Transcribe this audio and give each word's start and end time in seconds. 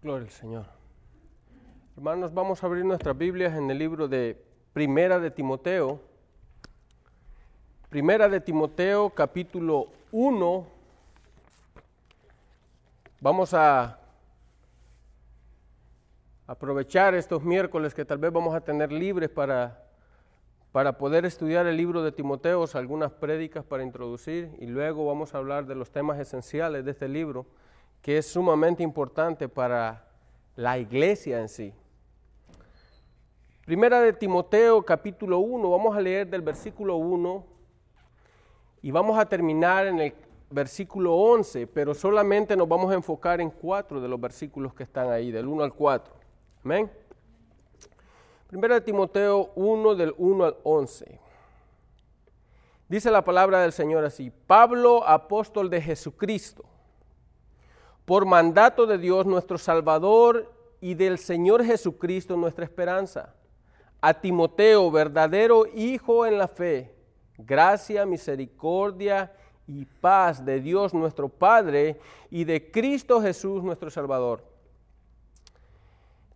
Gloria 0.00 0.26
al 0.26 0.30
Señor. 0.30 0.64
Hermanos, 1.96 2.32
vamos 2.32 2.62
a 2.62 2.66
abrir 2.66 2.84
nuestras 2.84 3.18
Biblias 3.18 3.56
en 3.56 3.68
el 3.68 3.78
libro 3.78 4.06
de 4.06 4.40
Primera 4.72 5.18
de 5.18 5.32
Timoteo. 5.32 6.00
Primera 7.88 8.28
de 8.28 8.40
Timoteo, 8.40 9.10
capítulo 9.10 9.88
1. 10.12 10.66
Vamos 13.20 13.52
a 13.54 13.98
aprovechar 16.46 17.16
estos 17.16 17.42
miércoles 17.42 17.92
que 17.92 18.04
tal 18.04 18.18
vez 18.18 18.32
vamos 18.32 18.54
a 18.54 18.60
tener 18.60 18.92
libres 18.92 19.30
para, 19.30 19.84
para 20.70 20.96
poder 20.96 21.24
estudiar 21.24 21.66
el 21.66 21.76
libro 21.76 22.04
de 22.04 22.12
Timoteo, 22.12 22.64
algunas 22.74 23.10
prédicas 23.10 23.64
para 23.64 23.82
introducir 23.82 24.54
y 24.60 24.66
luego 24.66 25.04
vamos 25.06 25.34
a 25.34 25.38
hablar 25.38 25.66
de 25.66 25.74
los 25.74 25.90
temas 25.90 26.20
esenciales 26.20 26.84
de 26.84 26.92
este 26.92 27.08
libro 27.08 27.46
que 28.02 28.18
es 28.18 28.26
sumamente 28.26 28.82
importante 28.82 29.48
para 29.48 30.04
la 30.56 30.78
iglesia 30.78 31.40
en 31.40 31.48
sí. 31.48 31.72
Primera 33.64 34.00
de 34.00 34.12
Timoteo 34.12 34.82
capítulo 34.82 35.38
1, 35.38 35.70
vamos 35.70 35.96
a 35.96 36.00
leer 36.00 36.26
del 36.26 36.42
versículo 36.42 36.96
1 36.96 37.44
y 38.82 38.90
vamos 38.90 39.18
a 39.18 39.26
terminar 39.26 39.86
en 39.86 40.00
el 40.00 40.14
versículo 40.50 41.14
11, 41.14 41.66
pero 41.66 41.92
solamente 41.94 42.56
nos 42.56 42.66
vamos 42.66 42.90
a 42.90 42.94
enfocar 42.94 43.40
en 43.40 43.50
cuatro 43.50 44.00
de 44.00 44.08
los 44.08 44.20
versículos 44.20 44.72
que 44.72 44.84
están 44.84 45.10
ahí, 45.10 45.30
del 45.30 45.46
1 45.46 45.62
al 45.62 45.74
4. 45.74 46.14
Amén. 46.64 46.90
Primera 48.46 48.76
de 48.76 48.80
Timoteo 48.80 49.52
1 49.54 49.94
del 49.94 50.14
1 50.16 50.44
al 50.44 50.56
11. 50.62 51.20
Dice 52.88 53.10
la 53.10 53.22
palabra 53.22 53.60
del 53.60 53.72
Señor 53.72 54.02
así, 54.04 54.32
Pablo, 54.46 55.06
apóstol 55.06 55.68
de 55.68 55.82
Jesucristo 55.82 56.64
por 58.08 58.24
mandato 58.24 58.86
de 58.86 58.96
Dios 58.96 59.26
nuestro 59.26 59.58
Salvador 59.58 60.50
y 60.80 60.94
del 60.94 61.18
Señor 61.18 61.62
Jesucristo 61.62 62.38
nuestra 62.38 62.64
esperanza. 62.64 63.34
A 64.00 64.14
Timoteo, 64.14 64.90
verdadero 64.90 65.66
hijo 65.74 66.24
en 66.24 66.38
la 66.38 66.48
fe, 66.48 66.90
gracia, 67.36 68.06
misericordia 68.06 69.30
y 69.66 69.84
paz 69.84 70.42
de 70.42 70.58
Dios 70.58 70.94
nuestro 70.94 71.28
Padre 71.28 72.00
y 72.30 72.44
de 72.44 72.70
Cristo 72.70 73.20
Jesús 73.20 73.62
nuestro 73.62 73.90
Salvador. 73.90 74.42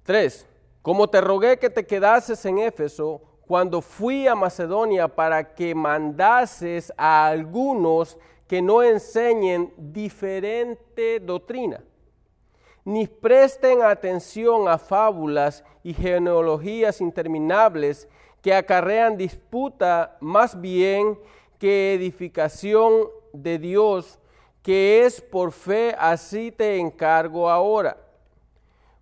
3. 0.02 0.46
Como 0.82 1.08
te 1.08 1.22
rogué 1.22 1.58
que 1.58 1.70
te 1.70 1.86
quedases 1.86 2.44
en 2.44 2.58
Éfeso 2.58 3.22
cuando 3.46 3.80
fui 3.80 4.26
a 4.26 4.34
Macedonia 4.34 5.08
para 5.08 5.54
que 5.54 5.74
mandases 5.74 6.92
a 6.98 7.28
algunos 7.28 8.18
que 8.52 8.60
no 8.60 8.82
enseñen 8.82 9.72
diferente 9.78 11.18
doctrina, 11.20 11.82
ni 12.84 13.06
presten 13.06 13.80
atención 13.80 14.68
a 14.68 14.76
fábulas 14.76 15.64
y 15.82 15.94
genealogías 15.94 17.00
interminables 17.00 18.06
que 18.42 18.52
acarrean 18.52 19.16
disputa 19.16 20.18
más 20.20 20.60
bien 20.60 21.18
que 21.58 21.94
edificación 21.94 23.08
de 23.32 23.58
Dios, 23.58 24.18
que 24.62 25.06
es 25.06 25.22
por 25.22 25.50
fe, 25.52 25.96
así 25.98 26.52
te 26.52 26.76
encargo 26.76 27.48
ahora. 27.48 27.96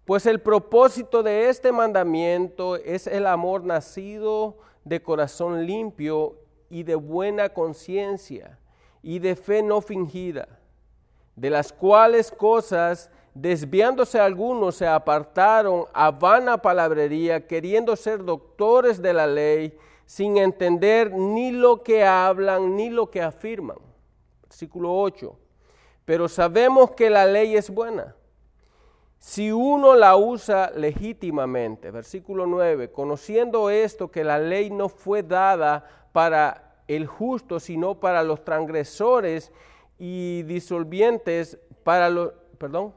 Pues 0.04 0.26
el 0.26 0.40
propósito 0.40 1.24
de 1.24 1.48
este 1.48 1.72
mandamiento 1.72 2.76
es 2.76 3.08
el 3.08 3.26
amor 3.26 3.64
nacido 3.64 4.58
de 4.84 5.02
corazón 5.02 5.66
limpio 5.66 6.36
y 6.68 6.84
de 6.84 6.94
buena 6.94 7.48
conciencia 7.48 8.59
y 9.02 9.18
de 9.18 9.36
fe 9.36 9.62
no 9.62 9.80
fingida, 9.80 10.48
de 11.36 11.50
las 11.50 11.72
cuales 11.72 12.30
cosas, 12.30 13.10
desviándose 13.34 14.18
algunos, 14.20 14.76
se 14.76 14.86
apartaron 14.86 15.84
a 15.92 16.10
vana 16.10 16.58
palabrería, 16.58 17.46
queriendo 17.46 17.96
ser 17.96 18.24
doctores 18.24 19.00
de 19.00 19.12
la 19.12 19.26
ley, 19.26 19.76
sin 20.04 20.36
entender 20.36 21.12
ni 21.12 21.52
lo 21.52 21.82
que 21.82 22.04
hablan 22.04 22.76
ni 22.76 22.90
lo 22.90 23.10
que 23.10 23.22
afirman. 23.22 23.78
Versículo 24.42 24.92
8. 24.92 25.36
Pero 26.04 26.28
sabemos 26.28 26.90
que 26.90 27.08
la 27.08 27.24
ley 27.24 27.56
es 27.56 27.70
buena. 27.70 28.16
Si 29.20 29.52
uno 29.52 29.94
la 29.94 30.16
usa 30.16 30.72
legítimamente, 30.74 31.90
versículo 31.90 32.46
9, 32.46 32.90
conociendo 32.90 33.68
esto 33.70 34.10
que 34.10 34.24
la 34.24 34.38
ley 34.38 34.70
no 34.70 34.88
fue 34.88 35.22
dada 35.22 35.84
para 36.10 36.69
el 36.96 37.06
justo, 37.06 37.60
sino 37.60 38.00
para 38.00 38.24
los 38.24 38.44
transgresores 38.44 39.52
y 39.96 40.42
disolvientes, 40.42 41.58
para 41.84 42.10
los, 42.10 42.32
perdón, 42.58 42.92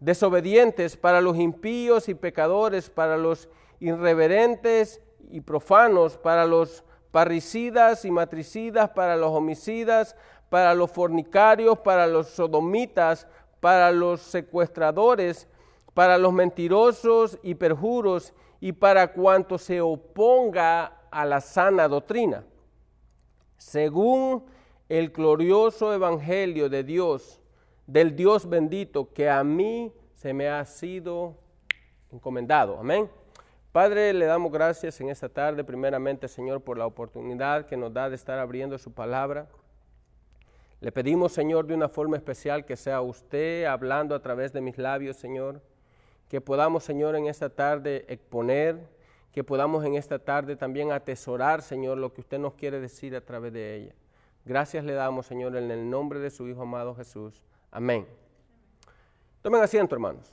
desobedientes, 0.00 0.96
para 0.96 1.20
los 1.20 1.36
impíos 1.36 2.08
y 2.08 2.14
pecadores, 2.14 2.90
para 2.90 3.16
los 3.16 3.48
irreverentes 3.78 5.00
y 5.30 5.42
profanos, 5.42 6.18
para 6.18 6.44
los 6.44 6.82
parricidas 7.12 8.04
y 8.04 8.10
matricidas, 8.10 8.90
para 8.90 9.16
los 9.16 9.30
homicidas, 9.30 10.16
para 10.50 10.74
los 10.74 10.90
fornicarios, 10.90 11.78
para 11.78 12.08
los 12.08 12.26
sodomitas, 12.26 13.28
para 13.60 13.92
los 13.92 14.22
secuestradores, 14.22 15.46
para 15.94 16.18
los 16.18 16.32
mentirosos 16.32 17.38
y 17.44 17.54
perjuros, 17.54 18.34
y 18.58 18.72
para 18.72 19.12
cuanto 19.12 19.56
se 19.56 19.80
oponga 19.80 21.00
a 21.10 21.24
la 21.24 21.40
sana 21.40 21.86
doctrina 21.86 22.44
según 23.56 24.44
el 24.88 25.10
glorioso 25.10 25.92
evangelio 25.92 26.68
de 26.68 26.84
Dios, 26.84 27.40
del 27.86 28.14
Dios 28.14 28.48
bendito 28.48 29.12
que 29.12 29.28
a 29.28 29.42
mí 29.44 29.92
se 30.14 30.32
me 30.32 30.48
ha 30.48 30.64
sido 30.64 31.36
encomendado. 32.10 32.78
Amén. 32.78 33.08
Padre, 33.72 34.12
le 34.14 34.24
damos 34.24 34.50
gracias 34.50 35.00
en 35.00 35.10
esta 35.10 35.28
tarde, 35.28 35.62
primeramente, 35.62 36.28
Señor, 36.28 36.62
por 36.62 36.78
la 36.78 36.86
oportunidad 36.86 37.66
que 37.66 37.76
nos 37.76 37.92
da 37.92 38.08
de 38.08 38.16
estar 38.16 38.38
abriendo 38.38 38.78
su 38.78 38.92
palabra. 38.92 39.48
Le 40.80 40.92
pedimos, 40.92 41.32
Señor, 41.32 41.66
de 41.66 41.74
una 41.74 41.88
forma 41.88 42.16
especial 42.16 42.64
que 42.64 42.76
sea 42.76 43.02
usted 43.02 43.64
hablando 43.64 44.14
a 44.14 44.22
través 44.22 44.52
de 44.52 44.60
mis 44.60 44.78
labios, 44.78 45.16
Señor, 45.16 45.60
que 46.28 46.40
podamos, 46.40 46.84
Señor, 46.84 47.16
en 47.16 47.26
esta 47.26 47.50
tarde 47.50 48.04
exponer 48.08 48.78
que 49.36 49.44
podamos 49.44 49.84
en 49.84 49.96
esta 49.96 50.18
tarde 50.18 50.56
también 50.56 50.92
atesorar, 50.92 51.60
Señor, 51.60 51.98
lo 51.98 52.10
que 52.10 52.22
usted 52.22 52.38
nos 52.38 52.54
quiere 52.54 52.80
decir 52.80 53.14
a 53.14 53.20
través 53.20 53.52
de 53.52 53.76
ella. 53.76 53.94
Gracias 54.46 54.82
le 54.82 54.94
damos, 54.94 55.26
Señor, 55.26 55.54
en 55.56 55.70
el 55.70 55.90
nombre 55.90 56.20
de 56.20 56.30
su 56.30 56.48
Hijo 56.48 56.62
amado 56.62 56.94
Jesús. 56.94 57.44
Amén. 57.70 58.06
Tomen 59.42 59.60
asiento, 59.62 59.94
hermanos. 59.94 60.32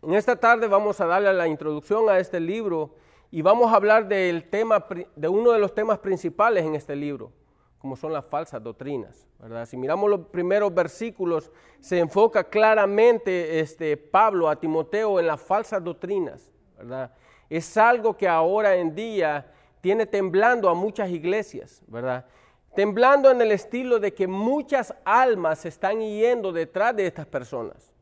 En 0.00 0.14
esta 0.14 0.36
tarde 0.36 0.68
vamos 0.68 1.00
a 1.00 1.06
darle 1.06 1.32
la 1.34 1.48
introducción 1.48 2.08
a 2.08 2.20
este 2.20 2.38
libro 2.38 2.94
y 3.32 3.42
vamos 3.42 3.72
a 3.72 3.74
hablar 3.74 4.06
del 4.06 4.48
tema, 4.48 4.86
de 5.16 5.26
uno 5.26 5.50
de 5.50 5.58
los 5.58 5.74
temas 5.74 5.98
principales 5.98 6.64
en 6.64 6.76
este 6.76 6.94
libro, 6.94 7.32
como 7.80 7.96
son 7.96 8.12
las 8.12 8.24
falsas 8.26 8.62
doctrinas. 8.62 9.26
¿verdad? 9.40 9.66
Si 9.66 9.76
miramos 9.76 10.08
los 10.08 10.20
primeros 10.28 10.72
versículos, 10.72 11.50
se 11.80 11.98
enfoca 11.98 12.44
claramente 12.44 13.58
este, 13.58 13.96
Pablo 13.96 14.48
a 14.48 14.54
Timoteo 14.54 15.18
en 15.18 15.26
las 15.26 15.40
falsas 15.40 15.82
doctrinas. 15.82 16.52
¿verdad? 16.76 17.12
Es 17.48 17.76
algo 17.76 18.16
que 18.16 18.28
ahora 18.28 18.76
en 18.76 18.94
día 18.94 19.46
tiene 19.80 20.06
temblando 20.06 20.68
a 20.68 20.74
muchas 20.74 21.10
iglesias, 21.10 21.82
¿verdad? 21.86 22.26
Temblando 22.74 23.30
en 23.30 23.40
el 23.40 23.52
estilo 23.52 23.98
de 23.98 24.12
que 24.12 24.26
muchas 24.26 24.94
almas 25.04 25.60
se 25.60 25.68
están 25.68 26.00
yendo 26.00 26.52
detrás 26.52 26.94
de 26.94 27.06
estas 27.06 27.26
personas. 27.26 27.92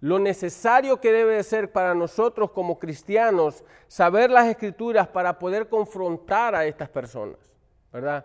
Lo 0.00 0.18
necesario 0.18 1.00
que 1.00 1.12
debe 1.12 1.42
ser 1.42 1.72
para 1.72 1.94
nosotros 1.94 2.52
como 2.52 2.78
cristianos 2.78 3.64
saber 3.88 4.30
las 4.30 4.46
escrituras 4.46 5.08
para 5.08 5.38
poder 5.38 5.68
confrontar 5.68 6.54
a 6.54 6.66
estas 6.66 6.88
personas, 6.88 7.38
¿verdad? 7.92 8.24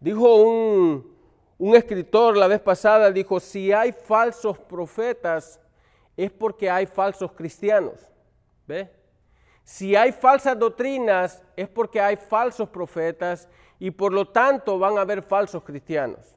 Dijo 0.00 0.34
un, 0.36 1.16
un 1.58 1.74
escritor 1.74 2.36
la 2.36 2.46
vez 2.46 2.60
pasada, 2.60 3.10
dijo, 3.10 3.40
si 3.40 3.72
hay 3.72 3.92
falsos 3.92 4.58
profetas 4.58 5.60
es 6.16 6.30
porque 6.30 6.70
hay 6.70 6.86
falsos 6.86 7.32
cristianos, 7.32 8.12
¿ve? 8.66 8.90
Si 9.64 9.96
hay 9.96 10.12
falsas 10.12 10.58
doctrinas 10.58 11.42
es 11.56 11.68
porque 11.68 12.00
hay 12.00 12.16
falsos 12.16 12.68
profetas 12.68 13.48
y 13.78 13.90
por 13.90 14.12
lo 14.12 14.28
tanto 14.28 14.78
van 14.78 14.98
a 14.98 15.00
haber 15.00 15.22
falsos 15.22 15.62
cristianos. 15.64 16.36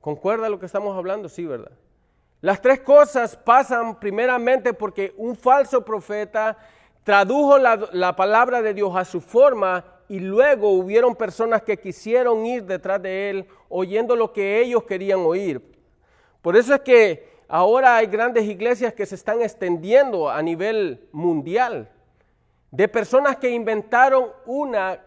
¿Concuerda 0.00 0.48
lo 0.48 0.58
que 0.58 0.66
estamos 0.66 0.96
hablando? 0.96 1.28
Sí, 1.28 1.44
¿verdad? 1.44 1.72
Las 2.40 2.62
tres 2.62 2.80
cosas 2.80 3.36
pasan 3.36 4.00
primeramente 4.00 4.72
porque 4.72 5.12
un 5.18 5.36
falso 5.36 5.84
profeta 5.84 6.56
tradujo 7.04 7.58
la, 7.58 8.16
palabra 8.16 8.62
de 8.62 8.72
Dios 8.72 8.96
a 8.96 9.04
su 9.04 9.20
forma 9.20 9.84
y 10.08 10.20
luego 10.20 10.72
hubieron 10.72 11.14
personas 11.14 11.62
que 11.62 11.78
quisieron 11.78 12.46
ir 12.46 12.64
detrás 12.64 13.02
de 13.02 13.30
él 13.30 13.46
oyendo 13.68 14.16
lo 14.16 14.32
que 14.32 14.60
ellos 14.60 14.84
querían 14.84 15.20
oír. 15.20 15.62
Por 16.40 16.56
eso 16.56 16.74
es 16.74 16.80
que 16.80 17.29
Ahora 17.52 17.96
hay 17.96 18.06
grandes 18.06 18.44
iglesias 18.44 18.94
que 18.94 19.04
se 19.04 19.16
están 19.16 19.42
extendiendo 19.42 20.30
a 20.30 20.40
nivel 20.40 21.08
mundial, 21.10 21.90
de 22.70 22.86
personas 22.86 23.38
que 23.38 23.50
inventaron 23.50 24.28
una 24.46 25.00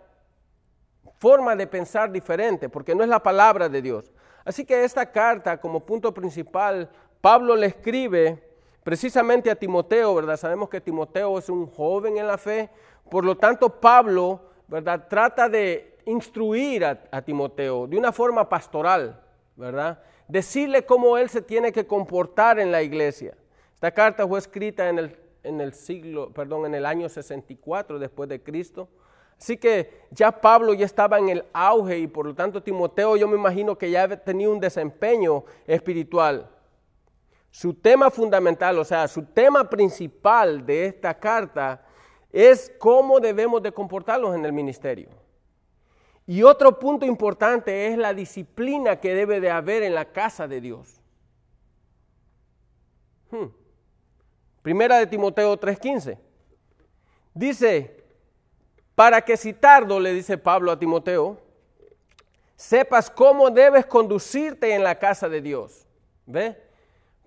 forma 1.20 1.56
de 1.56 1.66
pensar 1.68 2.12
diferente, 2.12 2.68
porque 2.68 2.94
no 2.94 3.02
es 3.02 3.08
la 3.08 3.24
palabra 3.24 3.70
de 3.70 3.82
Dios. 3.82 4.12
Así 4.44 4.66
que 4.66 4.84
esta 4.84 5.10
carta, 5.10 5.62
como 5.62 5.86
punto 5.86 6.14
principal, 6.14 6.90
Pablo 7.22 7.56
le 7.56 7.68
escribe 7.68 8.44
precisamente 8.84 9.50
a 9.50 9.56
Timoteo, 9.56 10.14
¿verdad? 10.14 10.36
Sabemos 10.36 10.68
que 10.68 10.82
Timoteo 10.82 11.40
es 11.40 11.48
un 11.48 11.66
joven 11.66 12.18
en 12.18 12.28
la 12.28 12.38
fe, 12.38 12.70
por 13.10 13.24
lo 13.24 13.38
tanto 13.38 13.70
Pablo, 13.70 14.42
¿verdad? 14.68 15.08
Trata 15.08 15.48
de 15.48 15.98
instruir 16.06 16.84
a, 16.84 17.22
Timoteo 17.22 17.88
de 17.88 17.98
una 17.98 18.12
forma 18.12 18.50
pastoral, 18.50 19.22
¿verdad? 19.56 20.04
Decirle 20.34 20.84
cómo 20.84 21.16
él 21.20 21.30
se 21.30 21.44
tiene 21.44 21.72
que 21.72 21.86
comportar 21.86 22.60
en 22.60 22.72
la 22.72 22.82
iglesia. 22.82 23.38
Esta 23.76 23.92
carta 23.92 24.28
fue 24.28 24.40
escrita 24.40 24.90
en 24.90 24.98
el, 24.98 25.16
en 25.44 25.62
el 25.62 25.76
siglo, 25.76 26.34
perdón, 26.34 26.66
en 26.66 26.74
el 26.74 26.88
año 26.88 27.08
64 27.08 28.00
después 28.00 28.28
de 28.28 28.42
Cristo. 28.42 28.90
Así 29.38 29.58
que 29.58 30.08
ya 30.10 30.32
Pablo 30.32 30.74
ya 30.74 30.88
estaba 30.88 31.20
en 31.20 31.30
el 31.30 31.46
auge 31.54 32.00
y 32.00 32.08
por 32.08 32.26
lo 32.26 32.34
tanto 32.34 32.64
Timoteo 32.64 33.16
yo 33.16 33.28
me 33.28 33.36
imagino 33.38 33.78
que 33.78 33.92
ya 33.92 34.08
tenía 34.24 34.50
un 34.50 34.60
desempeño 34.60 35.44
espiritual. 35.68 36.50
Su 37.52 37.76
tema 37.76 38.10
fundamental, 38.10 38.80
o 38.80 38.86
sea, 38.86 39.08
su 39.08 39.26
tema 39.26 39.70
principal 39.70 40.66
de 40.66 40.88
esta 40.88 41.14
carta 41.14 41.86
es 42.32 42.74
cómo 42.80 43.20
debemos 43.20 43.62
de 43.62 43.72
comportarnos 43.72 44.34
en 44.34 44.44
el 44.46 44.52
ministerio. 44.52 45.10
Y 46.26 46.44
otro 46.44 46.80
punto 46.80 47.06
importante 47.06 47.88
es 47.88 47.98
la 47.98 48.14
disciplina 48.14 49.00
que 49.00 49.14
debe 49.14 49.40
de 49.42 49.52
haber 49.52 49.84
en 49.84 49.94
la 49.94 50.06
casa 50.06 50.48
de 50.48 50.62
Dios. 50.62 51.02
Hmm. 53.30 53.48
Primera 54.62 54.98
de 54.98 55.08
Timoteo 55.08 55.60
3:15. 55.60 56.18
Dice, 57.34 58.04
para 58.96 59.22
que 59.22 59.36
si 59.36 59.54
tardo, 59.54 60.00
le 60.00 60.14
dice 60.14 60.38
Pablo 60.38 60.72
a 60.72 60.80
Timoteo, 60.80 61.38
sepas 62.56 63.10
cómo 63.10 63.50
debes 63.50 63.86
conducirte 63.86 64.74
en 64.74 64.84
la 64.84 65.00
casa 65.00 65.28
de 65.28 65.42
Dios. 65.42 65.86
¿Ve? 66.26 66.56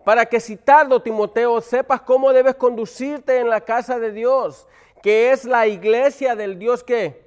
Para 0.04 0.24
que 0.24 0.40
si 0.40 0.56
tardo, 0.56 1.02
Timoteo, 1.02 1.60
sepas 1.60 2.00
cómo 2.00 2.32
debes 2.32 2.54
conducirte 2.54 3.38
en 3.38 3.50
la 3.50 3.60
casa 3.60 3.98
de 3.98 4.12
Dios, 4.12 4.68
que 5.02 5.32
es 5.32 5.44
la 5.44 5.66
iglesia 5.66 6.36
del 6.36 6.58
Dios 6.58 6.84
que 6.84 7.25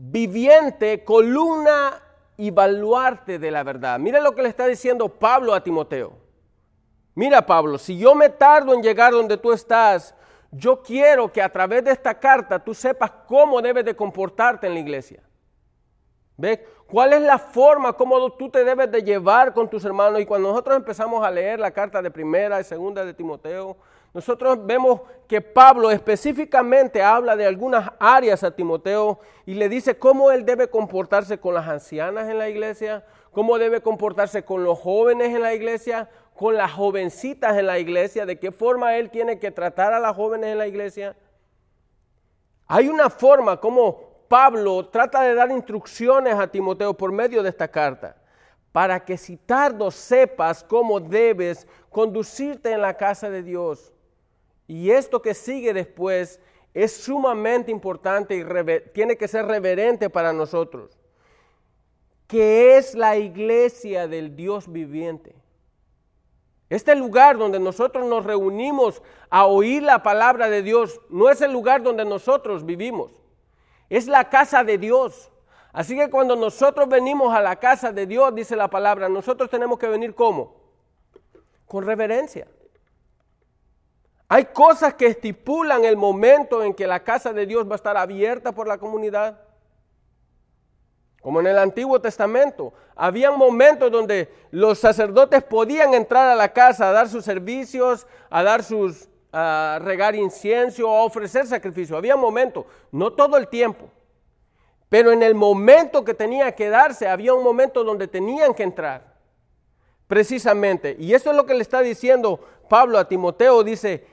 viviente, 0.00 1.02
columna 1.02 2.00
y 2.36 2.52
baluarte 2.52 3.40
de 3.40 3.50
la 3.50 3.64
verdad. 3.64 3.98
Mira 3.98 4.20
lo 4.20 4.32
que 4.32 4.42
le 4.42 4.48
está 4.48 4.66
diciendo 4.66 5.08
Pablo 5.08 5.52
a 5.52 5.62
Timoteo. 5.62 6.12
Mira 7.16 7.44
Pablo, 7.44 7.78
si 7.78 7.98
yo 7.98 8.14
me 8.14 8.28
tardo 8.28 8.72
en 8.74 8.82
llegar 8.82 9.12
donde 9.12 9.36
tú 9.36 9.52
estás, 9.52 10.14
yo 10.52 10.80
quiero 10.82 11.32
que 11.32 11.42
a 11.42 11.48
través 11.48 11.84
de 11.84 11.90
esta 11.90 12.14
carta 12.14 12.62
tú 12.62 12.74
sepas 12.74 13.10
cómo 13.26 13.60
debes 13.60 13.84
de 13.84 13.96
comportarte 13.96 14.68
en 14.68 14.74
la 14.74 14.80
iglesia. 14.80 15.20
¿Ve? 16.36 16.64
¿Cuál 16.86 17.14
es 17.14 17.22
la 17.22 17.36
forma 17.36 17.92
como 17.92 18.32
tú 18.34 18.48
te 18.48 18.62
debes 18.62 18.92
de 18.92 19.02
llevar 19.02 19.52
con 19.52 19.68
tus 19.68 19.84
hermanos? 19.84 20.20
Y 20.20 20.26
cuando 20.26 20.48
nosotros 20.50 20.76
empezamos 20.76 21.26
a 21.26 21.30
leer 21.32 21.58
la 21.58 21.72
carta 21.72 22.00
de 22.00 22.12
primera 22.12 22.60
y 22.60 22.64
segunda 22.64 23.04
de 23.04 23.12
Timoteo, 23.12 23.76
nosotros 24.14 24.64
vemos 24.64 25.02
que 25.26 25.40
Pablo 25.40 25.90
específicamente 25.90 27.02
habla 27.02 27.36
de 27.36 27.46
algunas 27.46 27.90
áreas 27.98 28.42
a 28.42 28.50
Timoteo 28.50 29.20
y 29.44 29.54
le 29.54 29.68
dice 29.68 29.98
cómo 29.98 30.30
él 30.30 30.46
debe 30.46 30.68
comportarse 30.68 31.38
con 31.38 31.54
las 31.54 31.68
ancianas 31.68 32.28
en 32.28 32.38
la 32.38 32.48
iglesia, 32.48 33.04
cómo 33.32 33.58
debe 33.58 33.82
comportarse 33.82 34.44
con 34.44 34.64
los 34.64 34.78
jóvenes 34.78 35.34
en 35.34 35.42
la 35.42 35.52
iglesia, 35.52 36.08
con 36.34 36.56
las 36.56 36.72
jovencitas 36.72 37.58
en 37.58 37.66
la 37.66 37.78
iglesia, 37.78 38.24
de 38.24 38.38
qué 38.38 38.50
forma 38.50 38.96
él 38.96 39.10
tiene 39.10 39.38
que 39.38 39.50
tratar 39.50 39.92
a 39.92 40.00
las 40.00 40.16
jóvenes 40.16 40.52
en 40.52 40.58
la 40.58 40.66
iglesia. 40.66 41.14
Hay 42.66 42.88
una 42.88 43.10
forma 43.10 43.60
como 43.60 44.24
Pablo 44.28 44.86
trata 44.88 45.22
de 45.22 45.34
dar 45.34 45.50
instrucciones 45.50 46.34
a 46.34 46.46
Timoteo 46.46 46.94
por 46.94 47.12
medio 47.12 47.42
de 47.42 47.50
esta 47.50 47.68
carta, 47.68 48.16
para 48.72 49.04
que 49.04 49.18
si 49.18 49.36
tardo 49.36 49.90
sepas 49.90 50.64
cómo 50.64 50.98
debes 50.98 51.66
conducirte 51.90 52.72
en 52.72 52.80
la 52.80 52.94
casa 52.94 53.28
de 53.28 53.42
Dios 53.42 53.92
y 54.68 54.90
esto 54.90 55.22
que 55.22 55.32
sigue 55.32 55.72
después 55.72 56.40
es 56.74 56.92
sumamente 56.92 57.72
importante 57.72 58.36
y 58.36 58.90
tiene 58.92 59.16
que 59.16 59.26
ser 59.26 59.46
reverente 59.46 60.10
para 60.10 60.32
nosotros, 60.32 60.96
que 62.26 62.76
es 62.76 62.94
la 62.94 63.16
iglesia 63.16 64.06
del 64.06 64.36
Dios 64.36 64.70
viviente. 64.70 65.34
Este 66.68 66.94
lugar 66.94 67.38
donde 67.38 67.58
nosotros 67.58 68.06
nos 68.06 68.26
reunimos 68.26 69.02
a 69.30 69.46
oír 69.46 69.82
la 69.82 70.02
palabra 70.02 70.50
de 70.50 70.62
Dios 70.62 71.00
no 71.08 71.30
es 71.30 71.40
el 71.40 71.50
lugar 71.50 71.82
donde 71.82 72.04
nosotros 72.04 72.66
vivimos, 72.66 73.10
es 73.88 74.06
la 74.06 74.28
casa 74.28 74.64
de 74.64 74.76
Dios. 74.76 75.32
Así 75.72 75.96
que 75.96 76.10
cuando 76.10 76.36
nosotros 76.36 76.88
venimos 76.88 77.34
a 77.34 77.40
la 77.40 77.56
casa 77.56 77.90
de 77.90 78.06
Dios, 78.06 78.34
dice 78.34 78.54
la 78.54 78.68
palabra, 78.68 79.08
nosotros 79.08 79.48
tenemos 79.48 79.78
que 79.78 79.88
venir 79.88 80.14
como? 80.14 80.56
Con 81.66 81.86
reverencia. 81.86 82.46
Hay 84.28 84.46
cosas 84.46 84.94
que 84.94 85.06
estipulan 85.06 85.84
el 85.84 85.96
momento 85.96 86.62
en 86.62 86.74
que 86.74 86.86
la 86.86 87.02
casa 87.02 87.32
de 87.32 87.46
Dios 87.46 87.66
va 87.66 87.72
a 87.72 87.76
estar 87.76 87.96
abierta 87.96 88.52
por 88.52 88.68
la 88.68 88.76
comunidad. 88.76 89.40
Como 91.22 91.40
en 91.40 91.46
el 91.46 91.58
Antiguo 91.58 92.00
Testamento, 92.00 92.74
había 92.94 93.30
momentos 93.30 93.90
donde 93.90 94.30
los 94.50 94.78
sacerdotes 94.78 95.42
podían 95.42 95.94
entrar 95.94 96.28
a 96.28 96.36
la 96.36 96.52
casa 96.52 96.88
a 96.88 96.92
dar 96.92 97.08
sus 97.08 97.24
servicios, 97.24 98.06
a 98.28 98.42
dar 98.42 98.62
sus, 98.62 99.08
a 99.32 99.78
regar 99.82 100.14
incienso, 100.14 100.88
a 100.88 101.04
ofrecer 101.04 101.46
sacrificio. 101.46 101.96
Había 101.96 102.14
momentos, 102.14 102.66
no 102.92 103.12
todo 103.12 103.36
el 103.38 103.48
tiempo, 103.48 103.90
pero 104.90 105.10
en 105.10 105.22
el 105.22 105.34
momento 105.34 106.04
que 106.04 106.14
tenía 106.14 106.52
que 106.52 106.68
darse, 106.68 107.08
había 107.08 107.34
un 107.34 107.42
momento 107.42 107.82
donde 107.82 108.08
tenían 108.08 108.54
que 108.54 108.62
entrar. 108.62 109.16
Precisamente. 110.06 110.96
Y 110.98 111.12
eso 111.12 111.30
es 111.30 111.36
lo 111.36 111.44
que 111.44 111.54
le 111.54 111.60
está 111.60 111.80
diciendo 111.82 112.40
Pablo 112.68 112.98
a 112.98 113.06
Timoteo. 113.06 113.62
Dice, 113.62 114.06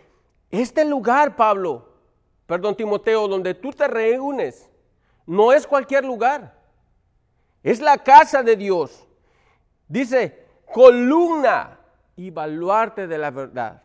este 0.56 0.86
lugar, 0.86 1.36
Pablo, 1.36 1.90
perdón, 2.46 2.76
Timoteo, 2.76 3.28
donde 3.28 3.54
tú 3.54 3.72
te 3.72 3.88
reúnes, 3.88 4.70
no 5.26 5.52
es 5.52 5.66
cualquier 5.66 6.06
lugar. 6.06 6.56
Es 7.64 7.82
la 7.82 7.98
casa 7.98 8.44
de 8.44 8.56
Dios. 8.56 9.08
Dice, 9.88 10.46
columna 10.72 11.80
y 12.16 12.30
baluarte 12.30 13.08
de 13.08 13.18
la 13.18 13.32
verdad. 13.32 13.82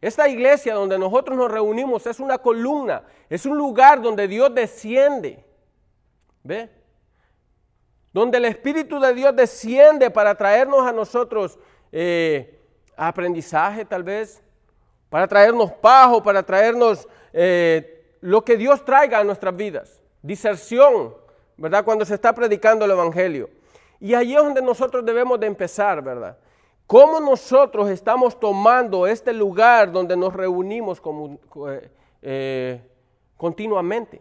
Esta 0.00 0.28
iglesia 0.28 0.74
donde 0.74 0.98
nosotros 0.98 1.36
nos 1.36 1.50
reunimos 1.50 2.06
es 2.06 2.20
una 2.20 2.38
columna, 2.38 3.02
es 3.28 3.44
un 3.46 3.58
lugar 3.58 4.00
donde 4.00 4.28
Dios 4.28 4.54
desciende. 4.54 5.44
¿Ve? 6.44 6.70
Donde 8.12 8.38
el 8.38 8.46
Espíritu 8.46 9.00
de 9.00 9.12
Dios 9.12 9.34
desciende 9.34 10.10
para 10.10 10.34
traernos 10.34 10.86
a 10.86 10.92
nosotros 10.92 11.58
eh, 11.92 12.60
aprendizaje 12.96 13.84
tal 13.84 14.02
vez, 14.02 14.42
para 15.08 15.26
traernos 15.26 15.72
paz 15.72 16.20
para 16.22 16.42
traernos 16.42 17.08
eh, 17.32 18.16
lo 18.20 18.44
que 18.44 18.56
Dios 18.56 18.84
traiga 18.84 19.18
a 19.18 19.24
nuestras 19.24 19.54
vidas. 19.56 20.00
Diserción, 20.22 21.14
¿verdad? 21.56 21.84
Cuando 21.84 22.04
se 22.04 22.14
está 22.14 22.32
predicando 22.34 22.84
el 22.84 22.90
Evangelio. 22.90 23.50
Y 24.00 24.14
ahí 24.14 24.34
es 24.34 24.42
donde 24.42 24.62
nosotros 24.62 25.04
debemos 25.04 25.40
de 25.40 25.46
empezar, 25.46 26.02
¿verdad? 26.02 26.36
¿Cómo 26.86 27.20
nosotros 27.20 27.90
estamos 27.90 28.38
tomando 28.38 29.06
este 29.06 29.32
lugar 29.32 29.92
donde 29.92 30.16
nos 30.16 30.32
reunimos 30.32 31.02
eh, 32.22 32.80
continuamente? 33.36 34.20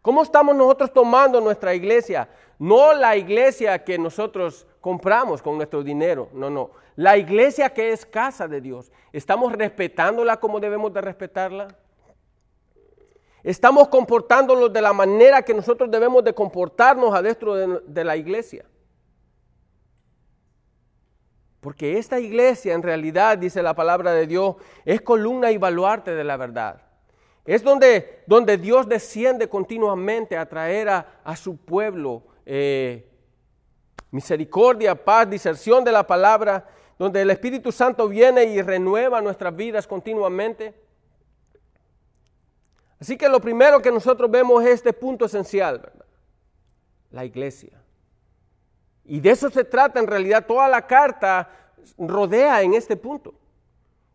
¿Cómo 0.00 0.22
estamos 0.22 0.54
nosotros 0.54 0.92
tomando 0.92 1.40
nuestra 1.40 1.74
iglesia? 1.74 2.28
No 2.58 2.92
la 2.94 3.16
iglesia 3.16 3.84
que 3.84 3.98
nosotros 3.98 4.66
compramos 4.80 5.42
con 5.42 5.56
nuestro 5.56 5.82
dinero, 5.82 6.28
no, 6.32 6.50
no. 6.50 6.70
La 6.96 7.16
iglesia 7.16 7.70
que 7.70 7.92
es 7.92 8.06
casa 8.06 8.46
de 8.46 8.60
Dios, 8.60 8.92
¿estamos 9.12 9.52
respetándola 9.52 10.38
como 10.38 10.60
debemos 10.60 10.92
de 10.92 11.00
respetarla? 11.00 11.68
¿Estamos 13.42 13.88
comportándonos 13.88 14.72
de 14.72 14.80
la 14.80 14.94
manera 14.94 15.42
que 15.42 15.52
nosotros 15.52 15.90
debemos 15.90 16.24
de 16.24 16.32
comportarnos 16.32 17.14
adentro 17.14 17.54
de, 17.54 18.04
la 18.04 18.16
iglesia? 18.16 18.64
Porque 21.60 21.98
esta 21.98 22.20
iglesia 22.20 22.72
en 22.72 22.82
realidad, 22.82 23.36
dice 23.36 23.62
la 23.62 23.74
palabra 23.74 24.12
de 24.12 24.26
Dios, 24.26 24.56
es 24.86 25.02
columna 25.02 25.50
y 25.50 25.58
baluarte 25.58 26.14
de 26.14 26.24
la 26.24 26.38
verdad. 26.38 26.80
Es 27.44 27.62
donde, 27.62 28.22
donde 28.26 28.56
Dios 28.56 28.88
desciende 28.88 29.48
continuamente 29.48 30.38
a 30.38 30.48
traer 30.48 30.88
a, 30.88 31.36
su 31.36 31.58
pueblo 31.58 32.22
eh, 32.46 33.10
misericordia, 34.10 34.94
paz, 34.94 35.28
diserción 35.28 35.84
de 35.84 35.92
la 35.92 36.06
palabra, 36.06 36.66
donde 36.98 37.22
el 37.22 37.30
Espíritu 37.30 37.72
Santo 37.72 38.08
viene 38.08 38.44
y 38.44 38.62
renueva 38.62 39.20
nuestras 39.20 39.54
vidas 39.54 39.86
continuamente. 39.86 40.74
Así 43.00 43.16
que 43.16 43.28
lo 43.28 43.40
primero 43.40 43.82
que 43.82 43.90
nosotros 43.90 44.30
vemos 44.30 44.62
es 44.64 44.70
este 44.70 44.92
punto 44.92 45.26
esencial, 45.26 45.78
¿verdad? 45.78 46.06
La 47.10 47.24
iglesia. 47.24 47.80
Y 49.04 49.20
de 49.20 49.30
eso 49.30 49.50
se 49.50 49.64
trata 49.64 50.00
en 50.00 50.06
realidad, 50.06 50.46
toda 50.46 50.68
la 50.68 50.86
carta 50.86 51.50
rodea 51.98 52.62
en 52.62 52.74
este 52.74 52.96
punto. 52.96 53.34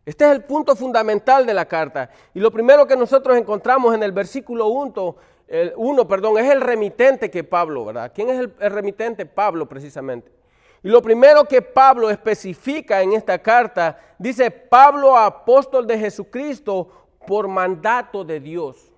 Este 0.04 0.24
es 0.24 0.32
el 0.32 0.42
punto 0.42 0.74
fundamental 0.74 1.46
de 1.46 1.54
la 1.54 1.66
carta. 1.66 2.10
Y 2.34 2.40
lo 2.40 2.50
primero 2.50 2.86
que 2.86 2.96
nosotros 2.96 3.36
encontramos 3.36 3.94
en 3.94 4.02
el 4.02 4.12
versículo 4.12 4.66
1, 4.66 5.16
el 5.46 5.72
perdón, 6.08 6.38
es 6.38 6.50
el 6.50 6.60
remitente 6.60 7.30
que 7.30 7.44
Pablo, 7.44 7.84
¿verdad? 7.84 8.10
¿Quién 8.12 8.30
es 8.30 8.40
el 8.40 8.70
remitente? 8.72 9.26
Pablo, 9.26 9.68
precisamente. 9.68 10.39
Y 10.82 10.88
lo 10.88 11.02
primero 11.02 11.44
que 11.44 11.60
Pablo 11.60 12.10
especifica 12.10 13.02
en 13.02 13.12
esta 13.12 13.38
carta, 13.38 13.98
dice 14.18 14.50
Pablo 14.50 15.16
apóstol 15.16 15.86
de 15.86 15.98
Jesucristo 15.98 16.88
por 17.26 17.48
mandato 17.48 18.24
de 18.24 18.40
Dios. 18.40 18.90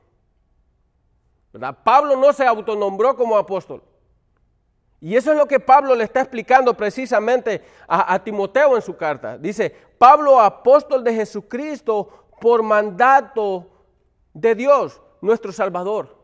Pablo 1.85 2.17
no 2.17 2.33
se 2.33 2.47
autonombró 2.47 3.17
como 3.17 3.37
apóstol. 3.37 3.83
Y 5.01 5.17
eso 5.17 5.33
es 5.33 5.39
lo 5.39 5.47
que 5.47 5.59
Pablo 5.59 5.97
le 5.97 6.05
está 6.05 6.21
explicando 6.21 6.75
precisamente 6.75 7.61
a, 7.89 8.23
Timoteo 8.23 8.77
en 8.77 8.83
su 8.83 8.97
carta. 8.97 9.37
Dice, 9.37 9.75
Pablo 9.99 10.41
apóstol 10.41 11.03
de 11.03 11.12
Jesucristo 11.12 12.27
por 12.41 12.62
mandato 12.62 13.69
de 14.33 14.55
Dios, 14.55 15.01
nuestro 15.21 15.51
Salvador. 15.51 16.22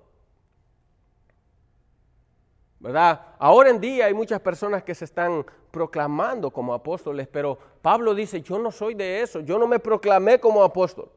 ¿Verdad? 2.80 3.20
Ahora 3.38 3.70
en 3.70 3.80
día 3.80 4.06
hay 4.06 4.14
muchas 4.14 4.40
personas 4.40 4.82
que 4.82 4.94
se 4.94 5.04
están 5.04 5.44
proclamando 5.70 6.50
como 6.50 6.73
apóstoles, 6.73 7.28
pero 7.28 7.58
Pablo 7.82 8.14
dice, 8.14 8.40
yo 8.40 8.58
no 8.58 8.70
soy 8.70 8.94
de 8.94 9.20
eso, 9.20 9.40
yo 9.40 9.58
no 9.58 9.66
me 9.66 9.78
proclamé 9.78 10.38
como 10.38 10.62
apóstol. 10.62 11.11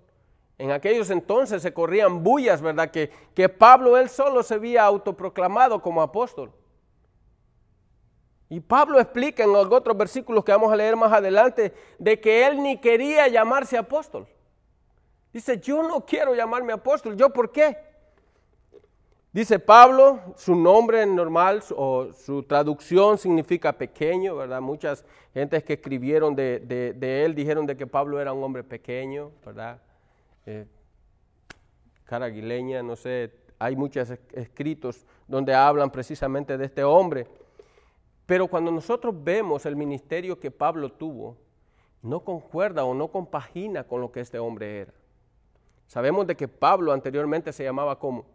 En 0.58 0.72
aquellos 0.72 1.10
entonces 1.10 1.62
se 1.62 1.74
corrían 1.74 2.24
bullas, 2.24 2.62
¿verdad? 2.62 2.92
Que, 2.92 3.10
que 3.34 3.50
Pablo 3.50 3.98
él 3.98 4.10
solo 4.10 4.44
se 4.44 4.56
había 4.56 4.84
autoproclamado 4.84 5.82
como 5.82 6.02
apóstol. 6.02 6.52
Y 8.50 8.60
Pablo 8.60 9.00
explica 9.00 9.44
en 9.44 9.56
otros 9.56 9.98
versículos 9.98 10.44
que 10.44 10.52
vamos 10.52 10.72
a 10.72 10.76
leer 10.76 10.96
más 10.96 11.14
adelante 11.14 11.74
de 11.98 12.20
que 12.20 12.46
él 12.46 12.62
ni 12.62 12.80
quería 12.80 13.28
llamarse 13.28 13.78
apóstol. 13.78 14.28
Dice, 15.32 15.58
yo 15.58 15.82
no 15.82 16.06
quiero 16.06 16.36
llamarme 16.36 16.74
apóstol. 16.74 17.16
¿Yo 17.16 17.30
por 17.30 17.52
qué? 17.52 17.78
Dice 19.34 19.60
Pablo, 19.60 20.20
su 20.36 20.56
nombre 20.56 21.06
normal 21.06 21.64
o 21.78 22.12
su 22.12 22.44
traducción 22.44 23.18
significa 23.18 23.72
pequeño, 23.72 24.36
¿verdad? 24.36 24.60
Muchas 24.60 25.06
gentes 25.34 25.64
que 25.64 25.74
escribieron 25.74 26.36
de, 26.36 26.98
él 27.00 27.34
dijeron 27.34 27.66
de 27.66 27.78
que 27.78 27.88
Pablo 27.88 28.20
era 28.20 28.34
un 28.34 28.44
hombre 28.44 28.62
pequeño, 28.66 29.32
¿verdad? 29.46 29.80
Eh, 30.46 30.66
caraguileña, 32.04 32.84
no 32.84 32.98
sé, 32.98 33.32
hay 33.58 33.78
muchos 33.78 34.10
escritos 34.34 35.06
donde 35.30 35.56
hablan 35.56 35.92
precisamente 35.92 36.58
de 36.58 36.66
este 36.66 36.84
hombre. 36.84 37.26
Pero 38.26 38.48
cuando 38.48 38.70
nosotros 38.70 39.16
vemos 39.24 39.66
el 39.66 39.78
ministerio 39.78 40.42
que 40.42 40.52
Pablo 40.52 40.92
tuvo, 40.92 41.38
no 42.02 42.20
concuerda 42.20 42.84
o 42.84 42.94
no 42.94 43.08
compagina 43.08 43.86
con 43.86 44.02
lo 44.02 44.12
que 44.12 44.20
este 44.20 44.40
hombre 44.40 44.82
era. 44.82 44.94
Sabemos 45.88 46.28
de 46.28 46.36
que 46.36 46.50
Pablo 46.50 46.92
anteriormente 46.92 47.54
se 47.54 47.64
llamaba 47.64 47.98
como 47.98 48.26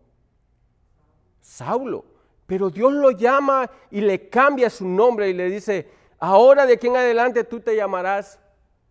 Saulo. 1.47 2.05
Pero 2.47 2.71
Dios 2.71 2.93
lo 2.93 3.13
llama 3.13 3.71
y 3.91 4.01
le 4.01 4.29
cambia 4.29 4.69
su 4.69 4.87
nombre 4.87 5.29
y 5.29 5.33
le 5.33 5.49
dice, 5.49 5.89
ahora 6.19 6.67
de 6.67 6.75
aquí 6.75 6.89
en 6.89 6.97
adelante 6.97 7.45
tú 7.45 7.61
te 7.61 7.75
llamarás 7.75 8.39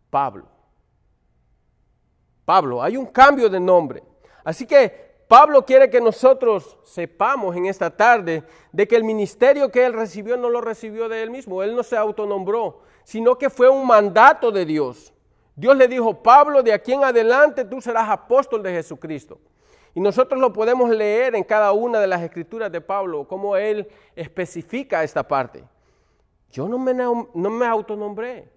Pablo. 0.10 0.48
Pablo, 2.46 2.82
hay 2.82 2.96
un 2.98 3.08
cambio 3.08 3.50
de 3.50 3.60
nombre. 3.60 4.04
Así 4.44 4.66
que 4.66 5.06
Pablo 5.28 5.66
quiere 5.66 5.90
que 5.90 6.00
nosotros 6.00 6.78
sepamos 6.84 7.56
en 7.56 7.66
esta 7.66 7.90
tarde 7.90 8.44
de 8.72 8.88
que 8.88 8.96
el 8.96 9.04
ministerio 9.04 9.72
que 9.72 9.86
él 9.86 9.94
recibió 9.94 10.38
no 10.38 10.50
lo 10.50 10.62
recibió 10.62 11.10
de 11.10 11.24
él 11.24 11.32
mismo, 11.32 11.64
él 11.64 11.76
no 11.76 11.84
se 11.84 11.98
autonombró, 11.98 12.82
sino 13.04 13.38
que 13.38 13.50
fue 13.50 13.68
un 13.68 13.86
mandato 13.86 14.52
de 14.52 14.66
Dios. 14.66 15.14
Dios 15.56 15.76
le 15.76 15.88
dijo, 15.88 16.22
Pablo, 16.22 16.62
de 16.62 16.74
aquí 16.74 16.94
en 16.94 17.04
adelante 17.04 17.66
tú 17.66 17.82
serás 17.82 18.10
apóstol 18.10 18.62
de 18.62 18.72
Jesucristo. 18.74 19.40
Y 19.96 20.02
nosotros 20.02 20.40
lo 20.40 20.52
podemos 20.52 20.90
leer 20.90 21.36
en 21.36 21.44
cada 21.44 21.72
una 21.72 22.00
de 22.00 22.08
las 22.08 22.22
escrituras 22.22 22.70
de 22.72 22.82
Pablo, 22.82 23.26
cómo 23.28 23.56
él 23.56 23.88
especifica 24.16 25.04
esta 25.04 25.28
parte. 25.28 25.64
Yo 26.52 26.68
no 26.68 26.78
me, 26.78 26.94
no 26.94 27.50
me 27.50 27.66
autonombré. 27.66 28.52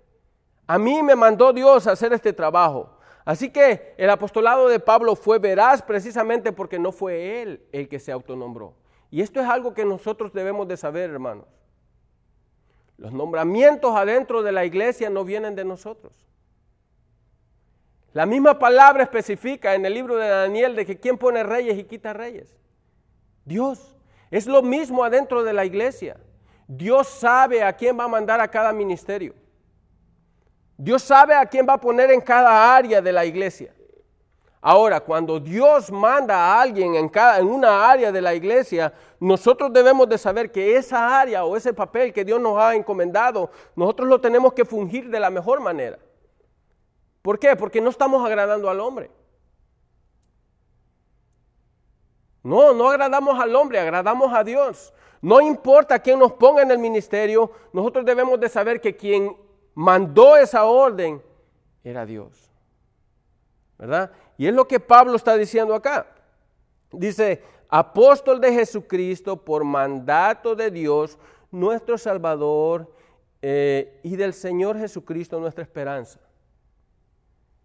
A 0.67 0.79
mí 0.79 1.03
me 1.03 1.15
mandó 1.15 1.53
Dios 1.53 1.87
a 1.87 1.93
hacer 1.93 2.13
este 2.13 2.33
trabajo. 2.33 2.91
Así 3.25 3.51
que 3.51 3.95
el 3.97 4.11
apostolado 4.11 4.69
de 4.69 4.81
Pablo 4.81 5.15
fue 5.15 5.39
veraz 5.39 5.81
precisamente 5.81 6.53
porque 6.53 6.79
no 6.79 6.91
fue 6.91 7.41
él 7.41 7.63
el 7.73 7.89
que 7.89 8.01
se 8.01 8.11
autonombró. 8.11 8.75
Y 9.11 9.23
esto 9.23 9.41
es 9.41 9.47
algo 9.47 9.75
que 9.75 9.85
nosotros 9.85 10.33
debemos 10.33 10.67
de 10.67 10.77
saber, 10.77 11.09
hermanos. 11.11 11.47
Los 12.97 13.13
nombramientos 13.13 13.95
adentro 13.95 14.43
de 14.43 14.51
la 14.51 14.65
iglesia 14.65 15.09
no 15.09 15.25
vienen 15.25 15.55
de 15.55 15.65
nosotros. 15.65 16.28
La 18.13 18.27
misma 18.27 18.59
palabra 18.59 19.03
especifica 19.03 19.75
en 19.75 19.85
el 19.85 19.95
libro 19.95 20.17
de 20.17 20.29
Daniel 20.29 20.75
de 20.75 20.87
que 20.87 20.99
quién 20.99 21.19
pone 21.19 21.43
reyes 21.43 21.79
y 21.79 21.85
quita 21.85 22.13
reyes. 22.13 22.57
Dios. 23.45 23.95
Es 24.31 24.47
lo 24.47 24.63
mismo 24.63 25.05
adentro 25.05 25.43
de 25.43 25.53
la 25.53 25.65
iglesia. 25.65 26.19
Dios 26.67 27.09
sabe 27.09 27.63
a 27.63 27.73
quién 27.73 27.99
va 27.99 28.05
a 28.05 28.09
mandar 28.09 28.41
a 28.41 28.49
cada 28.49 28.73
ministerio. 28.73 29.35
Dios 30.77 31.03
sabe 31.03 31.35
a 31.35 31.47
quién 31.47 31.67
va 31.67 31.75
a 31.75 31.81
poner 31.81 32.11
en 32.11 32.21
cada 32.21 32.77
área 32.77 33.01
de 33.01 33.11
la 33.11 33.25
iglesia. 33.25 33.75
Ahora, 34.61 35.01
cuando 35.01 35.41
Dios 35.41 35.91
manda 35.91 36.37
a 36.37 36.61
alguien 36.61 36.95
en, 36.95 37.09
cada, 37.09 37.39
en 37.39 37.47
una 37.47 37.91
área 37.91 38.13
de 38.13 38.21
la 38.21 38.35
iglesia, 38.35 38.93
nosotros 39.19 39.73
debemos 39.73 40.09
de 40.09 40.19
saber 40.19 40.51
que 40.51 40.77
esa 40.77 41.21
área 41.21 41.45
o 41.45 41.57
ese 41.57 41.73
papel 41.73 42.13
que 42.13 42.25
Dios 42.25 42.41
nos 42.41 42.59
ha 42.59 42.75
encomendado, 42.75 43.51
nosotros 43.77 44.09
lo 44.09 44.21
tenemos 44.21 44.53
que 44.53 44.65
fungir 44.65 45.09
de 45.09 45.21
la 45.21 45.31
mejor 45.31 45.61
manera. 45.61 45.99
¿Por 47.29 47.39
qué? 47.39 47.55
Porque 47.57 47.83
no 47.83 47.91
estamos 47.91 48.25
agradando 48.25 48.71
al 48.71 48.81
hombre. 48.81 49.11
No, 52.43 52.73
no 52.73 52.89
agradamos 52.89 53.39
al 53.39 53.55
hombre, 53.55 53.79
agradamos 53.79 54.33
a 54.33 54.43
Dios. 54.43 54.95
No 55.21 55.39
importa 55.43 55.99
quién 55.99 56.19
nos 56.19 56.33
ponga 56.33 56.63
en 56.63 56.71
el 56.71 56.79
ministerio, 56.79 57.51
nosotros 57.75 58.07
debemos 58.07 58.41
de 58.41 58.49
saber 58.49 58.81
que 58.81 58.97
quien 58.97 59.37
mandó 59.75 60.39
esa 60.39 60.65
orden 60.65 61.23
era 61.85 62.07
Dios. 62.07 62.51
¿Verdad? 63.77 64.11
Y 64.39 64.47
es 64.47 64.55
lo 64.55 64.67
que 64.67 64.81
Pablo 64.81 65.15
está 65.15 65.37
diciendo 65.37 65.75
acá. 65.75 66.07
Dice, 66.91 67.43
apóstol 67.69 68.41
de 68.41 68.55
Jesucristo 68.55 69.37
por 69.37 69.65
mandato 69.65 70.57
de 70.57 70.71
Dios, 70.71 71.19
nuestro 71.51 71.99
Salvador 71.99 72.91
eh, 73.43 74.01
y 74.03 74.17
del 74.17 74.33
Señor 74.33 74.79
Jesucristo, 74.79 75.39
nuestra 75.39 75.63
esperanza. 75.63 76.21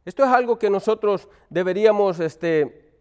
Esto 0.06 0.24
es 0.24 0.30
algo 0.30 0.60
que 0.60 0.70
nosotros 0.70 1.30
deberíamos 1.50 2.20
este, 2.20 2.92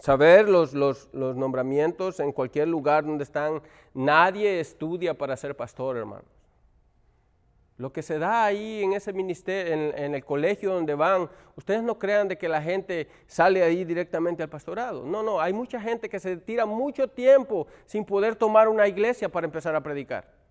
saber, 0.00 0.48
los, 0.48 0.74
nombramientos 1.12 2.18
en 2.20 2.32
cualquier 2.32 2.68
lugar 2.68 3.04
donde 3.04 3.24
están. 3.24 3.62
Nadie 3.94 4.58
estudia 4.58 5.14
para 5.14 5.36
ser 5.36 5.56
pastor, 5.56 5.96
hermanos. 5.96 6.26
Lo 7.78 7.92
que 7.92 8.02
se 8.02 8.18
da 8.18 8.44
ahí 8.44 8.82
en 8.82 8.92
ese 8.92 9.12
ministerio, 9.12 9.72
en, 9.72 9.98
en, 9.98 10.14
el 10.14 10.24
colegio 10.24 10.74
donde 10.74 10.94
van, 10.94 11.28
ustedes 11.56 11.82
no 11.82 11.98
crean 11.98 12.28
de 12.28 12.36
que 12.36 12.48
la 12.48 12.60
gente 12.60 13.08
sale 13.26 13.62
ahí 13.62 13.84
directamente 13.84 14.42
al 14.42 14.48
pastorado. 14.48 15.04
No, 15.04 15.22
no, 15.22 15.40
hay 15.40 15.52
mucha 15.52 15.80
gente 15.80 16.08
que 16.08 16.20
se 16.20 16.36
tira 16.36 16.66
mucho 16.66 17.08
tiempo 17.08 17.66
sin 17.86 18.04
poder 18.04 18.36
tomar 18.36 18.68
una 18.68 18.86
iglesia 18.86 19.28
para 19.28 19.46
empezar 19.46 19.74
a 19.74 19.82
predicar. 19.82 20.41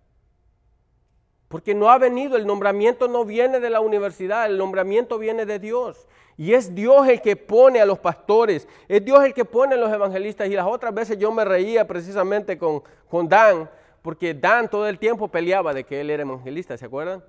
Porque 1.52 1.74
no 1.74 1.90
ha 1.90 1.98
venido, 1.98 2.38
el 2.38 2.46
nombramiento 2.46 3.08
no 3.08 3.26
viene 3.26 3.60
de 3.60 3.68
la 3.68 3.80
universidad, 3.80 4.46
el 4.46 4.56
nombramiento 4.56 5.18
viene 5.18 5.44
de 5.44 5.58
Dios. 5.58 6.08
Y 6.38 6.54
es 6.54 6.74
Dios 6.74 7.06
el 7.08 7.20
que 7.20 7.36
pone 7.36 7.78
a 7.78 7.84
los 7.84 7.98
pastores, 7.98 8.66
es 8.88 9.04
Dios 9.04 9.22
el 9.22 9.34
que 9.34 9.44
pone 9.44 9.74
a 9.74 9.76
los 9.76 9.92
evangelistas. 9.92 10.48
Y 10.48 10.54
las 10.54 10.66
otras 10.66 10.94
veces 10.94 11.18
yo 11.18 11.30
me 11.30 11.44
reía 11.44 11.86
precisamente 11.86 12.56
con, 12.56 12.82
con 13.06 13.28
Dan, 13.28 13.68
porque 14.00 14.32
Dan 14.32 14.70
todo 14.70 14.88
el 14.88 14.98
tiempo 14.98 15.28
peleaba 15.28 15.74
de 15.74 15.84
que 15.84 16.00
él 16.00 16.08
era 16.08 16.22
evangelista, 16.22 16.78
¿se 16.78 16.86
acuerdan? 16.86 17.22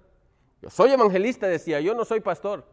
Yo 0.62 0.70
soy 0.70 0.94
evangelista, 0.94 1.46
decía, 1.48 1.82
yo 1.82 1.94
no 1.94 2.06
soy 2.06 2.22
pastor. 2.22 2.64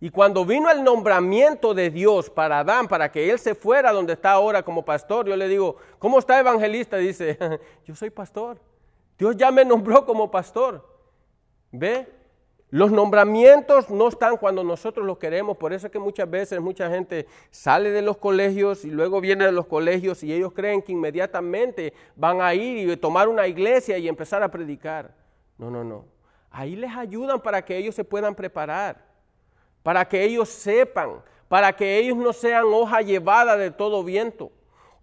Y 0.00 0.10
cuando 0.10 0.44
vino 0.44 0.70
el 0.70 0.84
nombramiento 0.84 1.72
de 1.72 1.88
Dios 1.88 2.28
para 2.28 2.58
Adán, 2.58 2.88
para 2.88 3.10
que 3.10 3.30
él 3.30 3.38
se 3.38 3.54
fuera 3.54 3.90
donde 3.90 4.12
está 4.12 4.32
ahora 4.32 4.62
como 4.62 4.84
pastor, 4.84 5.26
yo 5.26 5.34
le 5.34 5.48
digo, 5.48 5.76
¿cómo 5.98 6.18
está 6.18 6.38
evangelista? 6.38 6.98
Dice, 6.98 7.38
yo 7.86 7.96
soy 7.96 8.10
pastor. 8.10 8.58
Dios 9.18 9.36
ya 9.36 9.50
me 9.50 9.64
nombró 9.64 10.04
como 10.04 10.30
pastor. 10.30 10.86
¿Ve? 11.70 12.08
Los 12.70 12.90
nombramientos 12.90 13.88
no 13.88 14.08
están 14.08 14.36
cuando 14.36 14.64
nosotros 14.64 15.06
los 15.06 15.18
queremos, 15.18 15.56
por 15.56 15.72
eso 15.72 15.86
es 15.86 15.92
que 15.92 15.98
muchas 16.00 16.28
veces 16.28 16.60
mucha 16.60 16.90
gente 16.90 17.26
sale 17.50 17.90
de 17.90 18.02
los 18.02 18.16
colegios 18.16 18.84
y 18.84 18.90
luego 18.90 19.20
viene 19.20 19.44
de 19.44 19.52
los 19.52 19.66
colegios 19.66 20.24
y 20.24 20.32
ellos 20.32 20.52
creen 20.52 20.82
que 20.82 20.90
inmediatamente 20.90 21.92
van 22.16 22.40
a 22.40 22.52
ir 22.52 22.90
y 22.90 22.96
tomar 22.96 23.28
una 23.28 23.46
iglesia 23.46 23.96
y 23.98 24.08
empezar 24.08 24.42
a 24.42 24.50
predicar. 24.50 25.14
No, 25.56 25.70
no, 25.70 25.84
no. 25.84 26.04
Ahí 26.50 26.74
les 26.74 26.90
ayudan 26.96 27.40
para 27.40 27.64
que 27.64 27.76
ellos 27.76 27.94
se 27.94 28.02
puedan 28.02 28.34
preparar, 28.34 29.04
para 29.84 30.04
que 30.04 30.24
ellos 30.24 30.48
sepan, 30.48 31.22
para 31.48 31.76
que 31.76 31.98
ellos 31.98 32.16
no 32.16 32.32
sean 32.32 32.64
hoja 32.64 33.02
llevada 33.02 33.56
de 33.56 33.70
todo 33.70 34.02
viento 34.02 34.50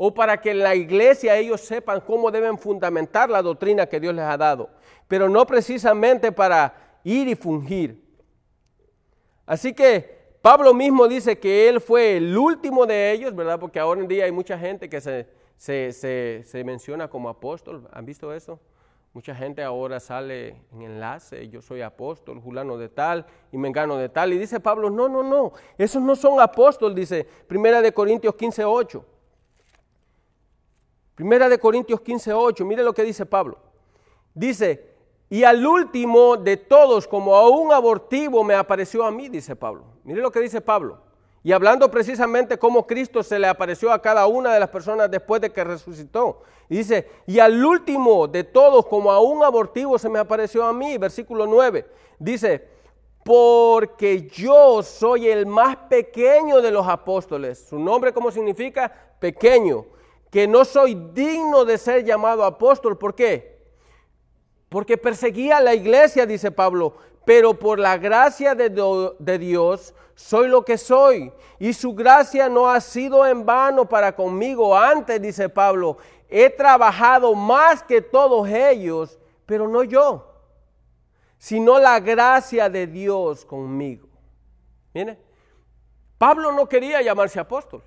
o 0.04 0.12
para 0.12 0.42
que 0.42 0.56
la 0.56 0.74
iglesia 0.74 1.38
ellos 1.38 1.62
sepan 1.62 2.02
cómo 2.02 2.32
deben 2.32 2.58
fundamentar 2.58 3.30
la 3.30 3.44
doctrina 3.44 3.86
que 3.86 4.00
Dios 4.00 4.16
les 4.16 4.26
ha 4.26 4.36
dado, 4.36 4.72
pero 5.08 5.30
no 5.30 5.46
precisamente 5.46 6.32
para 6.32 6.74
ir 7.04 7.28
y 7.28 7.36
fungir. 7.36 8.04
Así 9.46 9.74
que 9.76 10.34
Pablo 10.42 10.74
mismo 10.74 11.08
dice 11.08 11.38
que 11.38 11.70
él 11.70 11.80
fue 11.80 12.18
el 12.18 12.36
último 12.36 12.88
de 12.88 13.12
ellos, 13.12 13.36
¿verdad? 13.36 13.60
Porque 13.60 13.80
ahora 13.80 14.02
en 14.02 14.08
día 14.08 14.26
hay 14.26 14.32
mucha 14.32 14.58
gente 14.58 14.90
que 14.90 15.00
se, 15.00 15.28
se, 15.56 15.92
se, 16.44 16.64
menciona 16.64 17.08
como 17.08 17.30
apóstol. 17.30 17.88
¿Han 17.94 18.04
visto 18.04 18.34
eso? 18.34 18.60
Mucha 19.14 19.36
gente 19.36 19.62
ahora 19.62 20.00
sale 20.00 20.64
en 20.74 20.82
enlace, 20.82 21.48
yo 21.48 21.62
soy 21.62 21.84
apóstol, 21.84 22.42
fulano 22.42 22.76
de 22.76 22.90
tal 22.90 23.28
y 23.52 23.58
mengano 23.60 23.98
de 23.98 24.10
tal. 24.10 24.34
Y 24.34 24.40
dice 24.40 24.60
Pablo, 24.60 24.90
no, 24.90 25.08
no, 25.08 25.22
no, 25.22 25.52
esos 25.78 26.02
no 26.02 26.16
son 26.16 26.40
apóstoles, 26.40 26.96
dice 26.96 27.24
Primera 27.46 27.84
de 27.84 27.94
Corintios 27.94 28.34
15, 28.34 28.66
8. 28.66 29.06
Primera 31.16 31.50
de 31.50 31.60
Corintios 31.60 32.02
15, 32.02 32.34
8, 32.34 32.66
mire 32.66 32.84
lo 32.84 32.94
que 32.94 33.04
dice 33.04 33.26
Pablo. 33.26 33.58
Dice, 34.34 34.92
y 35.30 35.44
al 35.44 35.66
último 35.66 36.38
de 36.38 36.58
todos, 36.58 37.08
como 37.08 37.36
a 37.36 37.50
un 37.50 37.72
abortivo, 37.72 38.44
me 38.44 38.54
apareció 38.54 39.06
a 39.06 39.12
mí, 39.12 39.30
dice 39.30 39.56
Pablo. 39.56 39.86
Mire 40.04 40.22
lo 40.22 40.32
que 40.32 40.40
dice 40.40 40.62
Pablo. 40.62 41.00
Y 41.44 41.54
hablando 41.54 41.90
precisamente 41.90 42.60
cómo 42.60 42.86
Cristo 42.86 43.24
se 43.24 43.40
le 43.40 43.48
apareció 43.48 43.92
a 43.92 44.02
cada 44.02 44.28
una 44.28 44.54
de 44.54 44.60
las 44.60 44.70
personas 44.70 45.10
después 45.10 45.42
de 45.42 45.52
que 45.52 45.64
resucitó. 45.64 46.42
Dice, 46.70 47.10
y 47.26 47.40
al 47.40 47.64
último 47.64 48.28
de 48.28 48.44
todos, 48.44 48.86
como 48.86 49.12
a 49.12 49.20
un 49.22 49.44
abortivo, 49.44 49.98
se 49.98 50.08
me 50.08 50.20
apareció 50.20 50.64
a 50.64 50.74
mí. 50.74 50.98
Versículo 50.98 51.48
9. 51.48 51.86
Dice, 52.20 52.68
porque 53.24 54.28
yo 54.28 54.84
soy 54.84 55.30
el 55.30 55.46
más 55.46 55.76
pequeño 55.90 56.62
de 56.62 56.72
los 56.72 56.88
apóstoles. 56.88 57.68
Su 57.70 57.80
nombre, 57.80 58.14
¿cómo 58.14 58.32
significa? 58.32 58.92
Pequeño. 59.20 59.86
Que 60.32 60.48
no 60.48 60.66
soy 60.66 60.96
digno 61.14 61.64
de 61.66 61.78
ser 61.78 62.04
llamado 62.04 62.44
apóstol. 62.44 62.98
¿Por 62.98 63.14
qué? 63.14 63.62
Porque 64.70 64.98
perseguía 64.98 65.58
a 65.58 65.62
la 65.62 65.76
iglesia, 65.76 66.26
dice 66.26 66.50
Pablo. 66.50 66.96
Pero 67.26 67.54
por 67.54 67.78
la 67.78 67.98
gracia 67.98 68.56
de, 68.56 68.70
de 69.20 69.38
Dios 69.38 69.94
soy 70.16 70.48
lo 70.48 70.64
que 70.66 70.78
soy. 70.78 71.32
Y 71.60 71.74
su 71.74 71.94
gracia 71.94 72.50
no 72.50 72.70
ha 72.70 72.82
sido 72.82 73.28
en 73.28 73.46
vano 73.46 73.88
para 73.88 74.16
conmigo. 74.16 74.76
Antes, 74.76 75.22
dice 75.22 75.50
Pablo, 75.50 75.98
he 76.30 76.50
trabajado 76.50 77.36
más 77.36 77.84
que 77.84 78.02
todos 78.02 78.48
ellos, 78.48 79.20
pero 79.46 79.68
no 79.68 79.84
yo, 79.84 80.34
sino 81.38 81.78
la 81.78 82.00
gracia 82.00 82.70
de 82.70 82.88
Dios 82.88 83.44
conmigo. 83.46 84.08
Mire, 84.94 85.20
Pablo 86.18 86.52
no 86.52 86.68
quería 86.68 87.02
llamarse 87.02 87.40
apóstol, 87.40 87.84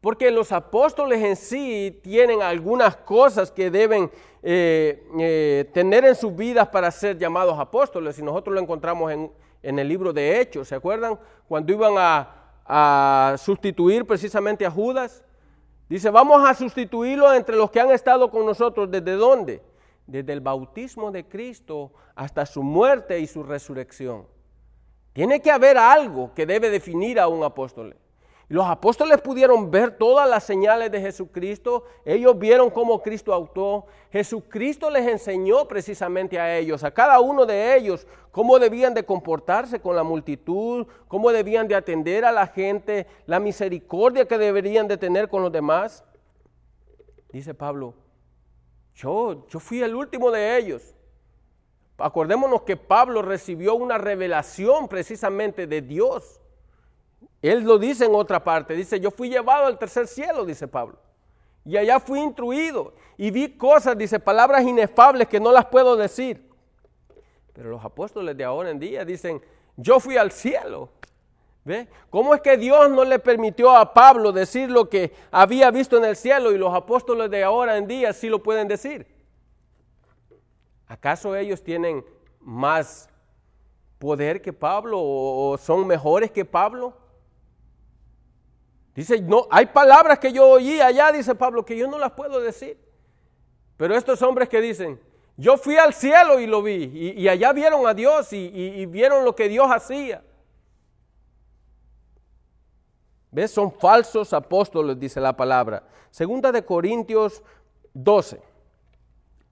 porque 0.00 0.30
los 0.30 0.52
apóstoles 0.52 1.22
en 1.22 1.36
sí 1.36 2.00
tienen 2.02 2.42
algunas 2.42 2.96
cosas 2.96 3.50
que 3.50 3.70
deben 3.70 4.10
eh, 4.42 5.06
eh, 5.18 5.70
tener 5.74 6.04
en 6.04 6.14
sus 6.14 6.34
vidas 6.34 6.68
para 6.68 6.90
ser 6.90 7.18
llamados 7.18 7.58
apóstoles, 7.58 8.18
y 8.18 8.22
nosotros 8.22 8.54
lo 8.54 8.60
encontramos 8.60 9.12
en, 9.12 9.30
en 9.62 9.78
el 9.78 9.88
libro 9.88 10.12
de 10.12 10.40
Hechos, 10.40 10.68
¿se 10.68 10.74
acuerdan? 10.74 11.18
Cuando 11.48 11.72
iban 11.72 11.94
a, 11.96 12.36
sustituir 13.38 14.06
precisamente 14.06 14.64
a 14.64 14.70
Judas. 14.70 15.24
Dice, 15.88 16.08
vamos 16.08 16.48
a 16.48 16.54
sustituirlo 16.54 17.34
entre 17.34 17.56
los 17.56 17.68
que 17.68 17.80
han 17.80 17.90
estado 17.90 18.30
con 18.30 18.46
nosotros. 18.46 18.88
¿Desde 18.88 19.14
dónde? 19.14 19.60
Desde 20.06 20.32
el 20.32 20.40
bautismo 20.40 21.10
de 21.10 21.26
Cristo 21.26 21.90
hasta 22.14 22.46
su 22.46 22.62
muerte 22.62 23.18
y 23.18 23.26
su 23.26 23.42
resurrección. 23.42 24.28
Tiene 25.12 25.42
que 25.42 25.50
haber 25.50 25.78
algo 25.78 26.32
que 26.32 26.46
debe 26.46 26.70
definir 26.70 27.18
a 27.18 27.26
un 27.26 27.42
apóstol. 27.42 27.96
Los 28.50 28.66
apóstoles 28.66 29.20
pudieron 29.20 29.70
ver 29.70 29.96
todas 29.96 30.28
las 30.28 30.42
señales 30.42 30.90
de 30.90 31.00
Jesucristo, 31.00 31.84
ellos 32.04 32.36
vieron 32.36 32.68
cómo 32.68 33.00
Cristo 33.00 33.32
actuó, 33.32 33.86
Jesucristo 34.10 34.90
les 34.90 35.06
enseñó 35.06 35.68
precisamente 35.68 36.36
a 36.36 36.58
ellos, 36.58 36.82
a 36.82 36.90
cada 36.90 37.20
uno 37.20 37.46
de 37.46 37.76
ellos, 37.76 38.08
cómo 38.32 38.58
debían 38.58 38.92
de 38.92 39.04
comportarse 39.04 39.78
con 39.78 39.94
la 39.94 40.02
multitud, 40.02 40.84
cómo 41.06 41.30
debían 41.30 41.68
de 41.68 41.76
atender 41.76 42.24
a 42.24 42.32
la 42.32 42.48
gente, 42.48 43.06
la 43.24 43.38
misericordia 43.38 44.26
que 44.26 44.36
deberían 44.36 44.88
de 44.88 44.96
tener 44.96 45.28
con 45.28 45.44
los 45.44 45.52
demás. 45.52 46.02
Dice 47.30 47.54
Pablo, 47.54 47.94
yo, 48.96 49.46
yo 49.46 49.60
fui 49.60 49.80
el 49.80 49.94
último 49.94 50.32
de 50.32 50.58
ellos. 50.58 50.96
Acordémonos 51.98 52.62
que 52.62 52.76
Pablo 52.76 53.22
recibió 53.22 53.76
una 53.76 53.96
revelación 53.96 54.88
precisamente 54.88 55.68
de 55.68 55.82
Dios. 55.82 56.40
Él 57.42 57.64
lo 57.64 57.78
dice 57.78 58.04
en 58.04 58.14
otra 58.14 58.42
parte, 58.42 58.74
dice, 58.74 59.00
yo 59.00 59.10
fui 59.10 59.30
llevado 59.30 59.66
al 59.66 59.78
tercer 59.78 60.06
cielo, 60.06 60.44
dice 60.44 60.68
Pablo. 60.68 60.98
Y 61.64 61.76
allá 61.76 62.00
fui 62.00 62.20
instruido 62.20 62.94
y 63.16 63.30
vi 63.30 63.56
cosas, 63.56 63.96
dice, 63.96 64.18
palabras 64.18 64.62
inefables 64.62 65.28
que 65.28 65.40
no 65.40 65.52
las 65.52 65.66
puedo 65.66 65.96
decir. 65.96 66.48
Pero 67.52 67.70
los 67.70 67.84
apóstoles 67.84 68.36
de 68.36 68.44
ahora 68.44 68.70
en 68.70 68.78
día 68.78 69.04
dicen, 69.04 69.42
yo 69.76 70.00
fui 70.00 70.16
al 70.16 70.32
cielo. 70.32 70.90
¿Ve? 71.62 71.88
¿Cómo 72.08 72.34
es 72.34 72.40
que 72.40 72.56
Dios 72.56 72.90
no 72.90 73.04
le 73.04 73.18
permitió 73.18 73.76
a 73.76 73.92
Pablo 73.92 74.32
decir 74.32 74.70
lo 74.70 74.88
que 74.88 75.12
había 75.30 75.70
visto 75.70 75.98
en 75.98 76.06
el 76.06 76.16
cielo 76.16 76.52
y 76.52 76.58
los 76.58 76.74
apóstoles 76.74 77.30
de 77.30 77.44
ahora 77.44 77.76
en 77.76 77.86
día 77.86 78.14
sí 78.14 78.30
lo 78.30 78.42
pueden 78.42 78.66
decir? 78.66 79.06
¿Acaso 80.86 81.36
ellos 81.36 81.62
tienen 81.62 82.04
más 82.40 83.10
poder 83.98 84.40
que 84.40 84.54
Pablo 84.54 84.98
o 85.00 85.58
son 85.58 85.86
mejores 85.86 86.30
que 86.30 86.46
Pablo? 86.46 86.94
Dice, 88.94 89.20
no, 89.20 89.46
hay 89.50 89.66
palabras 89.66 90.18
que 90.18 90.32
yo 90.32 90.46
oí 90.48 90.80
allá, 90.80 91.12
dice 91.12 91.34
Pablo, 91.34 91.64
que 91.64 91.76
yo 91.76 91.86
no 91.86 91.98
las 91.98 92.12
puedo 92.12 92.40
decir. 92.40 92.78
Pero 93.76 93.96
estos 93.96 94.20
hombres 94.22 94.48
que 94.48 94.60
dicen, 94.60 95.00
yo 95.36 95.56
fui 95.56 95.76
al 95.76 95.94
cielo 95.94 96.40
y 96.40 96.46
lo 96.46 96.62
vi, 96.62 97.14
y, 97.16 97.28
allá 97.28 97.52
vieron 97.52 97.86
a 97.86 97.94
Dios 97.94 98.32
y, 98.32 98.84
vieron 98.86 99.24
lo 99.24 99.34
que 99.34 99.48
Dios 99.48 99.68
hacía. 99.70 100.22
¿Ves? 103.30 103.52
Son 103.52 103.72
falsos 103.72 104.32
apóstoles, 104.32 104.98
dice 104.98 105.20
la 105.20 105.36
palabra. 105.36 105.84
Segunda 106.10 106.50
de 106.50 106.64
Corintios 106.64 107.42
12. 107.94 108.42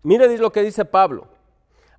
Mire 0.03 0.37
lo 0.37 0.51
que 0.51 0.62
dice 0.62 0.85
Pablo 0.85 1.38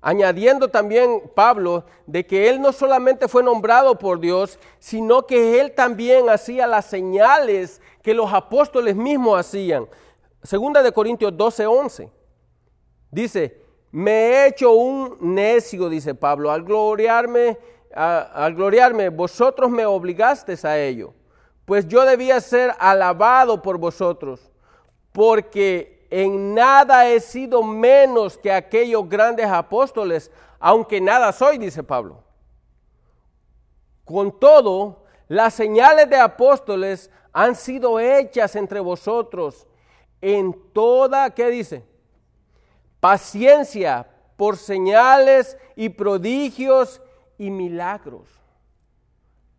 añadiendo 0.00 0.68
también 0.68 1.30
Pablo 1.34 1.84
de 2.06 2.26
que 2.26 2.48
él 2.48 2.60
no 2.60 2.72
solamente 2.72 3.28
fue 3.28 3.42
nombrado 3.42 3.98
por 3.98 4.20
Dios, 4.20 4.58
sino 4.78 5.26
que 5.26 5.60
él 5.60 5.72
también 5.74 6.30
hacía 6.30 6.66
las 6.66 6.86
señales 6.86 7.80
que 8.02 8.14
los 8.14 8.32
apóstoles 8.32 8.96
mismos 8.96 9.38
hacían. 9.38 9.86
Segunda 10.42 10.82
de 10.82 10.92
Corintios 10.92 11.36
12, 11.36 11.66
11. 11.66 12.10
Dice, 13.10 13.60
me 13.90 14.10
he 14.12 14.46
hecho 14.46 14.72
un 14.72 15.18
necio, 15.20 15.88
dice 15.88 16.14
Pablo, 16.14 16.50
al 16.50 16.62
gloriarme, 16.62 17.58
al 17.94 18.54
gloriarme, 18.54 19.08
vosotros 19.08 19.70
me 19.70 19.84
obligasteis 19.84 20.64
a 20.64 20.78
ello, 20.78 21.12
pues 21.64 21.86
yo 21.88 22.04
debía 22.04 22.40
ser 22.40 22.72
alabado 22.78 23.60
por 23.60 23.78
vosotros, 23.78 24.50
porque 25.12 25.99
en 26.10 26.54
nada 26.54 27.08
he 27.08 27.20
sido 27.20 27.62
menos 27.62 28.36
que 28.36 28.52
aquellos 28.52 29.08
grandes 29.08 29.46
apóstoles, 29.46 30.30
aunque 30.58 31.00
nada 31.00 31.32
soy, 31.32 31.56
dice 31.56 31.84
Pablo. 31.84 32.22
Con 34.04 34.38
todo, 34.38 35.04
las 35.28 35.54
señales 35.54 36.10
de 36.10 36.16
apóstoles 36.16 37.10
han 37.32 37.54
sido 37.54 38.00
hechas 38.00 38.56
entre 38.56 38.80
vosotros 38.80 39.68
en 40.20 40.72
toda, 40.72 41.30
¿qué 41.30 41.48
dice? 41.48 41.84
Paciencia 42.98 44.08
por 44.36 44.56
señales 44.56 45.56
y 45.76 45.90
prodigios 45.90 47.00
y 47.38 47.50
milagros. 47.50 48.28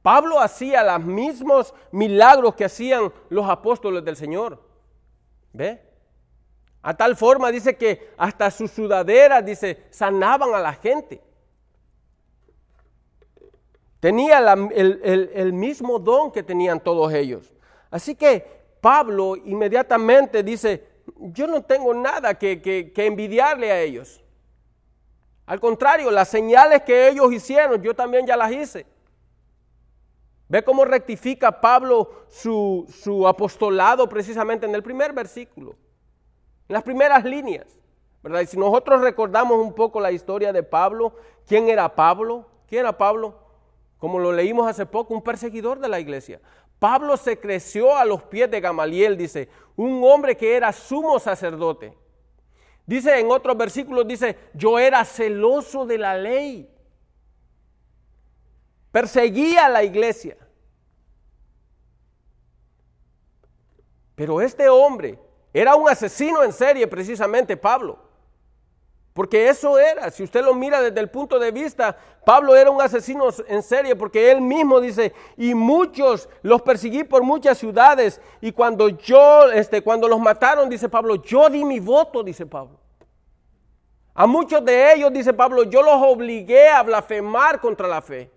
Pablo 0.01 0.39
hacía 0.39 0.83
los 0.83 1.05
mismos 1.05 1.73
milagros 1.91 2.55
que 2.55 2.65
hacían 2.65 3.13
los 3.29 3.49
apóstoles 3.49 4.03
del 4.03 4.17
Señor. 4.17 4.61
¿Ve? 5.53 5.90
A 6.81 6.95
tal 6.95 7.15
forma 7.15 7.51
dice 7.51 7.77
que 7.77 8.09
hasta 8.17 8.49
sus 8.49 8.71
sudaderas, 8.71 9.45
dice, 9.45 9.85
sanaban 9.91 10.53
a 10.55 10.59
la 10.59 10.73
gente. 10.73 11.21
Tenía 13.99 14.39
el, 14.39 15.53
mismo 15.53 15.99
don 15.99 16.31
que 16.31 16.41
tenían 16.41 16.79
todos 16.79 17.13
ellos. 17.13 17.53
Así 17.91 18.15
que 18.15 18.43
Pablo 18.81 19.35
inmediatamente 19.35 20.41
dice, 20.41 20.83
yo 21.17 21.45
no 21.45 21.61
tengo 21.61 21.93
nada 21.93 22.33
que, 22.33 22.91
envidiarle 22.95 23.71
a 23.71 23.79
ellos. 23.79 24.23
Al 25.45 25.59
contrario, 25.59 26.09
las 26.09 26.29
señales 26.29 26.81
que 26.81 27.09
ellos 27.09 27.31
hicieron, 27.31 27.79
yo 27.83 27.93
también 27.93 28.25
ya 28.25 28.35
las 28.35 28.51
hice. 28.51 28.87
Ve 30.49 30.63
cómo 30.63 30.83
rectifica 30.83 31.61
Pablo 31.61 32.25
su 32.27 33.27
apostolado 33.27 34.09
precisamente 34.09 34.65
en 34.65 34.73
el 34.73 34.81
primer 34.81 35.13
versículo 35.13 35.75
las 36.67 36.83
primeras 36.83 37.23
líneas. 37.23 37.67
¿verdad? 38.23 38.41
Y 38.41 38.47
si 38.47 38.57
nosotros 38.57 39.01
recordamos 39.01 39.57
un 39.57 39.73
poco 39.73 39.99
la 39.99 40.11
historia 40.11 40.53
de 40.53 40.63
Pablo, 40.63 41.15
¿quién 41.47 41.69
era 41.69 41.95
Pablo? 41.95 42.47
¿Quién 42.67 42.81
era 42.81 42.97
Pablo? 42.97 43.35
Como 43.97 44.19
lo 44.19 44.31
leímos 44.31 44.67
hace 44.67 44.85
poco, 44.85 45.13
un 45.13 45.21
perseguidor 45.21 45.79
de 45.79 45.89
la 45.89 45.99
iglesia. 45.99 46.39
Pablo 46.79 47.17
se 47.17 47.39
creció 47.39 47.95
a 47.95 48.05
los 48.05 48.23
pies 48.23 48.49
de 48.49 48.59
Gamaliel, 48.59 49.17
dice, 49.17 49.49
un 49.75 50.03
hombre 50.03 50.35
que 50.35 50.55
era 50.55 50.71
sumo 50.71 51.19
sacerdote. 51.19 51.95
Dice 52.85 53.19
en 53.19 53.29
otros 53.29 53.55
versículos, 53.55 54.07
dice, 54.07 54.37
yo 54.53 54.79
era 54.79 55.05
celoso 55.05 55.85
de 55.85 55.97
la 55.97 56.17
ley. 56.17 56.73
Perseguía 58.91 59.67
a 59.67 59.69
la 59.69 59.83
iglesia. 59.83 60.37
Pero 64.15 64.41
este 64.41 64.67
hombre 64.69 65.19
era 65.53 65.75
un 65.75 65.89
asesino 65.89 66.43
en 66.43 66.53
serie 66.53 66.87
precisamente 66.87 67.57
Pablo. 67.57 67.99
Porque 69.13 69.49
eso 69.49 69.77
era, 69.77 70.09
si 70.09 70.23
usted 70.23 70.41
lo 70.41 70.53
mira 70.53 70.81
desde 70.81 71.01
el 71.01 71.09
punto 71.09 71.37
de 71.37 71.51
vista, 71.51 71.97
Pablo 72.25 72.55
era 72.55 72.71
un 72.71 72.81
asesino 72.81 73.27
en 73.47 73.61
serie 73.61 73.93
porque 73.95 74.31
él 74.31 74.39
mismo 74.39 74.79
dice, 74.79 75.13
y 75.35 75.53
muchos 75.53 76.29
los 76.41 76.61
perseguí 76.61 77.03
por 77.03 77.21
muchas 77.21 77.57
ciudades 77.57 78.21
y 78.39 78.53
cuando 78.53 78.87
yo, 78.87 79.51
este, 79.51 79.81
cuando 79.81 80.07
los 80.07 80.19
mataron, 80.19 80.69
dice 80.69 80.87
Pablo, 80.87 81.15
yo 81.15 81.49
di 81.49 81.65
mi 81.65 81.81
voto, 81.81 82.23
dice 82.23 82.45
Pablo. 82.45 82.79
A 84.13 84.25
muchos 84.27 84.63
de 84.63 84.93
ellos, 84.93 85.11
dice 85.11 85.33
Pablo, 85.33 85.63
yo 85.63 85.81
los 85.81 85.95
obligué 86.01 86.69
a 86.69 86.83
blasfemar 86.83 87.59
contra 87.59 87.89
la 87.89 88.01
fe. 88.01 88.31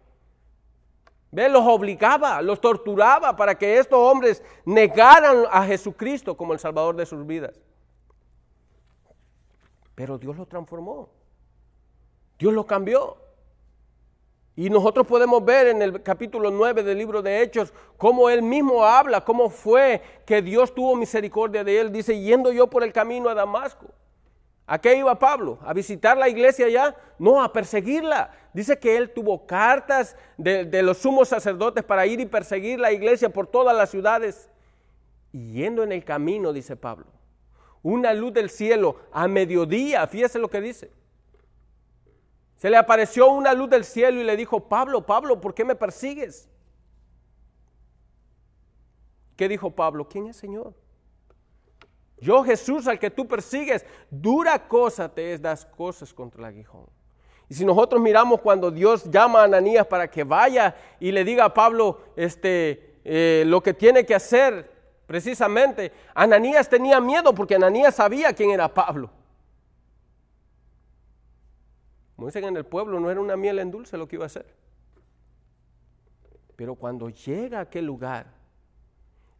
¿Ve? 1.34 1.48
Los 1.48 1.66
obligaba, 1.66 2.40
los 2.40 2.60
torturaba 2.60 3.34
para 3.34 3.56
que 3.56 3.76
estos 3.76 3.98
hombres 3.98 4.40
negaran 4.64 5.44
a 5.50 5.66
Jesucristo 5.66 6.36
como 6.36 6.52
el 6.52 6.60
Salvador 6.60 6.94
de 6.94 7.04
sus 7.04 7.26
vidas. 7.26 7.60
Pero 9.96 10.16
Dios 10.16 10.36
lo 10.36 10.46
transformó. 10.46 11.08
Dios 12.38 12.54
lo 12.54 12.64
cambió. 12.64 13.16
Y 14.54 14.70
nosotros 14.70 15.08
podemos 15.08 15.44
ver 15.44 15.66
en 15.66 15.82
el 15.82 16.04
capítulo 16.04 16.52
9 16.52 16.84
del 16.84 16.98
libro 16.98 17.20
de 17.20 17.42
Hechos 17.42 17.74
cómo 17.96 18.30
él 18.30 18.40
mismo 18.40 18.84
habla, 18.84 19.24
cómo 19.24 19.50
fue 19.50 20.00
que 20.24 20.40
Dios 20.40 20.72
tuvo 20.72 20.94
misericordia 20.94 21.64
de 21.64 21.80
él. 21.80 21.90
Dice, 21.90 22.20
yendo 22.20 22.52
yo 22.52 22.68
por 22.68 22.84
el 22.84 22.92
camino 22.92 23.28
a 23.28 23.34
Damasco. 23.34 23.86
¿A 24.66 24.80
qué 24.80 24.96
iba 24.96 25.18
Pablo? 25.18 25.58
¿A 25.62 25.74
visitar 25.74 26.16
la 26.16 26.28
iglesia 26.28 26.66
allá? 26.66 26.96
No, 27.18 27.42
a 27.42 27.52
perseguirla. 27.52 28.30
Dice 28.54 28.78
que 28.78 28.96
él 28.96 29.12
tuvo 29.12 29.46
cartas 29.46 30.16
de, 30.38 30.64
de 30.64 30.82
los 30.82 30.98
sumos 30.98 31.28
sacerdotes 31.28 31.84
para 31.84 32.06
ir 32.06 32.20
y 32.20 32.26
perseguir 32.26 32.80
la 32.80 32.92
iglesia 32.92 33.28
por 33.28 33.46
todas 33.46 33.76
las 33.76 33.90
ciudades. 33.90 34.48
Y 35.32 35.52
yendo 35.52 35.82
en 35.82 35.92
el 35.92 36.04
camino, 36.04 36.52
dice 36.52 36.76
Pablo, 36.76 37.06
una 37.82 38.14
luz 38.14 38.32
del 38.32 38.48
cielo 38.48 38.96
a 39.12 39.28
mediodía, 39.28 40.06
fíjese 40.06 40.38
lo 40.38 40.48
que 40.48 40.60
dice. 40.60 40.90
Se 42.56 42.70
le 42.70 42.78
apareció 42.78 43.30
una 43.30 43.52
luz 43.52 43.68
del 43.68 43.84
cielo 43.84 44.20
y 44.20 44.24
le 44.24 44.36
dijo, 44.36 44.68
Pablo, 44.68 45.04
Pablo, 45.04 45.40
¿por 45.40 45.54
qué 45.54 45.66
me 45.66 45.74
persigues? 45.74 46.48
¿Qué 49.36 49.48
dijo 49.48 49.70
Pablo? 49.70 50.08
¿Quién 50.08 50.28
es 50.28 50.36
Señor? 50.36 50.72
Yo 52.24 52.42
Jesús 52.42 52.86
al 52.88 52.98
que 52.98 53.10
tú 53.10 53.28
persigues, 53.28 53.84
dura 54.10 54.66
cosa 54.66 55.12
te 55.12 55.34
es 55.34 55.42
das 55.42 55.66
cosas 55.66 56.12
contra 56.14 56.40
el 56.40 56.46
aguijón. 56.46 56.86
Y 57.48 57.54
si 57.54 57.64
nosotros 57.64 58.00
miramos 58.00 58.40
cuando 58.40 58.70
Dios 58.70 59.10
llama 59.10 59.42
a 59.42 59.44
Ananías 59.44 59.86
para 59.86 60.10
que 60.10 60.24
vaya 60.24 60.74
y 60.98 61.12
le 61.12 61.22
diga 61.24 61.44
a 61.44 61.52
Pablo 61.52 62.00
este, 62.16 63.00
eh, 63.04 63.44
lo 63.46 63.62
que 63.62 63.74
tiene 63.74 64.06
que 64.06 64.14
hacer, 64.14 64.74
Precisamente, 65.06 65.92
Ananías 66.14 66.68
tenía 66.68 67.00
miedo 67.00 67.34
porque 67.34 67.56
Ananías 67.56 67.96
sabía 67.96 68.32
quién 68.32 68.50
era 68.50 68.72
Pablo. 68.72 69.10
Como 72.16 72.28
dicen 72.28 72.44
en 72.44 72.56
el 72.56 72.64
pueblo, 72.64 73.00
no 73.00 73.10
era 73.10 73.20
una 73.20 73.36
miel 73.36 73.58
en 73.58 73.70
dulce 73.70 73.98
lo 73.98 74.08
que 74.08 74.16
iba 74.16 74.24
a 74.24 74.26
hacer. 74.26 74.46
Pero 76.56 76.74
cuando 76.76 77.10
llega 77.10 77.58
a 77.58 77.62
aquel 77.62 77.84
lugar 77.84 78.32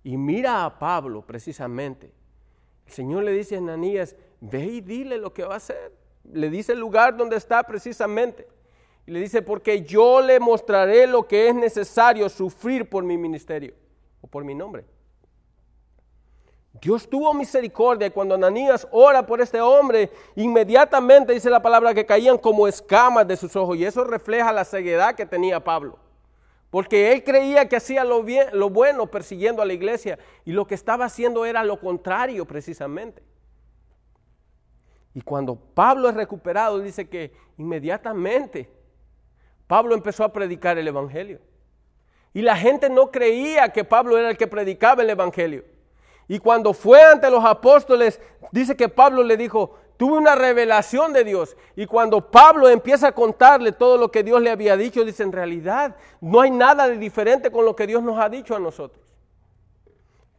y 0.02 0.16
mira 0.16 0.64
a 0.64 0.78
Pablo 0.78 1.22
precisamente, 1.22 2.12
el 2.86 2.92
Señor 2.92 3.24
le 3.24 3.32
dice 3.32 3.56
a 3.56 3.58
Ananías, 3.58 4.16
ve 4.40 4.64
y 4.64 4.80
dile 4.80 5.18
lo 5.18 5.32
que 5.32 5.44
va 5.44 5.54
a 5.54 5.58
hacer. 5.58 5.92
Le 6.32 6.50
dice 6.50 6.72
el 6.72 6.80
lugar 6.80 7.16
donde 7.16 7.36
está 7.36 7.62
precisamente. 7.62 8.46
Y 9.06 9.12
le 9.12 9.20
dice, 9.20 9.42
porque 9.42 9.82
yo 9.82 10.20
le 10.20 10.40
mostraré 10.40 11.06
lo 11.06 11.26
que 11.26 11.48
es 11.48 11.54
necesario 11.54 12.28
sufrir 12.28 12.88
por 12.88 13.04
mi 13.04 13.18
ministerio 13.18 13.74
o 14.20 14.26
por 14.26 14.44
mi 14.44 14.54
nombre. 14.54 14.84
Dios 16.80 17.08
tuvo 17.08 17.32
misericordia 17.32 18.10
cuando 18.10 18.34
Ananías 18.34 18.86
ora 18.90 19.24
por 19.24 19.40
este 19.40 19.60
hombre, 19.60 20.10
inmediatamente 20.34 21.32
dice 21.32 21.48
la 21.48 21.62
palabra 21.62 21.94
que 21.94 22.04
caían 22.04 22.36
como 22.36 22.66
escamas 22.66 23.28
de 23.28 23.36
sus 23.36 23.54
ojos 23.54 23.76
y 23.76 23.84
eso 23.84 24.02
refleja 24.04 24.52
la 24.52 24.64
ceguedad 24.64 25.14
que 25.14 25.24
tenía 25.24 25.62
Pablo. 25.62 25.98
Porque 26.74 27.12
él 27.12 27.22
creía 27.22 27.68
que 27.68 27.76
hacía 27.76 28.02
lo, 28.02 28.24
bien, 28.24 28.48
lo 28.52 28.68
bueno 28.68 29.06
persiguiendo 29.06 29.62
a 29.62 29.64
la 29.64 29.74
iglesia 29.74 30.18
y 30.44 30.50
lo 30.50 30.66
que 30.66 30.74
estaba 30.74 31.04
haciendo 31.04 31.46
era 31.46 31.62
lo 31.62 31.78
contrario 31.78 32.44
precisamente. 32.46 33.22
Y 35.14 35.20
cuando 35.20 35.54
Pablo 35.54 36.08
es 36.08 36.16
recuperado, 36.16 36.80
dice 36.80 37.08
que 37.08 37.32
inmediatamente 37.58 38.68
Pablo 39.68 39.94
empezó 39.94 40.24
a 40.24 40.32
predicar 40.32 40.76
el 40.76 40.88
Evangelio. 40.88 41.38
Y 42.32 42.42
la 42.42 42.56
gente 42.56 42.90
no 42.90 43.12
creía 43.12 43.68
que 43.68 43.84
Pablo 43.84 44.18
era 44.18 44.30
el 44.30 44.36
que 44.36 44.48
predicaba 44.48 45.04
el 45.04 45.10
Evangelio. 45.10 45.64
Y 46.26 46.40
cuando 46.40 46.74
fue 46.74 47.00
ante 47.04 47.30
los 47.30 47.44
apóstoles, 47.44 48.20
dice 48.50 48.76
que 48.76 48.88
Pablo 48.88 49.22
le 49.22 49.36
dijo, 49.36 49.78
tuve 49.96 50.18
una 50.18 50.34
revelación 50.34 51.12
de 51.12 51.24
Dios. 51.24 51.56
Y 51.76 51.86
cuando 51.86 52.30
Pablo 52.30 52.68
empieza 52.68 53.08
a 53.08 53.12
contarle 53.12 53.72
todo 53.72 53.96
lo 53.96 54.10
que 54.10 54.22
Dios 54.22 54.40
le 54.40 54.50
había 54.50 54.76
dicho, 54.76 55.04
dice, 55.04 55.22
en 55.22 55.32
realidad 55.32 55.96
no 56.20 56.40
hay 56.40 56.50
nada 56.50 56.88
de 56.88 56.98
diferente 56.98 57.50
con 57.50 57.64
lo 57.64 57.74
que 57.76 57.86
Dios 57.86 58.02
nos 58.02 58.18
ha 58.18 58.28
dicho 58.28 58.54
a 58.54 58.60
nosotros. 58.60 59.04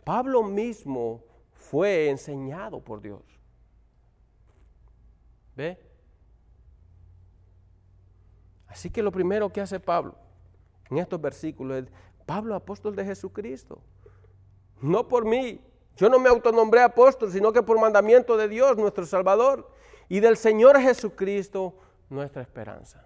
Pablo 0.03 0.43
mismo 0.43 1.23
fue 1.53 2.09
enseñado 2.09 2.79
por 2.79 3.01
Dios. 3.01 3.21
¿Ve? 5.55 5.79
Así 8.67 8.89
que 8.89 9.01
lo 9.01 9.11
primero 9.11 9.49
que 9.49 9.61
hace 9.61 9.79
Pablo 9.79 10.15
en 10.89 10.97
estos 10.97 11.19
versículos 11.19 11.83
es, 11.83 11.85
Pablo 12.25 12.55
apóstol 12.55 12.95
de 12.95 13.05
Jesucristo. 13.05 13.81
No 14.81 15.07
por 15.07 15.25
mí, 15.25 15.61
yo 15.95 16.09
no 16.09 16.19
me 16.19 16.29
autonombré 16.29 16.81
apóstol, 16.81 17.31
sino 17.31 17.53
que 17.53 17.63
por 17.63 17.79
mandamiento 17.79 18.37
de 18.37 18.47
Dios, 18.47 18.77
nuestro 18.77 19.05
Salvador, 19.05 19.69
y 20.09 20.19
del 20.19 20.37
Señor 20.37 20.79
Jesucristo, 20.79 21.73
nuestra 22.09 22.41
esperanza. 22.41 23.05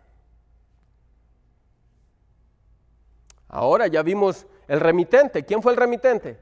Ahora 3.48 3.88
ya 3.88 4.04
vimos 4.04 4.46
el 4.68 4.80
remitente. 4.80 5.44
¿Quién 5.44 5.62
fue 5.62 5.72
el 5.72 5.78
remitente? 5.78 6.40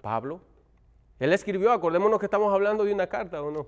Pablo. 0.00 0.40
Él 1.18 1.32
escribió, 1.32 1.70
acordémonos 1.70 2.18
que 2.18 2.26
estamos 2.26 2.52
hablando 2.52 2.84
de 2.84 2.92
una 2.92 3.06
carta, 3.06 3.40
¿o 3.42 3.50
no? 3.50 3.66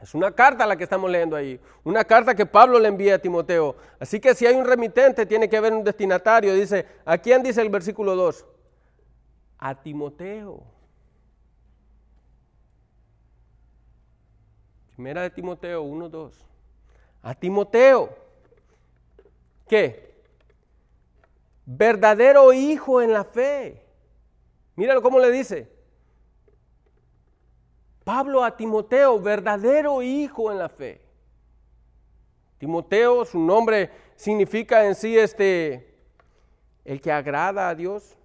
Es 0.00 0.14
una 0.14 0.30
carta 0.32 0.64
la 0.66 0.76
que 0.76 0.84
estamos 0.84 1.10
leyendo 1.10 1.34
ahí, 1.34 1.60
una 1.82 2.04
carta 2.04 2.34
que 2.34 2.46
Pablo 2.46 2.78
le 2.78 2.88
envía 2.88 3.16
a 3.16 3.18
Timoteo. 3.18 3.76
Así 3.98 4.20
que 4.20 4.34
si 4.34 4.46
hay 4.46 4.54
un 4.54 4.64
remitente, 4.64 5.26
tiene 5.26 5.48
que 5.48 5.56
haber 5.56 5.72
un 5.72 5.82
destinatario. 5.82 6.54
Dice, 6.54 6.86
¿a 7.04 7.18
quién 7.18 7.42
dice 7.42 7.60
el 7.62 7.68
versículo 7.68 8.14
2? 8.14 8.46
A 9.58 9.74
Timoteo. 9.74 10.62
Primera 14.94 15.22
de 15.22 15.30
Timoteo 15.30 15.82
1, 15.82 16.08
2. 16.08 16.46
A 17.22 17.34
Timoteo. 17.34 18.16
¿Qué? 19.68 20.14
Verdadero 21.64 22.52
hijo 22.52 23.00
en 23.02 23.12
la 23.12 23.24
fe. 23.24 23.84
Míralo 24.74 25.02
cómo 25.02 25.18
le 25.18 25.30
dice. 25.30 25.70
Pablo 28.04 28.42
a 28.42 28.56
Timoteo, 28.56 29.20
verdadero 29.20 30.02
hijo 30.02 30.50
en 30.50 30.58
la 30.58 30.68
fe. 30.68 31.02
Timoteo, 32.58 33.24
su 33.24 33.38
nombre 33.38 33.90
significa 34.16 34.84
en 34.84 34.94
sí 34.94 35.16
este 35.16 35.94
el 36.84 37.00
que 37.00 37.12
agrada 37.12 37.68
a 37.68 37.74
Dios. 37.74 38.17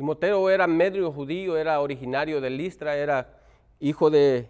Timoteo 0.00 0.48
era 0.48 0.66
medio 0.66 1.12
judío, 1.12 1.58
era 1.58 1.78
originario 1.78 2.40
de 2.40 2.48
Listra, 2.48 2.96
era 2.96 3.38
hijo 3.78 4.08
de, 4.08 4.48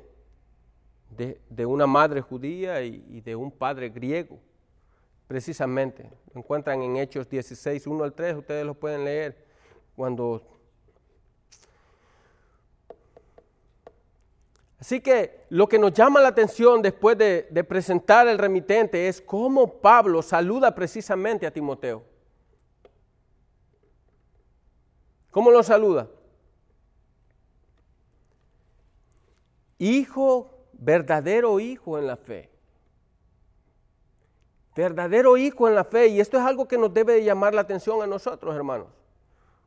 de, 1.10 1.66
una 1.66 1.88
madre 1.88 2.20
judía 2.20 2.82
y, 2.82 3.20
de 3.20 3.34
un 3.34 3.50
padre 3.50 3.88
griego, 3.88 4.38
precisamente. 5.26 6.08
Lo 6.32 6.38
encuentran 6.38 6.80
en 6.82 6.98
Hechos 6.98 7.28
16, 7.28 7.84
1 7.84 8.04
al 8.04 8.12
3, 8.12 8.36
ustedes 8.36 8.64
lo 8.64 8.74
pueden 8.74 9.04
leer 9.04 9.44
cuando... 9.96 10.40
Así 14.78 15.00
que 15.00 15.46
lo 15.48 15.68
que 15.68 15.80
nos 15.80 15.92
llama 15.92 16.20
la 16.20 16.28
atención 16.28 16.80
después 16.80 17.18
de, 17.18 17.48
de 17.50 17.64
presentar 17.64 18.28
el 18.28 18.38
remitente 18.38 19.08
es 19.08 19.20
cómo 19.20 19.80
Pablo 19.80 20.22
saluda 20.22 20.72
precisamente 20.76 21.44
a 21.44 21.50
Timoteo. 21.50 22.09
¿Cómo 25.30 25.50
lo 25.50 25.62
saluda? 25.62 26.08
Hijo, 29.78 30.50
verdadero 30.72 31.60
hijo 31.60 31.98
en 31.98 32.06
la 32.06 32.16
fe. 32.16 32.50
Verdadero 34.74 35.36
hijo 35.36 35.68
en 35.68 35.74
la 35.74 35.84
fe. 35.84 36.08
Y 36.08 36.20
esto 36.20 36.36
es 36.36 36.44
algo 36.44 36.66
que 36.66 36.78
nos 36.78 36.92
debe 36.92 37.22
llamar 37.22 37.54
la 37.54 37.62
atención 37.62 38.02
a 38.02 38.06
nosotros, 38.06 38.54
hermanos. 38.54 38.88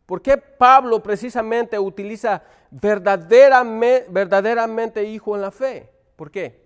¿Por 0.06 0.22
qué 0.22 0.38
Pablo 0.38 1.02
precisamente 1.02 1.80
utiliza 1.80 2.44
verdaderamente, 2.70 4.08
verdaderamente 4.10 5.04
hijo 5.04 5.36
en 5.36 5.42
la 5.42 5.52
fe? 5.52 5.90
¿Por 6.16 6.30
qué? 6.30 6.62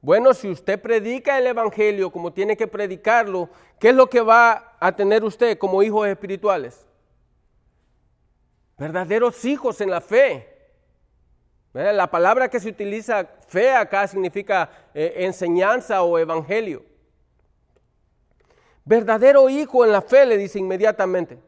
Bueno, 0.00 0.32
si 0.34 0.48
usted 0.48 0.80
predica 0.80 1.38
el 1.38 1.46
Evangelio 1.46 2.10
como 2.10 2.32
tiene 2.32 2.56
que 2.56 2.66
predicarlo, 2.66 3.48
¿qué 3.80 3.88
es 3.88 3.94
lo 3.94 4.08
que 4.08 4.20
va 4.20 4.76
a 4.78 4.94
tener 4.94 5.24
usted 5.24 5.58
como 5.58 5.82
hijos 5.82 6.06
espirituales? 6.06 6.87
Verdaderos 8.78 9.44
hijos 9.44 9.80
en 9.80 9.90
la 9.90 10.00
fe. 10.00 10.56
La 11.72 12.10
palabra 12.10 12.48
que 12.48 12.60
se 12.60 12.68
utiliza 12.68 13.24
fe 13.46 13.70
acá 13.70 14.06
significa 14.08 14.70
eh, 14.94 15.14
enseñanza 15.18 16.02
o 16.02 16.18
evangelio. 16.18 16.84
Verdadero 18.84 19.50
hijo 19.50 19.84
en 19.84 19.92
la 19.92 20.00
fe, 20.00 20.24
le 20.24 20.38
dice 20.38 20.58
inmediatamente. 20.58 21.38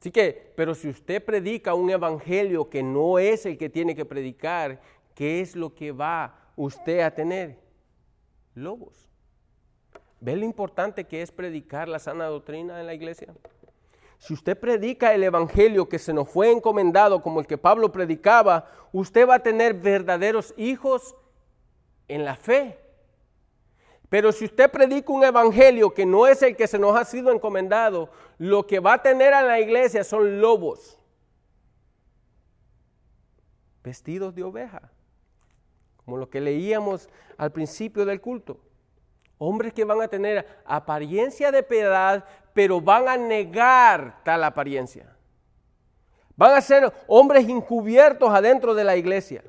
Así 0.00 0.10
que, 0.10 0.52
pero 0.56 0.74
si 0.74 0.88
usted 0.88 1.22
predica 1.22 1.74
un 1.74 1.90
evangelio 1.90 2.70
que 2.70 2.82
no 2.82 3.18
es 3.18 3.44
el 3.44 3.58
que 3.58 3.68
tiene 3.68 3.94
que 3.94 4.04
predicar, 4.04 4.80
¿qué 5.14 5.40
es 5.40 5.54
lo 5.54 5.74
que 5.74 5.92
va 5.92 6.52
usted 6.56 7.00
a 7.00 7.10
tener? 7.10 7.58
Lobos. 8.54 9.10
¿Ve 10.20 10.34
lo 10.34 10.44
importante 10.44 11.04
que 11.04 11.20
es 11.20 11.30
predicar 11.30 11.88
la 11.88 11.98
sana 11.98 12.26
doctrina 12.26 12.80
en 12.80 12.86
la 12.86 12.94
iglesia? 12.94 13.34
Si 14.18 14.34
usted 14.34 14.58
predica 14.58 15.14
el 15.14 15.22
evangelio 15.22 15.88
que 15.88 15.98
se 15.98 16.12
nos 16.12 16.28
fue 16.28 16.50
encomendado 16.50 17.22
como 17.22 17.40
el 17.40 17.46
que 17.46 17.56
Pablo 17.56 17.92
predicaba, 17.92 18.68
usted 18.92 19.28
va 19.28 19.36
a 19.36 19.42
tener 19.42 19.74
verdaderos 19.74 20.52
hijos 20.56 21.14
en 22.08 22.24
la 22.24 22.36
fe. 22.36 22.78
Pero 24.08 24.32
si 24.32 24.46
usted 24.46 24.70
predica 24.70 25.12
un 25.12 25.22
evangelio 25.22 25.92
que 25.92 26.06
no 26.06 26.26
es 26.26 26.42
el 26.42 26.56
que 26.56 26.66
se 26.66 26.78
nos 26.78 26.96
ha 26.96 27.04
sido 27.04 27.30
encomendado, 27.30 28.10
lo 28.38 28.66
que 28.66 28.80
va 28.80 28.94
a 28.94 29.02
tener 29.02 29.32
en 29.32 29.46
la 29.46 29.60
iglesia 29.60 30.02
son 30.02 30.40
lobos 30.40 30.98
vestidos 33.84 34.34
de 34.34 34.42
oveja, 34.42 34.90
como 36.04 36.16
lo 36.16 36.28
que 36.28 36.40
leíamos 36.40 37.08
al 37.36 37.52
principio 37.52 38.04
del 38.04 38.20
culto. 38.20 38.58
Hombres 39.38 39.72
que 39.72 39.84
van 39.84 40.02
a 40.02 40.08
tener 40.08 40.46
apariencia 40.64 41.50
de 41.52 41.62
piedad, 41.62 42.24
pero 42.52 42.80
van 42.80 43.08
a 43.08 43.16
negar 43.16 44.22
tal 44.24 44.42
apariencia. 44.44 45.16
Van 46.36 46.54
a 46.54 46.60
ser 46.60 46.92
hombres 47.06 47.48
encubiertos 47.48 48.30
adentro 48.30 48.74
de 48.74 48.84
la 48.84 48.96
iglesia. 48.96 49.42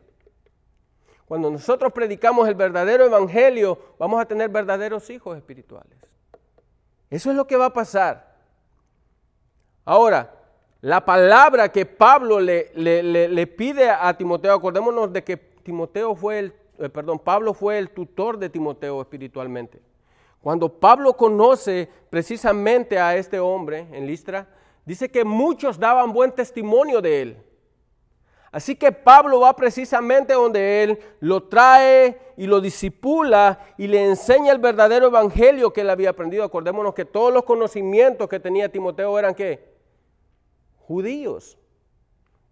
Cuando 1.28 1.52
nosotros 1.52 1.94
predicamos 1.94 2.48
el 2.48 2.56
verdadero 2.56 3.06
evangelio, 3.06 3.78
vamos 4.00 4.20
a 4.20 4.26
tener 4.26 4.50
verdaderos 4.50 5.10
hijos 5.12 5.38
espirituales. 5.38 5.98
Eso 7.10 7.30
es 7.30 7.36
lo 7.36 7.46
que 7.46 7.58
va 7.58 7.66
a 7.66 7.74
pasar. 7.74 8.36
Ahora, 9.86 10.32
la 10.82 11.04
palabra 11.04 11.72
que 11.72 11.86
Pablo 11.86 12.40
le, 12.40 12.72
le, 12.74 13.48
pide 13.48 13.90
a 13.90 14.16
Timoteo, 14.16 14.54
acordémonos 14.54 15.12
de 15.12 15.24
que 15.24 15.38
Timoteo 15.38 16.16
fue 16.16 16.40
el, 16.40 16.54
eh, 16.80 16.90
perdón, 16.90 17.20
Pablo 17.20 17.54
fue 17.54 17.78
el 17.78 17.90
tutor 17.90 18.38
de 18.38 18.50
Timoteo 18.50 19.02
espiritualmente. 19.02 19.82
Cuando 20.42 20.70
Pablo 20.80 21.18
conoce 21.18 21.90
precisamente 22.10 22.98
a 22.98 23.16
este 23.18 23.40
hombre 23.40 23.88
en 23.92 24.08
Listra, 24.08 24.48
dice 24.86 25.12
que 25.12 25.26
muchos 25.26 25.78
daban 25.78 26.14
buen 26.14 26.32
testimonio 26.32 27.02
de 27.02 27.22
él. 27.22 27.38
Así 28.52 28.76
que 28.76 28.92
Pablo 28.92 29.42
va 29.42 29.56
precisamente 29.56 30.34
donde 30.34 30.84
él 30.84 31.00
lo 31.20 31.44
trae 31.44 32.20
y 32.36 32.48
lo 32.48 32.62
disipula 32.62 33.60
y 33.78 33.86
le 33.86 34.04
enseña 34.06 34.52
el 34.52 34.58
verdadero 34.58 35.08
evangelio 35.08 35.72
que 35.72 35.82
él 35.82 35.90
había 35.90 36.10
aprendido. 36.12 36.44
Acordémonos 36.44 36.96
que 36.96 37.06
todos 37.06 37.32
los 37.32 37.44
conocimientos 37.44 38.28
que 38.28 38.40
tenía 38.40 38.72
Timoteo 38.72 39.20
eran 39.20 39.36
qué? 39.36 39.76
Judíos. 40.78 41.60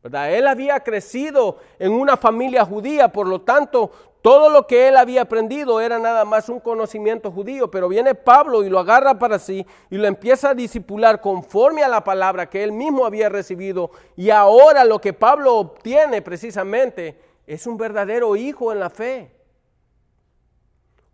¿verdad? 0.04 0.34
Él 0.34 0.48
había 0.48 0.80
crecido 0.82 1.58
en 1.80 1.92
una 1.92 2.16
familia 2.16 2.64
judía, 2.64 3.12
por 3.12 3.28
lo 3.28 3.42
tanto 3.42 3.92
todo 4.28 4.50
lo 4.50 4.68
que 4.68 4.90
él 4.90 4.98
había 4.98 5.22
aprendido 5.22 5.80
era 5.80 6.00
nada 6.00 6.26
más 6.26 6.50
un 6.50 6.60
conocimiento 6.60 7.32
judío, 7.32 7.72
pero 7.72 7.88
viene 7.88 8.14
Pablo 8.14 8.66
y 8.66 8.70
lo 8.70 8.78
agarra 8.78 9.18
para 9.18 9.40
sí 9.40 9.66
y 9.90 9.96
lo 9.96 10.06
empieza 10.06 10.50
a 10.50 10.54
disipular 10.54 11.22
conforme 11.22 11.82
a 11.82 11.88
la 11.88 12.04
palabra 12.04 12.50
que 12.50 12.62
él 12.62 12.74
mismo 12.74 13.06
había 13.06 13.30
recibido. 13.30 13.90
Y 14.18 14.30
ahora 14.30 14.84
lo 14.84 15.00
que 15.00 15.14
Pablo 15.14 15.56
obtiene 15.56 16.22
precisamente 16.22 17.18
es 17.46 17.66
un 17.66 17.78
verdadero 17.78 18.36
hijo 18.36 18.74
en 18.74 18.82
la 18.82 18.90
fe. 18.90 19.32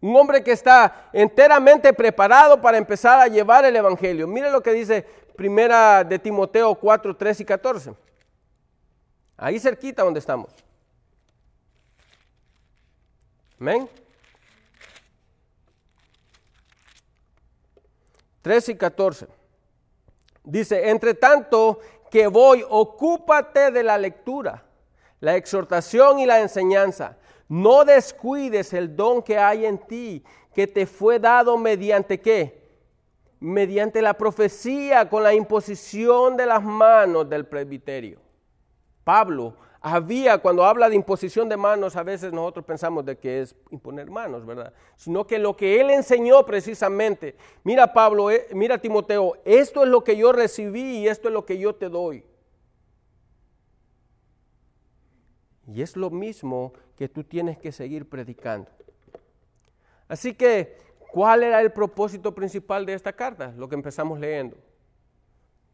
Un 0.01 0.15
hombre 0.15 0.43
que 0.43 0.53
está 0.53 1.11
enteramente 1.13 1.93
preparado 1.93 2.59
para 2.59 2.79
empezar 2.79 3.19
a 3.19 3.27
llevar 3.27 3.63
el 3.63 3.75
Evangelio. 3.75 4.27
Mire 4.27 4.49
lo 4.49 4.63
que 4.63 4.73
dice 4.73 5.05
primera 5.35 6.03
de 6.03 6.17
Timoteo 6.17 6.73
4, 6.73 7.15
3 7.15 7.41
y 7.41 7.45
14. 7.45 7.93
Ahí 9.37 9.59
cerquita 9.59 10.01
donde 10.01 10.19
estamos. 10.19 10.62
Amén. 13.63 13.89
13 18.41 18.73
y 18.73 18.75
14. 18.75 19.27
Dice, 20.43 20.89
entre 20.89 21.13
tanto 21.13 21.79
que 22.11 22.27
voy, 22.27 22.61
ocúpate 22.69 23.71
de 23.71 23.81
la 23.83 23.97
lectura, 23.97 24.65
la 25.21 25.37
exhortación 25.37 26.19
y 26.19 26.25
la 26.25 26.41
enseñanza. 26.41 27.15
No 27.47 27.85
descuides 27.85 28.73
el 28.73 28.97
don 28.97 29.23
que 29.23 29.37
hay 29.37 29.65
en 29.65 29.77
ti, 29.77 30.25
que 30.53 30.67
te 30.67 30.85
fue 30.85 31.17
dado 31.17 31.57
mediante 31.57 32.19
qué? 32.19 32.69
Mediante 33.39 34.01
la 34.01 34.15
profecía 34.15 35.07
con 35.07 35.23
la 35.23 35.33
imposición 35.33 36.35
de 36.35 36.47
las 36.47 36.61
manos 36.61 37.29
del 37.29 37.45
presbiterio. 37.45 38.19
Pablo 39.05 39.55
había, 39.85 40.37
cuando 40.37 40.63
habla 40.63 40.87
de 40.87 40.95
imposición 40.95 41.49
de 41.49 41.57
manos, 41.57 41.97
a 41.97 42.03
veces 42.03 42.31
nosotros 42.31 42.65
pensamos 42.65 43.05
de 43.05 43.17
que 43.17 43.41
es 43.41 43.53
imponer 43.69 44.09
manos, 44.09 44.45
¿verdad? 44.45 44.73
Sino 44.95 45.27
que 45.27 45.37
lo 45.37 45.57
que 45.57 45.81
él 45.81 45.89
enseñó 45.89 46.45
precisamente, 46.45 47.35
mira 47.65 47.91
Pablo, 47.91 48.31
eh, 48.31 48.47
mira 48.53 48.77
Timoteo, 48.77 49.33
esto 49.43 49.83
es 49.83 49.89
lo 49.89 50.01
que 50.01 50.15
yo 50.15 50.31
recibí 50.31 50.99
y 50.99 51.07
esto 51.09 51.27
es 51.27 51.33
lo 51.33 51.45
que 51.45 51.59
yo 51.59 51.75
te 51.75 51.89
doy. 51.89 52.23
Y 55.67 55.81
es 55.81 55.97
lo 55.97 56.09
mismo 56.09 56.71
que 56.95 57.09
tú 57.09 57.25
tienes 57.25 57.57
que 57.57 57.73
seguir 57.73 58.07
predicando. 58.07 58.71
Así 60.07 60.33
que, 60.33 60.77
¿cuál 61.11 61.43
era 61.43 61.59
el 61.59 61.73
propósito 61.73 62.33
principal 62.33 62.85
de 62.85 62.93
esta 62.93 63.11
carta? 63.11 63.53
Lo 63.57 63.67
que 63.67 63.75
empezamos 63.75 64.17
leyendo. 64.17 64.55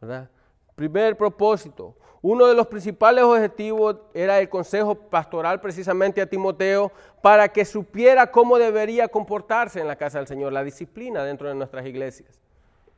¿Verdad? 0.02 0.32
Primer 0.80 1.18
propósito, 1.18 1.94
uno 2.22 2.48
de 2.48 2.54
los 2.54 2.66
principales 2.68 3.26
objetivos 3.26 3.98
era 4.14 4.40
el 4.40 4.48
consejo 4.48 4.96
pastoral 4.96 5.60
precisamente 5.60 6.22
a 6.22 6.26
Timoteo 6.26 6.90
para 7.22 7.50
que 7.50 7.66
supiera 7.66 8.32
cómo 8.32 8.58
debería 8.58 9.10
comportarse 9.10 9.82
en 9.82 9.90
la 9.90 9.98
casa 9.98 10.20
del 10.20 10.28
Señor, 10.28 10.54
la 10.54 10.64
disciplina 10.64 11.26
dentro 11.26 11.50
de 11.50 11.56
nuestras 11.56 11.86
iglesias. 11.86 12.40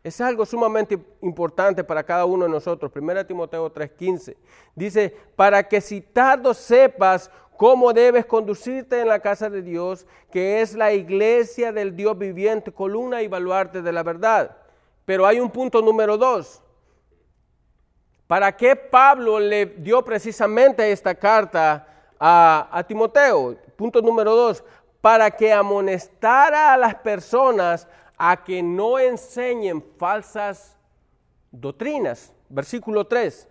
Es 0.04 0.22
algo 0.22 0.46
sumamente 0.46 1.00
importante 1.22 1.84
para 1.84 2.04
cada 2.04 2.26
uno 2.26 2.46
de 2.46 2.52
nosotros. 2.52 2.92
1 2.94 3.26
Timoteo 3.26 3.74
3:15 3.74 4.36
dice, 4.76 5.16
para 5.36 5.68
que 5.68 5.82
si 5.82 6.02
tardo 6.02 6.54
sepas 6.54 7.32
cómo 7.58 7.94
debes 7.94 8.28
conducirte 8.28 9.02
en 9.02 9.08
la 9.08 9.22
casa 9.22 9.50
de 9.50 9.64
Dios, 9.64 10.06
que 10.32 10.62
es 10.62 10.76
la 10.76 10.94
iglesia 10.94 11.72
del 11.72 11.96
Dios 11.96 12.16
viviente, 12.16 12.72
columna 12.72 13.24
y 13.24 13.28
baluarte 13.28 13.82
de 13.82 13.92
la 13.92 14.04
verdad. 14.04 14.56
Pero 15.04 15.26
hay 15.26 15.40
un 15.40 15.50
punto 15.50 15.82
número 15.82 16.16
dos. 16.16 16.62
¿Para 18.32 18.56
qué 18.56 18.78
Pablo 18.78 19.42
le 19.42 19.66
dio 19.66 20.06
precisamente 20.06 20.90
esta 20.90 21.14
carta 21.14 21.86
a, 22.18 22.82
Timoteo? 22.88 23.58
Punto 23.76 24.02
número 24.02 24.34
dos, 24.34 24.64
para 25.02 25.30
que 25.30 25.52
amonestara 25.52 26.72
a 26.72 26.78
las 26.78 26.96
personas 26.96 27.90
a 28.18 28.42
que 28.42 28.64
no 28.64 28.98
enseñen 28.98 29.84
falsas 29.98 30.78
doctrinas. 31.52 32.32
Versículo 32.48 33.06
3. 33.06 33.50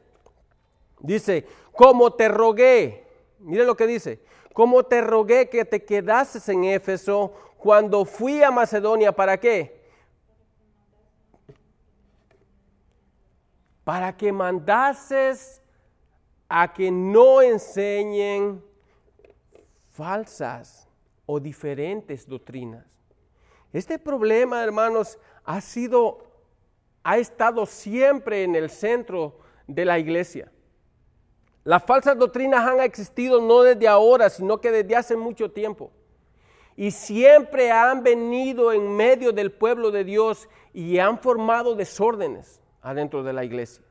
Dice, 1.00 1.46
como 1.72 2.14
te 2.14 2.28
rogué, 2.28 3.06
mire 3.38 3.66
lo 3.66 3.76
que 3.76 3.86
dice, 3.86 4.22
como 4.54 4.82
te 4.82 5.02
rogué 5.02 5.50
que 5.50 5.66
te 5.66 5.84
quedases 5.84 6.48
en 6.48 6.64
Éfeso 6.64 7.34
cuando 7.58 8.06
fui 8.06 8.42
a 8.42 8.50
Macedonia, 8.50 9.12
¿para 9.12 9.38
qué? 9.38 9.79
Para 13.90 14.16
que 14.16 14.30
mandases 14.30 15.60
a 16.48 16.72
que 16.72 16.92
no 16.92 17.42
enseñen 17.42 18.62
falsas 19.90 20.88
o 21.26 21.40
diferentes 21.40 22.24
doctrinas. 22.24 22.86
Este 23.72 23.98
problema, 23.98 24.62
hermanos, 24.62 25.18
ha 25.44 25.60
sido, 25.60 26.18
ha 27.02 27.18
estado 27.18 27.66
siempre 27.66 28.44
en 28.44 28.54
el 28.54 28.70
centro 28.70 29.40
de 29.66 29.84
la 29.84 29.98
iglesia. 29.98 30.52
Las 31.64 31.82
falsas 31.82 32.16
doctrinas 32.16 32.64
han 32.64 32.78
existido 32.78 33.40
no 33.40 33.62
desde 33.62 33.88
ahora, 33.88 34.30
sino 34.30 34.60
que 34.60 34.70
desde 34.70 34.94
hace 34.94 35.16
mucho 35.16 35.50
tiempo. 35.50 35.90
Y 36.76 36.92
siempre 36.92 37.72
han 37.72 38.04
venido 38.04 38.72
en 38.72 38.94
medio 38.94 39.32
del 39.32 39.50
pueblo 39.50 39.90
de 39.90 40.04
Dios 40.04 40.48
y 40.72 41.00
han 41.00 41.18
formado 41.18 41.74
desórdenes 41.74 42.59
adentro 42.82 43.22
de 43.22 43.32
la 43.32 43.44
iglesia. 43.44 43.84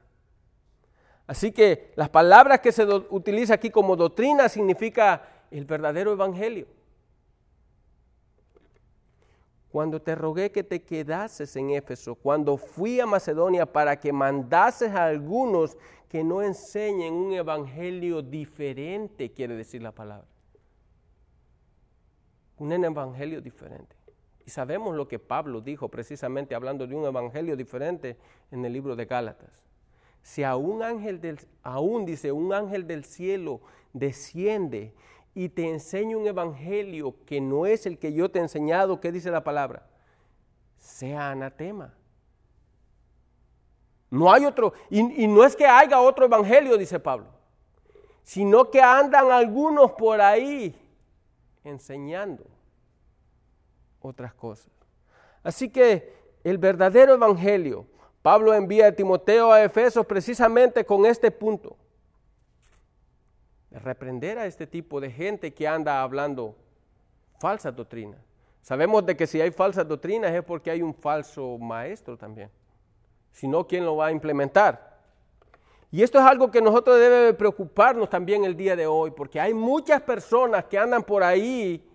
Así 1.27 1.51
que 1.51 1.91
las 1.95 2.09
palabras 2.09 2.59
que 2.59 2.71
se 2.71 2.83
utiliza 2.85 3.53
aquí 3.53 3.69
como 3.69 3.95
doctrina 3.95 4.49
significa 4.49 5.21
el 5.51 5.65
verdadero 5.65 6.11
evangelio. 6.11 6.65
Cuando 9.71 10.01
te 10.01 10.15
rogué 10.15 10.51
que 10.51 10.63
te 10.63 10.81
quedases 10.81 11.55
en 11.55 11.69
Éfeso, 11.69 12.15
cuando 12.15 12.57
fui 12.57 12.99
a 12.99 13.05
Macedonia 13.05 13.67
para 13.67 13.99
que 13.99 14.11
mandases 14.11 14.91
a 14.91 15.05
algunos 15.05 15.77
que 16.07 16.23
no 16.23 16.41
enseñen 16.41 17.13
un 17.13 17.33
evangelio 17.33 18.23
diferente, 18.23 19.31
quiere 19.31 19.55
decir 19.55 19.83
la 19.83 19.91
palabra. 19.91 20.27
Un 22.57 22.83
evangelio 22.83 23.39
diferente. 23.39 23.98
Y 24.49 24.51
sabemos 24.51 24.95
lo 24.95 25.07
que 25.07 25.19
Pablo 25.19 25.61
dijo 25.61 25.89
precisamente 25.89 26.55
hablando 26.55 26.87
de 26.87 26.95
un 26.95 27.05
evangelio 27.05 27.55
diferente 27.55 28.17
en 28.49 28.65
el 28.65 28.73
libro 28.73 28.95
de 28.95 29.05
Gálatas. 29.05 29.63
Si 30.23 30.43
a 30.43 30.55
un 30.55 30.81
ángel 30.81 31.21
del, 31.21 31.39
aún 31.61 32.03
dice, 32.03 32.31
un 32.31 32.51
ángel 32.51 32.87
del 32.87 33.05
cielo 33.05 33.61
desciende 33.93 34.91
y 35.35 35.49
te 35.49 35.69
enseña 35.69 36.17
un 36.17 36.25
evangelio 36.25 37.13
que 37.27 37.39
no 37.39 37.67
es 37.67 37.85
el 37.85 37.99
que 37.99 38.11
yo 38.11 38.31
te 38.31 38.39
he 38.39 38.41
enseñado, 38.41 38.99
¿qué 38.99 39.11
dice 39.11 39.29
la 39.29 39.43
palabra? 39.43 39.85
Sea 40.77 41.29
anatema. 41.29 41.93
No 44.09 44.33
hay 44.33 44.45
otro, 44.45 44.73
y, 44.89 45.25
y 45.25 45.27
no 45.27 45.43
es 45.43 45.55
que 45.55 45.67
haya 45.67 46.01
otro 46.01 46.25
evangelio, 46.25 46.75
dice 46.75 46.99
Pablo, 46.99 47.27
sino 48.23 48.71
que 48.71 48.81
andan 48.81 49.29
algunos 49.29 49.91
por 49.91 50.19
ahí 50.19 50.75
enseñando 51.63 52.45
otras 54.01 54.33
cosas. 54.33 54.71
Así 55.43 55.69
que 55.69 56.13
el 56.43 56.57
verdadero 56.57 57.13
evangelio, 57.13 57.85
Pablo 58.21 58.53
envía 58.53 58.87
a 58.87 58.91
Timoteo 58.91 59.51
a 59.51 59.63
Efesos 59.63 60.05
precisamente 60.05 60.85
con 60.85 61.05
este 61.05 61.31
punto, 61.31 61.77
de 63.69 63.79
reprender 63.79 64.37
a 64.39 64.45
este 64.45 64.65
tipo 64.65 64.99
de 64.99 65.11
gente 65.11 65.53
que 65.53 65.67
anda 65.67 66.01
hablando 66.01 66.55
falsa 67.39 67.71
doctrina. 67.71 68.17
Sabemos 68.61 69.05
de 69.05 69.15
que 69.15 69.27
si 69.27 69.39
hay 69.39 69.51
falsas 69.51 69.87
doctrinas 69.87 70.33
es 70.33 70.43
porque 70.43 70.71
hay 70.71 70.81
un 70.81 70.93
falso 70.93 71.57
maestro 71.57 72.17
también 72.17 72.49
sino 73.31 73.65
quién 73.67 73.85
lo 73.85 73.95
va 73.95 74.07
a 74.07 74.11
implementar. 74.11 74.89
Y 75.91 76.03
esto 76.03 76.19
es 76.19 76.25
algo 76.25 76.51
que 76.51 76.61
nosotros 76.61 76.99
debe 76.99 77.33
preocuparnos 77.33 78.09
también 78.09 78.45
el 78.45 78.55
día 78.55 78.75
de 78.75 78.85
hoy, 78.85 79.11
porque 79.11 79.39
hay 79.39 79.53
muchas 79.53 80.01
personas 80.01 80.65
que 80.65 80.77
andan 80.77 81.03
por 81.03 81.23
ahí 81.23 81.88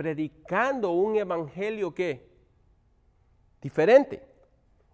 predicando 0.00 0.92
un 0.92 1.14
evangelio 1.14 1.92
que 1.92 2.26
diferente. 3.60 4.26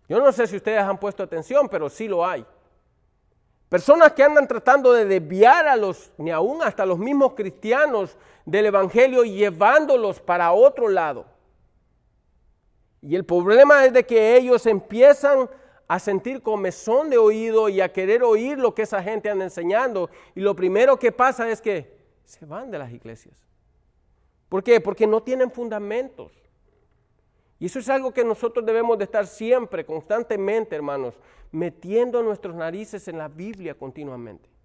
Yo 0.08 0.18
no 0.18 0.32
sé 0.32 0.48
si 0.48 0.56
ustedes 0.56 0.80
han 0.80 0.98
puesto 0.98 1.22
atención, 1.22 1.68
pero 1.68 1.88
sí 1.88 2.08
lo 2.08 2.26
hay. 2.26 2.44
Personas 3.68 4.14
que 4.14 4.24
andan 4.24 4.48
tratando 4.48 4.92
de 4.92 5.04
desviar 5.04 5.68
a 5.68 5.76
los, 5.76 6.10
ni 6.18 6.32
aún 6.32 6.60
hasta 6.60 6.84
los 6.84 6.98
mismos 6.98 7.34
cristianos 7.34 8.18
del 8.44 8.66
Evangelio, 8.66 9.22
llevándolos 9.22 10.18
para 10.18 10.50
otro 10.50 10.88
lado. 10.88 11.26
Y 13.00 13.14
el 13.14 13.24
problema 13.24 13.84
es 13.84 13.92
de 13.92 14.04
que 14.04 14.36
ellos 14.36 14.66
empiezan 14.66 15.48
a 15.86 16.00
sentir 16.00 16.42
comezón 16.42 17.10
de 17.10 17.18
oído 17.18 17.68
y 17.68 17.80
a 17.80 17.92
querer 17.92 18.24
oír 18.24 18.58
lo 18.58 18.74
que 18.74 18.82
esa 18.82 19.00
gente 19.00 19.30
anda 19.30 19.44
enseñando. 19.44 20.10
Y 20.34 20.40
lo 20.40 20.56
primero 20.56 20.98
que 20.98 21.12
pasa 21.12 21.48
es 21.48 21.62
que 21.62 21.96
se 22.24 22.44
van 22.44 22.72
de 22.72 22.80
las 22.80 22.90
iglesias. 22.90 23.45
¿Por 24.48 24.62
qué? 24.62 24.80
Porque 24.80 25.06
no 25.06 25.22
tienen 25.22 25.50
fundamentos. 25.50 26.32
Y 27.58 27.66
eso 27.66 27.78
es 27.78 27.88
algo 27.88 28.12
que 28.12 28.24
nosotros 28.24 28.64
debemos 28.64 28.98
de 28.98 29.04
estar 29.04 29.26
siempre, 29.26 29.84
constantemente, 29.84 30.76
hermanos, 30.76 31.14
metiendo 31.50 32.22
nuestros 32.22 32.54
narices 32.54 33.08
en 33.08 33.18
la 33.18 33.28
Biblia 33.28 33.74
continuamente 33.74 34.56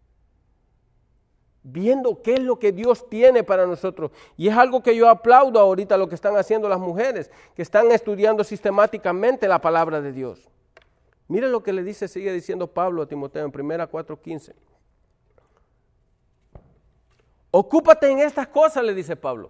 viendo 1.64 2.22
qué 2.22 2.34
es 2.34 2.40
lo 2.40 2.58
que 2.58 2.72
Dios 2.72 3.08
tiene 3.10 3.44
para 3.44 3.66
nosotros. 3.66 4.12
Y 4.38 4.48
es 4.48 4.58
algo 4.58 4.82
que 4.82 4.96
yo 4.96 5.10
aplaudo 5.10 5.60
ahorita 5.60 5.98
lo 5.98 6.08
que 6.10 6.16
están 6.16 6.36
haciendo 6.36 6.68
las 6.68 6.80
mujeres, 6.80 7.30
que 7.56 7.62
están 7.62 7.92
estudiando 7.92 8.44
sistemáticamente 8.44 9.48
la 9.48 9.62
palabra 9.62 10.02
de 10.02 10.12
Dios. 10.12 10.50
Mire 11.28 11.48
lo 11.48 11.64
que 11.64 11.72
le 11.72 11.84
dice, 11.84 12.08
sigue 12.08 12.34
diciendo 12.34 12.68
Pablo 12.68 13.04
a 13.04 13.08
Timoteo 13.08 13.46
en 13.46 13.52
1 13.54 13.90
4:15. 13.90 14.54
Ocúpate 17.52 18.10
en 18.10 18.20
estas 18.20 18.48
cosas, 18.48 18.84
le 18.84 18.94
dice 18.94 19.16
Pablo. 19.16 19.50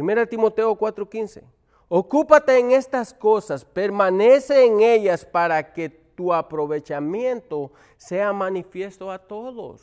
1 0.00 0.26
Timoteo 0.28 0.76
4:15. 0.76 1.42
Ocúpate 1.88 2.58
en 2.58 2.72
estas 2.72 3.14
cosas, 3.14 3.64
permanece 3.64 4.64
en 4.64 4.80
ellas 4.80 5.24
para 5.24 5.72
que 5.72 5.88
tu 5.88 6.32
aprovechamiento 6.32 7.70
sea 7.96 8.32
manifiesto 8.32 9.10
a 9.10 9.18
todos. 9.18 9.82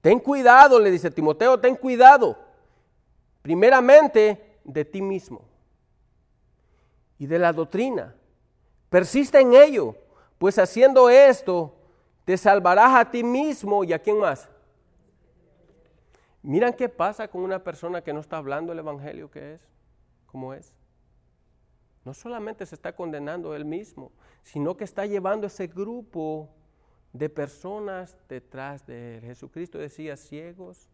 Ten 0.00 0.18
cuidado, 0.18 0.78
le 0.80 0.90
dice 0.90 1.10
Timoteo, 1.10 1.58
ten 1.58 1.76
cuidado. 1.76 2.36
Primeramente 3.42 4.58
de 4.64 4.84
ti 4.84 5.00
mismo 5.00 5.42
y 7.18 7.26
de 7.26 7.38
la 7.38 7.52
doctrina. 7.52 8.14
Persiste 8.88 9.40
en 9.40 9.54
ello, 9.54 9.94
pues 10.38 10.58
haciendo 10.58 11.08
esto 11.08 11.74
te 12.24 12.36
salvarás 12.36 12.94
a 12.94 13.10
ti 13.10 13.22
mismo 13.22 13.84
y 13.84 13.92
a 13.92 13.98
quién 13.98 14.18
más. 14.18 14.48
Miran 16.44 16.74
qué 16.74 16.88
pasa 16.88 17.26
con 17.26 17.42
una 17.42 17.64
persona 17.64 18.02
que 18.02 18.12
no 18.12 18.20
está 18.20 18.36
hablando 18.36 18.72
el 18.72 18.78
Evangelio 18.78 19.28
que 19.28 19.54
es, 19.54 19.60
como 20.26 20.54
es 20.54 20.72
no 22.04 22.12
solamente 22.12 22.66
se 22.66 22.74
está 22.74 22.94
condenando 22.94 23.54
él 23.54 23.64
mismo, 23.64 24.12
sino 24.42 24.76
que 24.76 24.84
está 24.84 25.06
llevando 25.06 25.46
ese 25.46 25.66
grupo 25.66 26.50
de 27.12 27.30
personas 27.30 28.16
detrás 28.28 28.86
de 28.86 29.16
él. 29.16 29.24
Jesucristo 29.24 29.78
decía 29.78 30.16
ciegos 30.16 30.88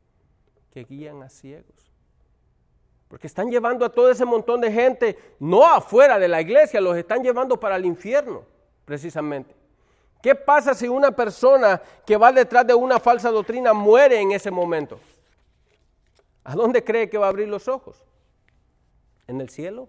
que 0.70 0.84
guían 0.84 1.22
a 1.22 1.28
ciegos. 1.28 1.90
Porque 3.08 3.26
están 3.26 3.50
llevando 3.50 3.84
a 3.84 3.88
todo 3.88 4.08
ese 4.08 4.24
montón 4.24 4.60
de 4.60 4.70
gente, 4.70 5.18
no 5.40 5.66
afuera 5.66 6.16
de 6.16 6.28
la 6.28 6.40
iglesia, 6.40 6.80
los 6.80 6.96
están 6.96 7.24
llevando 7.24 7.58
para 7.58 7.74
el 7.74 7.84
infierno, 7.84 8.44
precisamente. 8.84 9.52
¿Qué 10.22 10.36
pasa 10.36 10.74
si 10.74 10.86
una 10.86 11.10
persona 11.10 11.82
que 12.06 12.16
va 12.16 12.30
detrás 12.30 12.64
de 12.64 12.74
una 12.74 13.00
falsa 13.00 13.30
doctrina 13.30 13.72
muere 13.72 14.20
en 14.20 14.30
ese 14.30 14.50
momento? 14.52 15.00
¿A 16.44 16.54
dónde 16.54 16.82
cree 16.84 17.10
que 17.10 17.18
va 17.18 17.26
a 17.26 17.30
abrir 17.30 17.48
los 17.48 17.68
ojos? 17.68 18.04
¿En 19.26 19.40
el 19.40 19.48
cielo? 19.48 19.88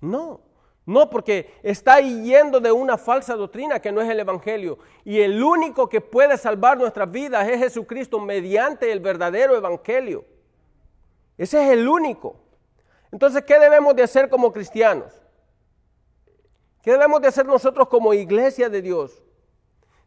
No, 0.00 0.40
no, 0.86 1.08
porque 1.08 1.54
está 1.62 2.00
yendo 2.00 2.60
de 2.60 2.70
una 2.70 2.98
falsa 2.98 3.34
doctrina 3.36 3.80
que 3.80 3.90
no 3.90 4.02
es 4.02 4.10
el 4.10 4.20
Evangelio. 4.20 4.78
Y 5.04 5.20
el 5.20 5.42
único 5.42 5.88
que 5.88 6.00
puede 6.00 6.36
salvar 6.36 6.76
nuestras 6.76 7.10
vidas 7.10 7.48
es 7.48 7.58
Jesucristo 7.58 8.20
mediante 8.20 8.92
el 8.92 9.00
verdadero 9.00 9.56
Evangelio. 9.56 10.26
Ese 11.38 11.64
es 11.64 11.72
el 11.72 11.88
único. 11.88 12.36
Entonces, 13.10 13.44
¿qué 13.44 13.58
debemos 13.58 13.96
de 13.96 14.02
hacer 14.02 14.28
como 14.28 14.52
cristianos? 14.52 15.12
¿Qué 16.82 16.92
debemos 16.92 17.22
de 17.22 17.28
hacer 17.28 17.46
nosotros 17.46 17.88
como 17.88 18.12
iglesia 18.12 18.68
de 18.68 18.82
Dios? 18.82 19.23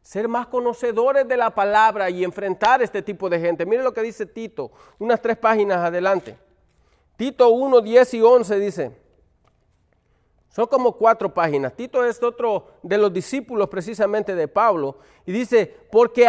Ser 0.07 0.29
más 0.29 0.47
conocedores 0.47 1.27
de 1.27 1.35
la 1.35 1.49
palabra 1.49 2.09
y 2.09 2.23
enfrentar 2.23 2.81
este 2.81 3.01
tipo 3.01 3.29
de 3.29 3.41
gente. 3.41 3.65
Mire 3.65 3.83
lo 3.83 3.93
que 3.93 4.01
dice 4.01 4.25
Tito, 4.25 4.71
unas 4.99 5.21
tres 5.21 5.35
páginas 5.35 5.79
adelante. 5.79 6.37
Tito 7.17 7.49
1, 7.49 7.81
10 7.81 8.13
y 8.13 8.21
11 8.21 8.57
dice. 8.57 8.97
Son 10.47 10.65
como 10.67 10.93
cuatro 10.93 11.33
páginas. 11.33 11.75
Tito 11.75 12.05
es 12.05 12.23
otro 12.23 12.67
de 12.83 12.97
los 12.97 13.11
discípulos 13.11 13.67
precisamente 13.67 14.33
de 14.33 14.47
Pablo. 14.47 14.97
Y 15.25 15.33
dice, 15.33 15.75
porque, 15.91 16.25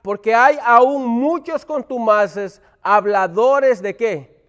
porque 0.00 0.34
hay 0.34 0.56
aún 0.64 1.06
muchos 1.06 1.66
contumaces, 1.66 2.62
habladores 2.80 3.82
de 3.82 3.94
qué? 3.94 4.42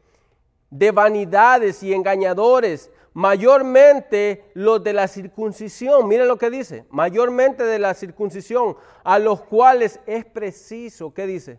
De 0.70 0.92
vanidades 0.92 1.84
y 1.84 1.94
engañadores, 1.94 2.90
mayormente 3.16 4.52
los 4.54 4.84
de 4.84 4.92
la 4.92 5.08
circuncisión. 5.08 6.06
Mire 6.08 6.26
lo 6.26 6.38
que 6.38 6.50
dice, 6.50 6.86
mayormente 6.90 7.64
de 7.64 7.80
la 7.80 7.94
circuncisión, 7.94 8.76
a 9.06 9.20
los 9.20 9.42
cuales 9.42 10.02
es 10.06 10.26
preciso, 10.26 11.14
¿qué 11.14 11.26
dice? 11.26 11.58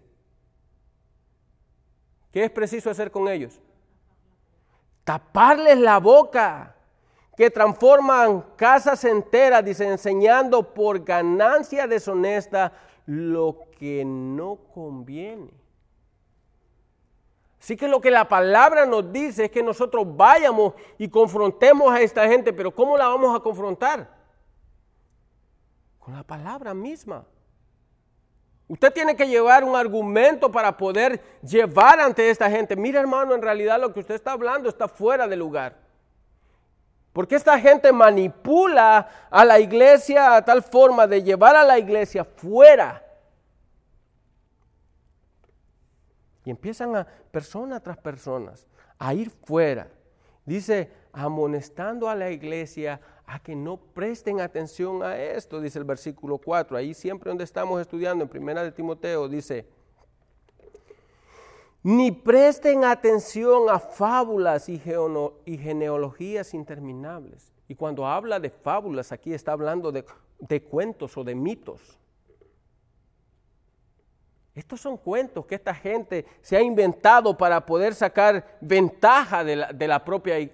¿Qué 2.30 2.44
es 2.44 2.50
preciso 2.50 2.90
hacer 2.90 3.10
con 3.10 3.26
ellos? 3.26 3.58
Taparles 5.02 5.78
la 5.78 5.98
boca 5.98 6.76
que 7.34 7.50
transforman 7.50 8.44
casas 8.56 9.02
enteras, 9.04 9.64
dice, 9.64 9.88
enseñando 9.88 10.74
por 10.74 11.04
ganancia 11.04 11.86
deshonesta 11.86 12.72
lo 13.06 13.60
que 13.78 14.04
no 14.04 14.56
conviene. 14.74 15.65
Así 17.66 17.76
que 17.76 17.88
lo 17.88 18.00
que 18.00 18.12
la 18.12 18.28
palabra 18.28 18.86
nos 18.86 19.12
dice 19.12 19.46
es 19.46 19.50
que 19.50 19.60
nosotros 19.60 20.06
vayamos 20.16 20.74
y 20.98 21.08
confrontemos 21.08 21.92
a 21.92 22.00
esta 22.00 22.28
gente, 22.28 22.52
pero 22.52 22.70
¿cómo 22.70 22.96
la 22.96 23.08
vamos 23.08 23.34
a 23.34 23.42
confrontar? 23.42 24.08
Con 25.98 26.14
la 26.14 26.22
palabra 26.22 26.74
misma. 26.74 27.24
Usted 28.68 28.92
tiene 28.92 29.16
que 29.16 29.26
llevar 29.26 29.64
un 29.64 29.74
argumento 29.74 30.48
para 30.48 30.76
poder 30.76 31.20
llevar 31.42 31.98
ante 31.98 32.30
esta 32.30 32.48
gente. 32.48 32.76
Mira 32.76 33.00
hermano, 33.00 33.34
en 33.34 33.42
realidad 33.42 33.80
lo 33.80 33.92
que 33.92 33.98
usted 33.98 34.14
está 34.14 34.30
hablando 34.30 34.68
está 34.68 34.86
fuera 34.86 35.26
de 35.26 35.34
lugar. 35.34 35.76
Porque 37.12 37.34
esta 37.34 37.58
gente 37.58 37.90
manipula 37.90 39.08
a 39.28 39.44
la 39.44 39.58
iglesia 39.58 40.36
a 40.36 40.44
tal 40.44 40.62
forma 40.62 41.08
de 41.08 41.24
llevar 41.24 41.56
a 41.56 41.64
la 41.64 41.80
iglesia 41.80 42.24
fuera. 42.24 43.05
Y 46.46 46.50
empiezan 46.50 46.94
a, 46.94 47.04
persona 47.30 47.80
tras 47.80 47.98
personas, 47.98 48.66
a 48.98 49.12
ir 49.12 49.30
fuera. 49.30 49.90
Dice, 50.46 50.92
amonestando 51.12 52.08
a 52.08 52.14
la 52.14 52.30
iglesia 52.30 53.00
a 53.26 53.40
que 53.40 53.56
no 53.56 53.78
presten 53.78 54.40
atención 54.40 55.02
a 55.02 55.18
esto, 55.18 55.60
dice 55.60 55.80
el 55.80 55.84
versículo 55.84 56.38
4. 56.38 56.76
Ahí 56.76 56.94
siempre 56.94 57.30
donde 57.30 57.42
estamos 57.42 57.80
estudiando, 57.80 58.22
en 58.22 58.30
primera 58.30 58.62
de 58.62 58.70
Timoteo, 58.70 59.28
dice, 59.28 59.66
ni 61.82 62.12
presten 62.12 62.84
atención 62.84 63.68
a 63.68 63.80
fábulas 63.80 64.68
y, 64.68 64.80
y 65.44 65.58
genealogías 65.58 66.54
interminables. 66.54 67.52
Y 67.66 67.74
cuando 67.74 68.06
habla 68.06 68.38
de 68.38 68.50
fábulas, 68.50 69.10
aquí 69.10 69.34
está 69.34 69.50
hablando 69.50 69.90
de, 69.90 70.04
de 70.38 70.62
cuentos 70.62 71.16
o 71.16 71.24
de 71.24 71.34
mitos. 71.34 71.98
Estos 74.56 74.80
son 74.80 74.96
cuentos 74.96 75.44
que 75.44 75.54
esta 75.54 75.74
gente 75.74 76.24
se 76.40 76.56
ha 76.56 76.62
inventado 76.62 77.36
para 77.36 77.66
poder 77.66 77.94
sacar 77.94 78.56
ventaja 78.62 79.44
de, 79.44 79.54
la, 79.54 79.70
de, 79.70 79.86
la 79.86 80.02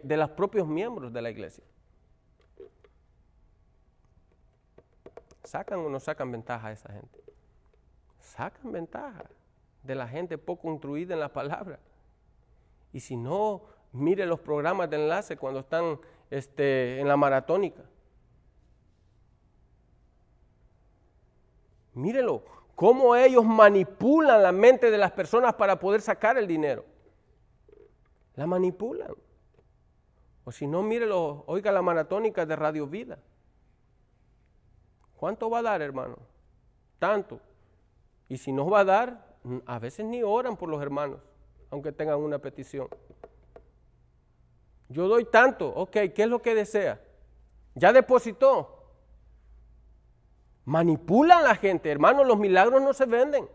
de 0.03 0.17
los 0.17 0.31
propios 0.31 0.67
miembros 0.67 1.13
de 1.13 1.23
la 1.23 1.31
iglesia. 1.31 1.63
¿Sacan 5.45 5.79
o 5.79 5.89
no 5.89 6.01
sacan 6.01 6.33
ventaja 6.33 6.67
a 6.67 6.73
esa 6.73 6.93
gente? 6.93 7.23
Sacan 8.19 8.73
ventaja 8.73 9.25
de 9.85 9.95
la 9.95 10.09
gente 10.09 10.37
poco 10.37 10.69
instruida 10.69 11.15
en 11.15 11.21
la 11.21 11.33
palabra. 11.33 11.79
Y 12.93 12.99
si 12.99 13.17
no, 13.17 13.63
mire 13.93 14.27
los 14.27 14.41
programas 14.41 14.91
de 14.91 14.97
enlace 14.97 15.37
cuando 15.37 15.61
están 15.61 16.01
este, 16.29 16.99
en 16.99 17.07
la 17.07 17.17
maratónica. 17.17 17.85
Mírelo, 21.95 22.62
cómo 22.83 23.15
ellos 23.15 23.45
manipulan 23.45 24.43
la 24.43 24.51
mente 24.51 24.91
de 24.91 24.99
las 24.99 25.13
personas 25.13 25.55
para 25.55 25.79
poder 25.79 26.01
sacar 26.01 26.37
el 26.37 26.49
dinero. 26.49 26.85
La 28.35 28.45
manipulan. 28.45 29.15
O 30.43 30.51
si 30.51 30.67
no, 30.67 30.83
mírelo, 30.83 31.45
oiga 31.47 31.71
la 31.71 31.81
maratónica 31.81 32.45
de 32.45 32.57
Radio 32.57 32.89
Vida. 32.89 33.21
¿Cuánto 35.15 35.49
va 35.49 35.61
a 35.61 35.63
dar, 35.63 35.81
hermano? 35.81 36.19
Tanto. 36.99 37.39
Y 38.29 38.39
si 38.39 38.51
no 38.51 38.69
va 38.69 38.81
a 38.81 38.85
dar, 38.85 39.37
a 39.65 39.79
veces 39.79 40.05
ni 40.05 40.25
oran 40.25 40.57
por 40.57 40.69
los 40.69 40.83
hermanos, 40.83 41.21
aunque 41.71 41.93
tengan 41.93 42.19
una 42.19 42.41
petición. 42.41 42.89
Yo 44.89 45.07
doy 45.07 45.25
tanto, 45.27 45.69
ok, 45.69 45.93
¿qué 46.13 46.23
es 46.25 46.29
lo 46.29 46.43
que 46.43 46.57
desea? 46.57 47.01
Ya 47.77 47.93
depositó. 47.93 48.82
Manipulan 50.65 51.45
la 51.45 51.55
gente, 51.55 51.91
hermanos, 51.91 52.27
los 52.27 52.39
milagros 52.39 52.81
no 52.83 52.93
se 52.93 53.07
venden. 53.07 53.49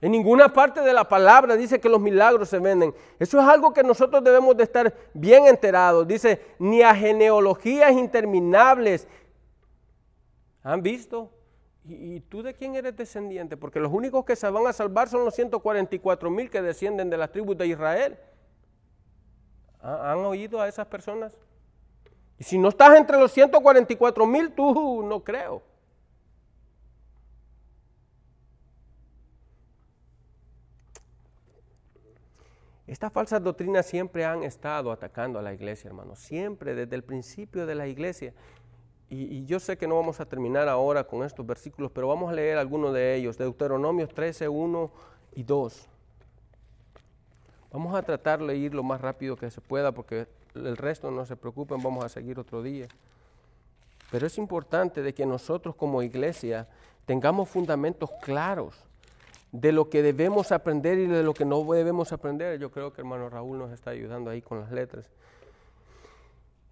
En 0.00 0.12
ninguna 0.12 0.52
parte 0.52 0.80
de 0.82 0.92
la 0.92 1.08
palabra 1.08 1.56
dice 1.56 1.80
que 1.80 1.88
los 1.88 2.00
milagros 2.00 2.50
se 2.50 2.58
venden. 2.58 2.94
Eso 3.18 3.40
es 3.40 3.46
algo 3.46 3.72
que 3.72 3.82
nosotros 3.82 4.22
debemos 4.22 4.56
de 4.56 4.64
estar 4.64 4.94
bien 5.14 5.46
enterados. 5.46 6.06
Dice, 6.06 6.40
ni 6.58 6.82
a 6.82 6.94
genealogías 6.94 7.92
interminables. 7.92 9.08
¿Han 10.62 10.82
visto? 10.82 11.30
¿Y, 11.84 12.20
tú 12.20 12.42
de 12.42 12.52
quién 12.52 12.74
eres 12.74 12.96
descendiente? 12.96 13.56
Porque 13.56 13.80
los 13.80 13.92
únicos 13.92 14.24
que 14.24 14.36
se 14.36 14.50
van 14.50 14.66
a 14.66 14.72
salvar 14.72 15.08
son 15.08 15.24
los 15.24 15.34
144 15.34 16.30
mil 16.30 16.50
que 16.50 16.60
descienden 16.60 17.08
de 17.08 17.16
las 17.16 17.30
tribus 17.30 17.56
de 17.56 17.68
Israel. 17.68 18.18
¿Han 19.80 20.18
oído 20.18 20.60
a 20.60 20.68
esas 20.68 20.86
personas? 20.88 21.36
Y 22.38 22.44
si 22.44 22.58
no 22.58 22.68
estás 22.68 22.96
entre 22.98 23.18
los 23.18 23.32
144 23.32 24.26
mil, 24.26 24.52
tú 24.52 25.02
no 25.04 25.22
creo. 25.22 25.62
Estas 32.86 33.12
falsas 33.12 33.42
doctrinas 33.42 33.84
siempre 33.84 34.24
han 34.24 34.44
estado 34.44 34.92
atacando 34.92 35.38
a 35.38 35.42
la 35.42 35.52
iglesia, 35.52 35.88
hermanos. 35.88 36.20
Siempre, 36.20 36.74
desde 36.74 36.94
el 36.94 37.02
principio 37.02 37.66
de 37.66 37.74
la 37.74 37.88
iglesia. 37.88 38.32
Y, 39.08 39.44
yo 39.44 39.60
sé 39.60 39.76
que 39.76 39.86
no 39.86 39.96
vamos 39.96 40.20
a 40.20 40.26
terminar 40.26 40.68
ahora 40.68 41.04
con 41.04 41.24
estos 41.24 41.44
versículos, 41.44 41.90
pero 41.92 42.08
vamos 42.08 42.30
a 42.30 42.34
leer 42.34 42.58
algunos 42.58 42.94
de 42.94 43.16
ellos. 43.16 43.38
Deuteronomios 43.38 44.12
13, 44.14 44.48
1 44.48 44.90
y 45.34 45.42
2. 45.42 45.88
Vamos 47.72 47.94
a 47.94 48.02
tratar 48.02 48.44
de 48.44 48.56
ir 48.56 48.74
lo 48.74 48.82
más 48.82 49.00
rápido 49.00 49.36
que 49.36 49.50
se 49.50 49.60
pueda 49.60 49.92
porque 49.92 50.28
el 50.54 50.76
resto 50.76 51.10
no 51.10 51.26
se 51.26 51.36
preocupen, 51.36 51.82
vamos 51.82 52.04
a 52.04 52.08
seguir 52.08 52.38
otro 52.38 52.62
día. 52.62 52.86
Pero 54.10 54.26
es 54.26 54.38
importante 54.38 55.02
de 55.02 55.12
que 55.12 55.26
nosotros 55.26 55.74
como 55.74 56.02
iglesia 56.02 56.68
tengamos 57.04 57.48
fundamentos 57.48 58.10
claros 58.22 58.86
de 59.52 59.72
lo 59.72 59.88
que 59.88 60.02
debemos 60.02 60.52
aprender 60.52 60.98
y 60.98 61.06
de 61.06 61.22
lo 61.22 61.34
que 61.34 61.44
no 61.44 61.64
debemos 61.72 62.12
aprender. 62.12 62.58
Yo 62.58 62.70
creo 62.70 62.92
que 62.92 63.00
hermano 63.00 63.28
Raúl 63.28 63.58
nos 63.58 63.72
está 63.72 63.90
ayudando 63.90 64.30
ahí 64.30 64.42
con 64.42 64.60
las 64.60 64.70
letras. 64.70 65.10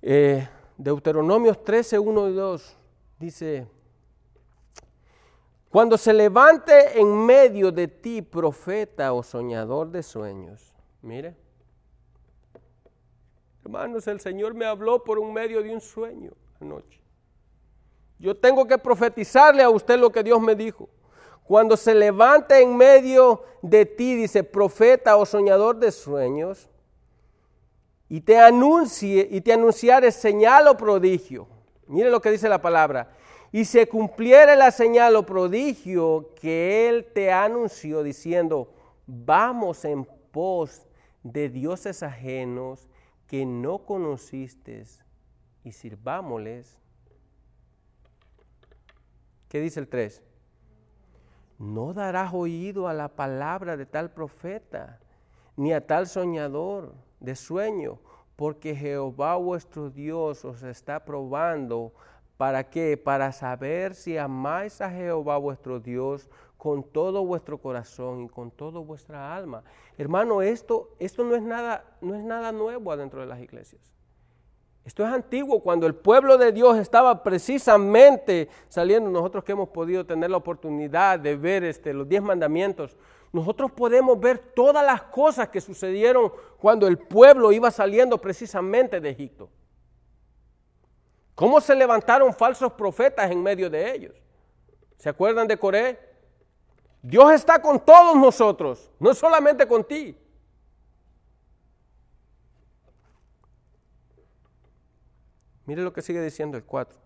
Eh, 0.02 0.46
Deuteronomios 0.76 1.62
13, 1.64 1.98
1 1.98 2.28
y 2.28 2.34
2 2.34 2.76
dice, 3.18 3.66
cuando 5.70 5.96
se 5.96 6.12
levante 6.12 7.00
en 7.00 7.26
medio 7.26 7.72
de 7.72 7.88
ti 7.88 8.22
profeta 8.22 9.12
o 9.12 9.22
soñador 9.22 9.90
de 9.90 10.02
sueños, 10.02 10.74
mire, 11.02 11.34
hermanos, 13.64 14.06
el 14.06 14.20
Señor 14.20 14.54
me 14.54 14.66
habló 14.66 15.02
por 15.02 15.18
un 15.18 15.32
medio 15.32 15.62
de 15.62 15.72
un 15.72 15.80
sueño 15.80 16.32
anoche. 16.60 17.00
Yo 18.18 18.36
tengo 18.36 18.66
que 18.66 18.78
profetizarle 18.78 19.62
a 19.62 19.70
usted 19.70 19.98
lo 19.98 20.10
que 20.10 20.22
Dios 20.22 20.40
me 20.40 20.54
dijo. 20.54 20.88
Cuando 21.44 21.76
se 21.76 21.94
levante 21.94 22.60
en 22.60 22.76
medio 22.76 23.44
de 23.62 23.86
ti, 23.86 24.16
dice 24.16 24.42
profeta 24.42 25.16
o 25.16 25.26
soñador 25.26 25.78
de 25.78 25.92
sueños, 25.92 26.68
y 28.08 28.20
te 28.20 28.38
anuncie 28.38 29.26
y 29.30 29.40
te 29.40 29.52
anunciare 29.52 30.10
señal 30.10 30.68
o 30.68 30.76
prodigio. 30.76 31.48
Mire 31.86 32.10
lo 32.10 32.20
que 32.20 32.30
dice 32.30 32.48
la 32.48 32.62
palabra. 32.62 33.10
Y 33.52 33.64
se 33.64 33.86
cumpliere 33.86 34.56
la 34.56 34.70
señal 34.70 35.16
o 35.16 35.24
prodigio 35.24 36.30
que 36.40 36.88
él 36.88 37.06
te 37.14 37.30
anunció 37.30 38.02
diciendo, 38.02 38.72
vamos 39.06 39.84
en 39.84 40.04
pos 40.32 40.86
de 41.22 41.48
dioses 41.48 42.02
ajenos 42.02 42.88
que 43.26 43.46
no 43.46 43.84
conociste 43.84 44.84
y 45.62 45.72
sirvámosles. 45.72 46.78
¿Qué 49.48 49.60
dice 49.60 49.80
el 49.80 49.88
3? 49.88 50.22
No 51.64 51.94
darás 51.94 52.34
oído 52.34 52.88
a 52.88 52.92
la 52.92 53.08
palabra 53.08 53.78
de 53.78 53.86
tal 53.86 54.10
profeta, 54.10 55.00
ni 55.56 55.72
a 55.72 55.86
tal 55.86 56.06
soñador 56.06 56.92
de 57.20 57.34
sueño, 57.34 57.98
porque 58.36 58.76
Jehová 58.76 59.36
vuestro 59.36 59.88
Dios 59.88 60.44
os 60.44 60.62
está 60.62 61.06
probando. 61.06 61.94
¿Para 62.36 62.68
qué? 62.68 62.98
Para 62.98 63.32
saber 63.32 63.94
si 63.94 64.18
amáis 64.18 64.82
a 64.82 64.90
Jehová 64.90 65.38
vuestro 65.38 65.80
Dios 65.80 66.28
con 66.58 66.82
todo 66.82 67.24
vuestro 67.24 67.56
corazón 67.56 68.24
y 68.24 68.28
con 68.28 68.50
toda 68.50 68.80
vuestra 68.80 69.34
alma. 69.34 69.64
Hermano, 69.96 70.42
esto, 70.42 70.90
esto 70.98 71.24
no, 71.24 71.34
es 71.34 71.42
nada, 71.42 71.96
no 72.02 72.14
es 72.14 72.22
nada 72.22 72.52
nuevo 72.52 72.92
adentro 72.92 73.22
de 73.22 73.26
las 73.26 73.40
iglesias. 73.40 73.80
Esto 74.84 75.02
es 75.02 75.12
antiguo, 75.12 75.62
cuando 75.62 75.86
el 75.86 75.94
pueblo 75.94 76.36
de 76.36 76.52
Dios 76.52 76.76
estaba 76.76 77.22
precisamente 77.22 78.50
saliendo, 78.68 79.10
nosotros 79.10 79.42
que 79.42 79.52
hemos 79.52 79.70
podido 79.70 80.04
tener 80.04 80.30
la 80.30 80.36
oportunidad 80.36 81.18
de 81.18 81.36
ver 81.36 81.64
este, 81.64 81.94
los 81.94 82.06
diez 82.06 82.22
mandamientos, 82.22 82.96
nosotros 83.32 83.72
podemos 83.72 84.20
ver 84.20 84.38
todas 84.38 84.84
las 84.84 85.02
cosas 85.04 85.48
que 85.48 85.60
sucedieron 85.60 86.30
cuando 86.58 86.86
el 86.86 86.98
pueblo 86.98 87.50
iba 87.50 87.70
saliendo 87.70 88.18
precisamente 88.18 89.00
de 89.00 89.08
Egipto. 89.08 89.48
Cómo 91.34 91.60
se 91.60 91.74
levantaron 91.74 92.32
falsos 92.32 92.72
profetas 92.74 93.30
en 93.30 93.42
medio 93.42 93.70
de 93.70 93.90
ellos. 93.90 94.14
¿Se 94.98 95.08
acuerdan 95.08 95.48
de 95.48 95.56
Coré? 95.56 95.98
Dios 97.02 97.32
está 97.32 97.60
con 97.60 97.80
todos 97.80 98.16
nosotros, 98.16 98.90
no 99.00 99.14
solamente 99.14 99.66
con 99.66 99.82
ti. 99.82 100.16
Mire 105.66 105.82
lo 105.82 105.92
que 105.92 106.02
sigue 106.02 106.22
diciendo 106.22 106.56
el 106.56 106.64
4. 106.64 106.98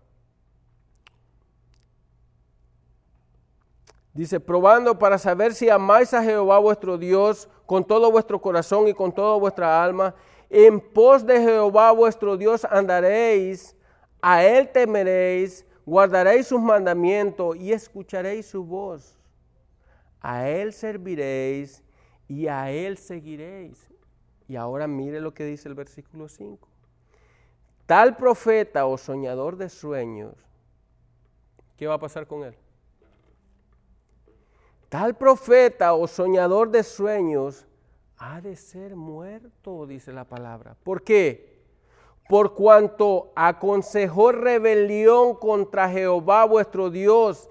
Dice, 4.13 4.39
probando 4.39 4.97
para 4.99 5.17
saber 5.17 5.53
si 5.53 5.69
amáis 5.69 6.13
a 6.13 6.23
Jehová 6.23 6.59
vuestro 6.59 6.97
Dios 6.97 7.47
con 7.65 7.85
todo 7.85 8.11
vuestro 8.11 8.41
corazón 8.41 8.87
y 8.87 8.93
con 8.93 9.13
toda 9.13 9.37
vuestra 9.37 9.83
alma. 9.83 10.15
En 10.49 10.81
pos 10.81 11.25
de 11.25 11.39
Jehová 11.39 11.91
vuestro 11.91 12.35
Dios 12.35 12.65
andaréis, 12.65 13.75
a 14.21 14.43
él 14.43 14.69
temeréis, 14.71 15.65
guardaréis 15.85 16.47
sus 16.47 16.59
mandamientos 16.59 17.55
y 17.55 17.71
escucharéis 17.71 18.47
su 18.47 18.63
voz. 18.63 19.17
A 20.19 20.49
él 20.49 20.73
serviréis 20.73 21.83
y 22.27 22.47
a 22.47 22.71
él 22.71 22.97
seguiréis. 22.97 23.87
Y 24.47 24.55
ahora 24.55 24.87
mire 24.87 25.21
lo 25.21 25.33
que 25.33 25.45
dice 25.45 25.69
el 25.69 25.75
versículo 25.75 26.27
5. 26.27 26.68
Tal 27.89 28.15
profeta 28.15 28.85
o 28.85 28.99
soñador 28.99 29.57
de 29.57 29.67
sueños, 29.67 30.35
¿qué 31.75 31.87
va 31.87 31.95
a 31.95 31.99
pasar 31.99 32.27
con 32.27 32.43
él? 32.43 32.53
Tal 34.89 35.15
profeta 35.15 35.95
o 35.95 36.05
soñador 36.05 36.69
de 36.69 36.83
sueños 36.83 37.65
ha 38.17 38.41
de 38.41 38.55
ser 38.55 38.95
muerto, 38.95 39.87
dice 39.87 40.13
la 40.13 40.23
palabra. 40.23 40.75
¿Por 40.83 41.01
qué? 41.01 41.49
por 42.29 42.53
cuanto 42.53 43.31
aconsejó 43.35 44.31
rebelión 44.31 45.33
contra 45.33 45.89
Jehová 45.89 46.45
vuestro 46.45 46.91
Dios, 46.91 47.49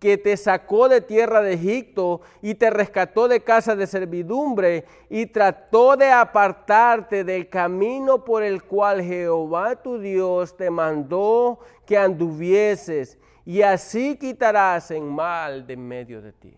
que 0.00 0.16
te 0.16 0.36
sacó 0.38 0.88
de 0.88 1.02
tierra 1.02 1.42
de 1.42 1.52
Egipto 1.52 2.22
y 2.40 2.54
te 2.54 2.70
rescató 2.70 3.28
de 3.28 3.40
casa 3.42 3.76
de 3.76 3.86
servidumbre 3.86 4.86
y 5.10 5.26
trató 5.26 5.94
de 5.94 6.10
apartarte 6.10 7.22
del 7.22 7.50
camino 7.50 8.24
por 8.24 8.42
el 8.42 8.64
cual 8.64 9.02
Jehová 9.02 9.76
tu 9.76 10.00
Dios 10.00 10.56
te 10.56 10.70
mandó 10.70 11.60
que 11.84 11.98
anduvieses, 11.98 13.18
y 13.44 13.62
así 13.62 14.16
quitarás 14.16 14.90
en 14.90 15.06
mal 15.06 15.66
de 15.66 15.76
medio 15.76 16.22
de 16.22 16.32
ti. 16.32 16.56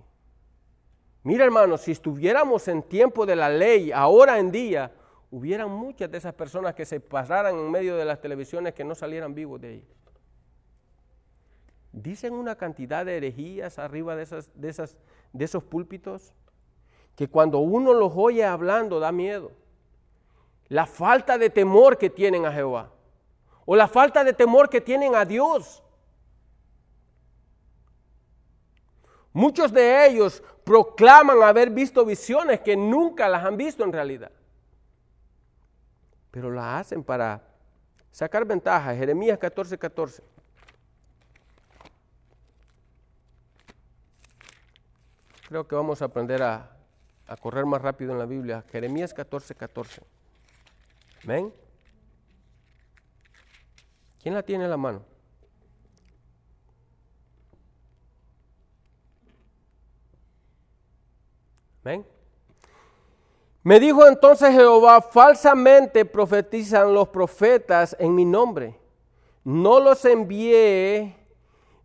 Mira 1.25 1.45
hermanos, 1.45 1.81
si 1.83 1.93
estuviéramos 1.93 2.69
en 2.69 2.83
tiempo 2.83 3.27
de 3.27 3.37
la 3.37 3.49
ley, 3.49 3.91
ahora 3.93 4.39
en 4.39 4.53
día, 4.53 4.93
hubieran 5.31 5.71
muchas 5.71 6.11
de 6.11 6.19
esas 6.19 6.35
personas 6.35 6.75
que 6.75 6.85
se 6.85 7.01
pasaran 7.01 7.59
en 7.59 7.71
medio 7.71 7.97
de 7.97 8.05
las 8.05 8.21
televisiones 8.21 8.75
que 8.75 8.85
no 8.85 8.95
salieran 8.95 9.35
vivos 9.35 9.61
de 9.61 9.69
ahí. 9.69 9.89
Dicen 11.93 12.33
una 12.33 12.57
cantidad 12.57 13.05
de 13.05 13.17
herejías 13.17 13.79
arriba 13.79 14.17
de, 14.17 14.23
esas, 14.23 14.51
de, 14.55 15.45
esos 15.45 15.63
púlpitos 15.65 16.33
que 17.15 17.29
cuando 17.29 17.59
uno 17.59 17.93
los 17.93 18.13
oye 18.17 18.45
hablando 18.45 18.99
da 18.99 19.13
miedo. 19.13 19.53
La 20.69 20.87
falta 20.87 21.37
de 21.37 21.51
temor 21.51 21.99
que 21.99 22.09
tienen 22.09 22.47
a 22.47 22.53
Jehová 22.53 22.91
o 23.67 23.77
la 23.77 23.89
falta 23.89 24.25
de 24.25 24.33
temor 24.33 24.71
que 24.71 24.81
tienen 24.81 25.15
a 25.15 25.25
Dios. 25.25 25.83
Muchos 29.35 29.73
de 29.73 30.07
ellos 30.07 30.43
proclaman 30.65 31.43
haber 31.43 31.71
visto 31.71 32.05
visiones 32.05 32.61
que 32.61 32.77
nunca 32.77 33.29
las 33.29 33.45
han 33.45 33.57
visto 33.57 33.85
en 33.85 33.93
realidad 33.93 34.33
pero 36.33 36.51
la 36.51 36.79
hacen 36.79 37.05
para 37.05 37.43
sacar 38.11 38.45
ventaja. 38.47 38.97
Jeremías 38.97 39.39
14, 39.39 39.79
14. 39.79 40.23
Creo 45.53 45.69
que 45.69 45.75
vamos 45.75 46.01
a 46.01 46.07
aprender 46.07 46.43
a, 46.43 46.67
correr 47.43 47.67
más 47.67 47.83
rápido 47.83 48.11
en 48.13 48.19
la 48.19 48.25
Biblia. 48.25 48.65
Jeremías 48.73 49.13
14, 49.13 49.55
14. 49.55 50.01
¿Ven? 51.25 51.53
¿Quién 54.23 54.33
la 54.33 54.43
tiene 54.43 54.65
en 54.65 54.71
la 54.71 54.79
mano? 54.79 55.05
¿Ven? 61.85 62.07
Me 63.63 63.79
dijo 63.79 64.07
entonces 64.07 64.55
Jehová, 64.55 65.03
falsamente 65.03 66.07
profetizan 66.07 66.95
los 66.95 67.09
profetas 67.09 67.95
en 67.99 68.15
mi 68.15 68.25
nombre. 68.25 68.81
No 69.45 69.81
los 69.81 70.03
envié, 70.07 71.15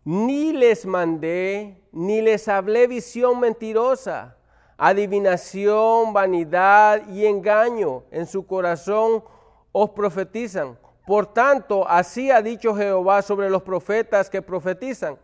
ni 0.06 0.54
les 0.54 0.86
mandé, 0.86 1.86
ni 1.92 2.20
les 2.22 2.48
hablé 2.48 2.86
visión 2.86 3.40
mentirosa, 3.40 4.36
adivinación, 4.76 6.12
vanidad 6.12 7.08
y 7.08 7.26
engaño. 7.26 8.04
En 8.10 8.26
su 8.26 8.46
corazón 8.46 9.24
os 9.72 9.90
profetizan. 9.90 10.78
Por 11.06 11.26
tanto, 11.26 11.88
así 11.88 12.30
ha 12.30 12.42
dicho 12.42 12.74
Jehová 12.74 13.22
sobre 13.22 13.48
los 13.48 13.62
profetas 13.62 14.28
que 14.28 14.42
profetizan 14.42 15.18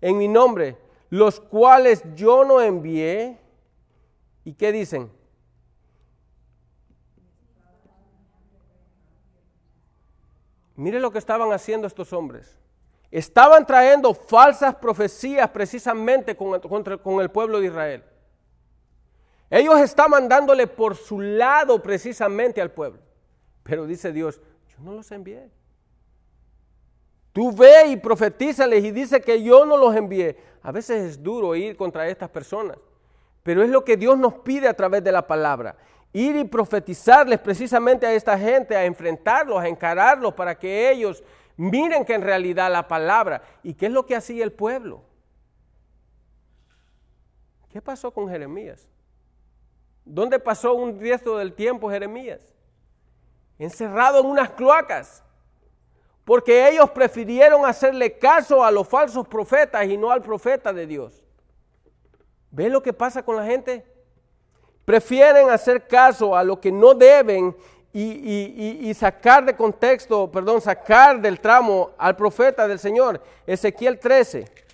en 0.00 0.16
mi 0.18 0.28
nombre, 0.28 0.78
los 1.10 1.40
cuales 1.40 2.02
yo 2.14 2.44
no 2.44 2.60
envié. 2.60 3.38
¿Y 4.44 4.54
qué 4.54 4.72
dicen? 4.72 5.10
Mire 10.76 11.00
lo 11.00 11.10
que 11.10 11.18
estaban 11.18 11.52
haciendo 11.52 11.86
estos 11.86 12.12
hombres. 12.12 12.58
Estaban 13.16 13.64
trayendo 13.64 14.12
falsas 14.12 14.74
profecías 14.74 15.48
precisamente 15.48 16.36
con, 16.36 16.60
con 16.60 17.20
el 17.22 17.30
pueblo 17.30 17.58
de 17.58 17.66
Israel. 17.68 18.04
Ellos 19.48 19.80
estaban 19.80 20.28
dándole 20.28 20.66
por 20.66 20.94
su 20.96 21.18
lado 21.18 21.82
precisamente 21.82 22.60
al 22.60 22.70
pueblo. 22.72 23.00
Pero 23.62 23.86
dice 23.86 24.12
Dios, 24.12 24.38
yo 24.68 24.84
no 24.84 24.92
los 24.92 25.10
envié. 25.12 25.48
Tú 27.32 27.50
ve 27.52 27.86
y 27.86 27.96
profetízales 27.96 28.84
y 28.84 28.90
dice 28.90 29.22
que 29.22 29.42
yo 29.42 29.64
no 29.64 29.78
los 29.78 29.96
envié. 29.96 30.36
A 30.60 30.70
veces 30.70 31.02
es 31.02 31.22
duro 31.22 31.56
ir 31.56 31.74
contra 31.74 32.06
estas 32.08 32.28
personas, 32.28 32.76
pero 33.42 33.62
es 33.62 33.70
lo 33.70 33.82
que 33.82 33.96
Dios 33.96 34.18
nos 34.18 34.34
pide 34.34 34.68
a 34.68 34.74
través 34.74 35.02
de 35.02 35.12
la 35.12 35.26
palabra 35.26 35.74
ir 36.12 36.36
y 36.36 36.44
profetizarles 36.44 37.38
precisamente 37.38 38.06
a 38.06 38.12
esta 38.12 38.38
gente, 38.38 38.76
a 38.76 38.84
enfrentarlos, 38.84 39.58
a 39.58 39.68
encararlos, 39.68 40.34
para 40.34 40.54
que 40.58 40.90
ellos 40.90 41.22
miren 41.56 42.04
que 42.04 42.14
en 42.14 42.22
realidad 42.22 42.70
la 42.70 42.88
palabra. 42.88 43.42
¿Y 43.62 43.74
qué 43.74 43.86
es 43.86 43.92
lo 43.92 44.06
que 44.06 44.16
hacía 44.16 44.44
el 44.44 44.52
pueblo? 44.52 45.02
¿Qué 47.70 47.82
pasó 47.82 48.10
con 48.10 48.28
Jeremías? 48.28 48.88
¿Dónde 50.04 50.38
pasó 50.38 50.74
un 50.74 51.00
resto 51.00 51.36
del 51.36 51.52
tiempo 51.52 51.90
Jeremías? 51.90 52.54
Encerrado 53.58 54.20
en 54.20 54.26
unas 54.26 54.50
cloacas. 54.50 55.22
Porque 56.24 56.68
ellos 56.68 56.90
prefirieron 56.90 57.64
hacerle 57.64 58.18
caso 58.18 58.64
a 58.64 58.70
los 58.70 58.88
falsos 58.88 59.28
profetas 59.28 59.86
y 59.86 59.96
no 59.96 60.10
al 60.10 60.22
profeta 60.22 60.72
de 60.72 60.86
Dios. 60.86 61.22
¿Ve 62.50 62.68
lo 62.68 62.82
que 62.82 62.92
pasa 62.92 63.22
con 63.22 63.36
la 63.36 63.44
gente? 63.44 63.84
Prefieren 64.84 65.50
hacer 65.50 65.86
caso 65.86 66.36
a 66.36 66.44
lo 66.44 66.60
que 66.60 66.72
no 66.72 66.94
deben 66.94 67.56
y, 67.98 68.92
sacar 68.94 69.44
de 69.46 69.56
contexto, 69.56 70.30
perdón, 70.30 70.60
sacar 70.60 71.20
del 71.20 71.40
tramo 71.40 71.92
al 71.96 72.14
profeta 72.14 72.68
del 72.68 72.78
Señor. 72.78 73.22
Ezequiel 73.46 73.98
13. 73.98 74.66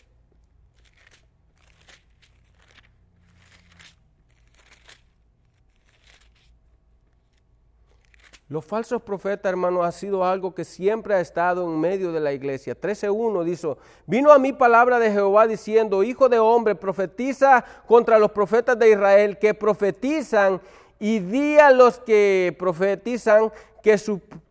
Los 8.49 8.67
falsos 8.67 9.01
profetas, 9.01 9.49
hermano, 9.49 9.83
ha 9.83 9.91
sido 9.93 10.27
algo 10.27 10.55
que 10.55 10.65
siempre 10.65 11.15
ha 11.15 11.21
estado 11.21 11.65
en 11.65 11.81
medio 11.81 12.13
de 12.13 12.21
la 12.21 12.35
iglesia. 12.35 12.79
13.1 12.79 13.45
dice, 13.45 13.77
vino 14.05 14.31
a 14.31 14.39
mí 14.39 14.53
palabra 14.53 14.99
de 14.99 15.11
Jehová 15.11 15.47
diciendo, 15.47 16.03
hijo 16.03 16.29
de 16.29 16.39
hombre, 16.39 16.75
profetiza 16.75 17.65
contra 17.87 18.19
los 18.19 18.33
profetas 18.33 18.79
de 18.79 18.91
Israel 18.91 19.39
que 19.39 19.55
profetizan 19.55 20.61
y 21.03 21.19
di 21.19 21.59
a 21.59 21.73
los 21.73 21.99
que 21.99 22.55
profetizan 22.57 23.51
que 23.83 24.01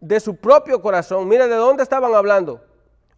de 0.02 0.20
su 0.20 0.36
propio 0.36 0.82
corazón. 0.82 1.26
Mira, 1.26 1.48
¿de 1.48 1.56
dónde 1.56 1.82
estaban 1.82 2.14
hablando? 2.14 2.62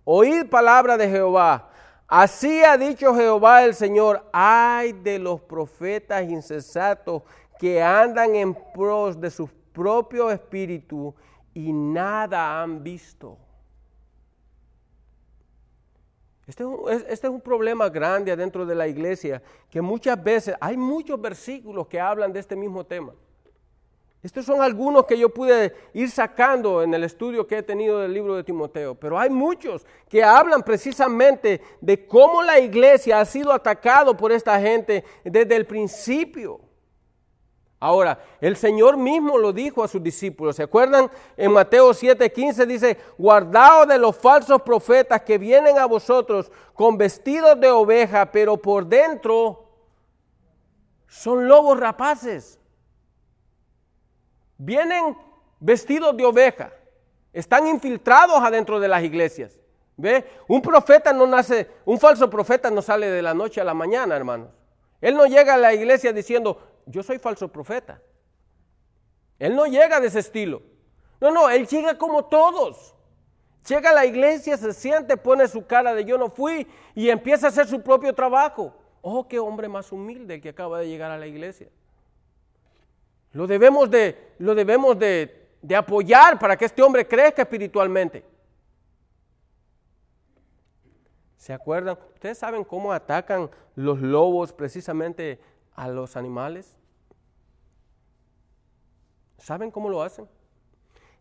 Oíd 0.04 0.48
palabra 0.52 0.98
de 0.98 1.10
Jehová. 1.10 1.68
Así 2.08 2.64
ha 2.64 2.78
dicho 2.78 3.16
Jehová 3.16 3.64
el 3.64 3.74
Señor, 3.74 4.24
ay 4.32 4.94
de 4.94 5.18
los 5.18 5.42
profetas 5.42 6.30
insensatos 6.30 7.24
que 7.58 7.82
andan 7.82 8.36
en 8.36 8.54
pros 8.54 9.20
de 9.20 9.32
sus 9.32 9.50
propio 9.72 10.30
espíritu 10.30 11.16
y 11.56 11.74
nada 11.74 12.62
han 12.62 12.84
visto. 12.84 13.40
Este 16.46 16.64
es, 16.90 17.06
este 17.08 17.28
es, 17.28 17.34
un 17.34 17.42
problema 17.42 17.90
grande 17.90 18.32
adentro 18.32 18.66
de 18.66 18.76
la 18.76 18.88
iglesia, 18.88 19.42
que 19.70 19.82
muchas 19.82 20.22
veces 20.22 20.56
hay 20.60 20.76
muchos 20.76 21.20
versículos 21.22 21.88
que 21.88 22.00
hablan 22.00 22.34
de 22.34 22.40
este 22.40 22.56
mismo 22.56 22.86
tema. 22.86 23.14
Estos 24.24 24.46
son 24.46 24.62
algunos 24.62 25.06
que 25.06 25.20
yo 25.20 25.28
pude 25.28 25.74
ir 25.94 26.10
sacando 26.10 26.82
en 26.82 26.94
el 26.94 27.04
estudio 27.04 27.46
que 27.46 27.58
he 27.58 27.64
tenido 27.64 28.00
del 28.00 28.14
libro 28.14 28.36
de 28.36 28.44
Timoteo, 28.46 28.96
pero 28.96 29.20
hay 29.20 29.30
muchos 29.30 29.86
que 30.08 30.24
hablan 30.24 30.64
precisamente 30.64 31.60
de 31.82 32.08
cómo 32.08 32.42
la 32.42 32.58
iglesia 32.58 33.20
ha 33.20 33.26
sido 33.26 33.52
atacado 33.52 34.16
por 34.16 34.32
esta 34.32 34.58
gente 34.62 35.04
desde 35.26 35.58
el 35.58 35.66
principio. 35.66 36.62
Ahora, 37.84 38.18
el 38.40 38.56
Señor 38.56 38.96
mismo 38.96 39.38
lo 39.38 39.52
dijo 39.52 39.84
a 39.84 39.90
sus 39.90 40.02
discípulos. 40.02 40.56
¿Se 40.56 40.64
acuerdan? 40.64 41.12
En 41.36 41.52
Mateo 41.52 41.92
7:15 41.92 42.66
dice, 42.66 42.98
guardaos 43.18 43.90
de 43.90 44.00
los 44.00 44.16
falsos 44.16 44.62
profetas 44.62 45.24
que 45.24 45.38
vienen 45.38 45.78
a 45.78 45.86
vosotros 45.86 46.50
con 46.76 46.98
vestidos 46.98 47.60
de 47.60 47.70
oveja, 47.70 48.32
pero 48.32 48.56
por 48.56 48.86
dentro 48.86 49.66
son 51.10 51.46
lobos 51.46 51.78
rapaces. 51.78 52.58
Vienen 54.58 55.18
vestidos 55.60 56.16
de 56.16 56.24
oveja, 56.24 56.72
están 57.34 57.68
infiltrados 57.68 58.38
adentro 58.40 58.80
de 58.80 58.88
las 58.88 59.04
iglesias. 59.04 59.60
¿Ve? 59.98 60.26
Un 60.48 60.62
profeta 60.62 61.12
no 61.12 61.28
nace, 61.28 61.70
un 61.84 62.00
falso 62.00 62.30
profeta 62.30 62.72
no 62.72 62.82
sale 62.82 63.10
de 63.10 63.22
la 63.22 63.34
noche 63.34 63.60
a 63.60 63.66
la 63.66 63.74
mañana, 63.74 64.16
hermanos. 64.16 64.48
Él 65.02 65.18
no 65.18 65.26
llega 65.26 65.56
a 65.56 65.58
la 65.58 65.74
iglesia 65.74 66.14
diciendo, 66.14 66.58
yo 66.86 67.04
soy 67.04 67.20
falso 67.20 67.48
profeta. 67.48 68.02
Él 69.40 69.56
no 69.56 69.66
llega 69.66 70.00
de 70.00 70.08
ese 70.08 70.20
estilo. 70.20 70.62
No, 71.20 71.32
no, 71.32 71.50
él 71.50 71.68
llega 71.68 71.98
como 71.98 72.26
todos. 72.26 72.96
Llega 73.68 73.92
a 73.92 73.94
la 73.94 74.06
iglesia, 74.06 74.58
se 74.58 74.74
siente, 74.74 75.16
pone 75.16 75.48
su 75.48 75.66
cara 75.66 75.94
de 75.94 76.04
yo 76.04 76.18
no 76.18 76.30
fui 76.30 76.68
y 76.96 77.10
empieza 77.10 77.48
a 77.48 77.50
hacer 77.50 77.68
su 77.68 77.82
propio 77.82 78.14
trabajo. 78.14 78.76
Oh, 79.02 79.28
qué 79.28 79.40
hombre 79.40 79.68
más 79.68 79.92
humilde 79.92 80.36
el 80.36 80.42
que 80.42 80.50
acaba 80.50 80.80
de 80.80 80.88
llegar 80.88 81.12
a 81.12 81.18
la 81.18 81.28
iglesia. 81.28 81.70
Lo 83.32 83.48
debemos 83.48 83.90
de, 83.90 84.34
lo 84.38 84.54
debemos 84.54 85.00
de 85.00 85.44
de 85.64 85.78
apoyar 85.78 86.38
para 86.38 86.58
que 86.58 86.66
este 86.66 86.84
hombre 86.84 87.08
crezca 87.08 87.42
espiritualmente. 87.42 88.24
¿Se 91.38 91.54
acuerdan? 91.54 91.98
¿Ustedes 92.14 92.38
saben 92.38 92.66
cómo 92.66 92.92
atacan 92.92 93.50
los 93.76 94.00
lobos 94.00 94.52
precisamente 94.52 95.40
a 95.76 95.88
los 95.88 96.16
animales? 96.16 96.76
¿Saben 99.38 99.72
cómo 99.72 99.90
lo 99.90 100.02
hacen? 100.02 100.28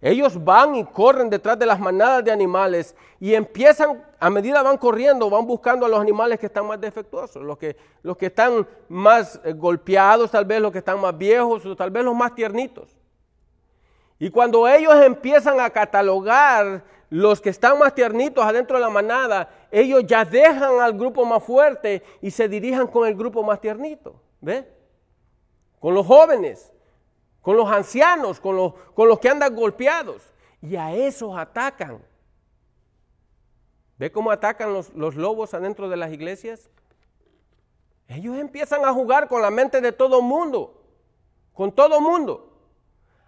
Ellos 0.01 0.43
van 0.43 0.75
y 0.75 0.85
corren 0.85 1.31
detrás 1.31 1.57
de 1.57 1.65
las 1.65 1.79
manadas 1.79 2.25
de 2.25 2.33
animales 2.33 2.97
y 3.21 3.35
empiezan, 3.35 4.05
a 4.19 4.31
medida 4.31 4.61
van 4.61 4.77
corriendo, 4.77 5.31
van 5.31 5.47
buscando 5.47 5.87
a 5.87 5.89
los 5.89 6.01
animales 6.01 6.41
que 6.41 6.47
están 6.47 6.67
más 6.67 6.81
defectuosos, 6.81 7.41
los 7.41 7.57
que, 7.57 7.77
los 8.03 8.17
que 8.17 8.27
están 8.27 8.67
más 8.89 9.41
eh, 9.45 9.53
golpeados, 9.53 10.33
tal 10.33 10.45
vez 10.45 10.61
los 10.61 10.73
que 10.73 10.79
están 10.79 11.01
más 11.01 11.17
viejos 11.17 11.65
o 11.65 11.77
tal 11.77 11.93
vez 11.93 12.05
los 12.05 12.17
más 12.17 12.35
tiernitos. 12.35 12.97
Y 14.19 14.29
cuando 14.29 14.67
ellos 14.67 14.95
empiezan 15.05 15.61
a 15.61 15.71
catalogar 15.71 16.83
los 17.09 17.41
que 17.41 17.51
están 17.51 17.79
más 17.79 17.95
tiernitos 17.95 18.45
adentro 18.45 18.79
de 18.79 18.83
la 18.83 18.91
manada, 18.91 19.49
ellos 19.71 20.05
ya 20.05 20.25
dejan 20.25 20.81
al 20.81 20.95
grupo 20.95 21.25
más 21.25 21.45
fuerte 21.45 22.03
y 22.21 22.33
se 22.33 22.49
dirijan 22.49 22.89
con 22.89 23.07
el 23.07 23.15
grupo 23.15 23.45
más 23.45 23.61
tiernito. 23.61 24.17
¿Ve? 24.43 24.71
Con 25.81 25.95
los 25.95 26.07
jóvenes, 26.07 26.71
con 27.41 27.57
los 27.57 27.71
ancianos, 27.71 28.39
con 28.39 28.55
los, 28.55 28.75
con 28.95 29.09
los 29.09 29.19
que 29.19 29.31
andan 29.31 29.57
golpeados. 29.57 30.23
Y 30.61 30.77
a 30.77 30.95
esos 30.95 31.37
atacan. 31.37 32.03
¿Ve 33.97 34.13
cómo 34.13 34.31
atacan 34.31 34.75
los, 34.75 34.93
los 34.95 35.15
lobos 35.15 35.55
adentro 35.55 35.89
de 35.89 35.97
las 35.97 36.13
iglesias? 36.13 36.69
Ellos 38.09 38.37
empiezan 38.37 38.85
a 38.85 38.93
jugar 38.93 39.29
con 39.29 39.41
la 39.41 39.51
mente 39.51 39.81
de 39.81 39.93
todo 39.93 40.21
mundo, 40.21 40.83
con 41.55 41.73
todo 41.73 41.99
mundo 42.01 42.53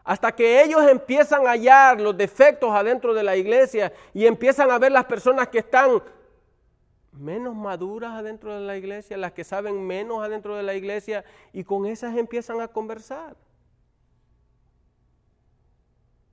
hasta 0.04 0.32
que 0.32 0.62
ellos 0.62 0.82
empiezan 0.86 1.46
a 1.46 1.52
hallar 1.52 1.98
los 1.98 2.16
defectos 2.16 2.70
adentro 2.70 3.14
de 3.14 3.22
la 3.22 3.36
iglesia 3.36 3.92
y 4.12 4.26
empiezan 4.26 4.70
a 4.70 4.78
ver 4.78 4.92
las 4.92 5.06
personas 5.06 5.48
que 5.48 5.60
están 5.60 6.02
menos 7.14 7.54
maduras 7.54 8.12
adentro 8.12 8.54
de 8.54 8.60
la 8.60 8.76
iglesia, 8.76 9.16
las 9.16 9.32
que 9.32 9.44
saben 9.44 9.86
menos 9.86 10.22
adentro 10.22 10.56
de 10.56 10.62
la 10.62 10.74
iglesia, 10.74 11.24
y 11.52 11.64
con 11.64 11.86
esas 11.86 12.16
empiezan 12.16 12.60
a 12.60 12.68
conversar. 12.68 13.36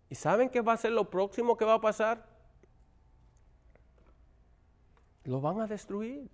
¿Y 0.10 0.16
saben 0.16 0.50
qué 0.50 0.62
va 0.62 0.74
a 0.74 0.78
ser 0.78 0.92
lo 0.92 1.10
próximo 1.10 1.56
que 1.56 1.66
va 1.66 1.76
a 1.76 1.82
pasar? 1.82 2.26
Lo 5.24 5.40
van 5.40 5.62
a 5.62 5.68
destruir. 5.68 6.30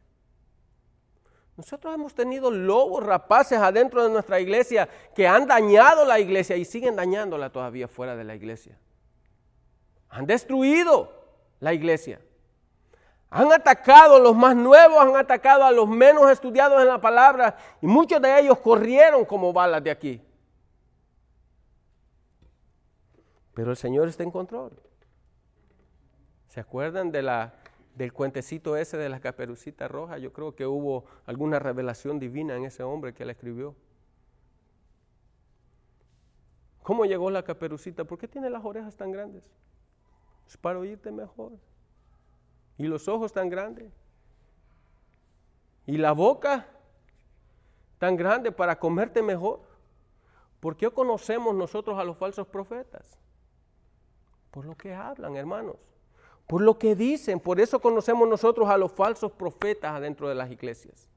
Nosotros 1.56 1.94
hemos 1.94 2.14
tenido 2.14 2.52
lobos 2.52 3.04
rapaces 3.04 3.58
adentro 3.58 4.04
de 4.04 4.12
nuestra 4.12 4.40
iglesia 4.40 4.88
que 5.16 5.28
han 5.28 5.48
dañado 5.48 6.06
la 6.06 6.20
iglesia 6.20 6.56
y 6.56 6.66
siguen 6.66 6.96
dañándola 6.96 7.52
todavía 7.52 7.88
fuera 7.88 8.16
de 8.16 8.24
la 8.24 8.36
iglesia. 8.36 8.78
Han 10.10 10.26
destruido 10.26 11.12
la 11.60 11.74
iglesia. 11.74 12.22
Han 13.30 13.52
atacado 13.52 14.20
los 14.20 14.36
más 14.36 14.56
nuevos, 14.56 15.00
han 15.00 15.16
atacado 15.16 15.64
a 15.66 15.72
los 15.72 15.88
menos 15.88 16.32
estudiados 16.32 16.82
en 16.82 16.88
la 16.88 17.02
palabra 17.02 17.58
y 17.82 17.88
muchos 17.88 18.22
de 18.22 18.40
ellos 18.40 18.58
corrieron 18.60 19.26
como 19.26 19.52
balas 19.52 19.84
de 19.84 19.92
aquí. 19.92 20.22
Pero 23.54 23.72
el 23.72 23.78
Señor 23.78 24.08
está 24.08 24.24
en 24.24 24.32
control. 24.32 24.72
¿Se 26.48 26.62
acuerdan 26.62 27.12
del 27.12 28.14
cuentecito 28.14 28.78
ese 28.78 28.98
de 28.98 29.10
la 29.10 29.20
caperucita 29.20 29.88
roja, 29.88 30.18
yo 30.20 30.32
creo 30.32 30.56
que 30.56 30.66
hubo 30.66 31.06
alguna 31.26 31.60
revelación 31.60 32.20
divina 32.20 32.56
en 32.56 32.66
ese 32.66 32.84
hombre 32.84 33.14
que 33.14 33.26
la 33.26 33.34
escribió. 33.34 33.76
¿Cómo 36.82 37.04
llegó 37.04 37.30
la 37.30 37.44
caperucita? 37.44 38.06
¿Por 38.06 38.18
qué 38.18 38.30
tiene 38.30 38.50
las 38.50 38.64
orejas 38.64 38.96
tan 38.96 39.12
grandes? 39.12 39.52
Es 40.48 40.56
para 40.56 40.80
oírte 40.80 41.12
mejor. 41.12 41.52
Y 42.78 42.84
los 42.84 43.08
ojos 43.08 43.34
tan 43.34 43.50
grandes. 43.50 43.92
Y 45.86 45.98
la 45.98 46.12
boca 46.12 46.68
tan 47.98 48.16
grande 48.16 48.52
para 48.52 48.78
comerte 48.78 49.22
mejor. 49.22 49.62
¿Por 50.60 50.76
qué 50.76 50.90
conocemos 50.90 51.56
nosotros 51.56 51.98
a 51.98 52.04
los 52.04 52.18
falsos 52.18 52.48
profetas? 52.48 53.18
Por 54.52 54.66
lo 54.66 54.76
que 54.76 54.94
hablan, 54.94 55.36
hermanos 55.36 55.78
por 56.48 56.62
lo 56.62 56.80
que 56.80 56.96
dicen. 56.96 57.40
Por 57.40 57.60
eso 57.60 57.80
conocemos 57.80 58.28
nosotros 58.28 58.68
a 58.70 58.78
los 58.78 58.92
falsos 58.92 59.32
profetas 59.32 59.94
adentro 59.94 60.30
de 60.30 60.36
las 60.36 60.50
iglesias. 60.50 61.08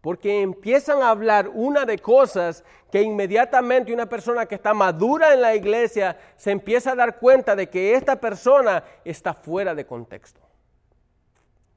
Porque 0.00 0.42
empiezan 0.42 1.02
a 1.02 1.10
hablar 1.10 1.50
una 1.52 1.84
de 1.84 1.98
cosas 1.98 2.64
que 2.90 3.02
inmediatamente 3.02 3.92
una 3.92 4.08
persona 4.08 4.46
que 4.46 4.54
está 4.54 4.72
madura 4.72 5.34
en 5.34 5.42
la 5.42 5.54
iglesia 5.54 6.16
se 6.36 6.52
empieza 6.52 6.92
a 6.92 6.96
dar 6.96 7.18
cuenta 7.18 7.56
de 7.56 7.68
que 7.68 7.94
esta 7.94 8.20
persona 8.20 8.84
está 9.04 9.34
fuera 9.34 9.74
de 9.74 9.84
contexto. 9.84 10.40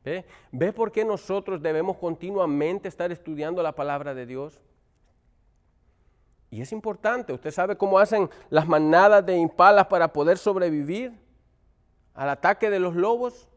¿Ve? 0.04 0.26
¿Ve 0.52 0.74
por 0.74 0.92
qué 0.92 1.04
nosotros 1.06 1.62
debemos 1.62 1.98
continuamente 1.98 2.88
estar 2.88 3.12
estudiando 3.12 3.62
la 3.62 3.74
palabra 3.74 4.14
de 4.14 4.26
Dios? 4.26 4.62
Y 6.52 6.62
es 6.62 6.72
importante, 6.74 7.32
usted 7.32 7.52
sabe 7.52 7.78
cómo 7.78 7.98
hacen 7.98 8.30
las 8.50 8.68
manadas 8.68 9.26
de 9.26 9.38
impalas 9.38 9.88
para 9.88 10.12
poder 10.12 10.38
sobrevivir 10.38 11.14
al 12.14 12.30
ataque 12.30 12.70
de 12.70 12.80
los 12.80 12.96
lobos? 12.96 13.48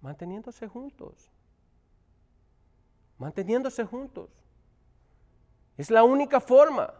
Manteniéndose 0.00 0.68
juntos. 0.68 1.31
Manteniéndose 3.22 3.84
juntos. 3.84 4.28
Es 5.76 5.92
la 5.92 6.02
única 6.02 6.40
forma. 6.40 6.92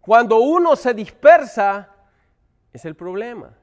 Cuando 0.00 0.40
uno 0.40 0.74
se 0.74 0.94
dispersa, 0.94 1.86
es 2.72 2.86
el 2.86 2.96
problema. 2.96 3.54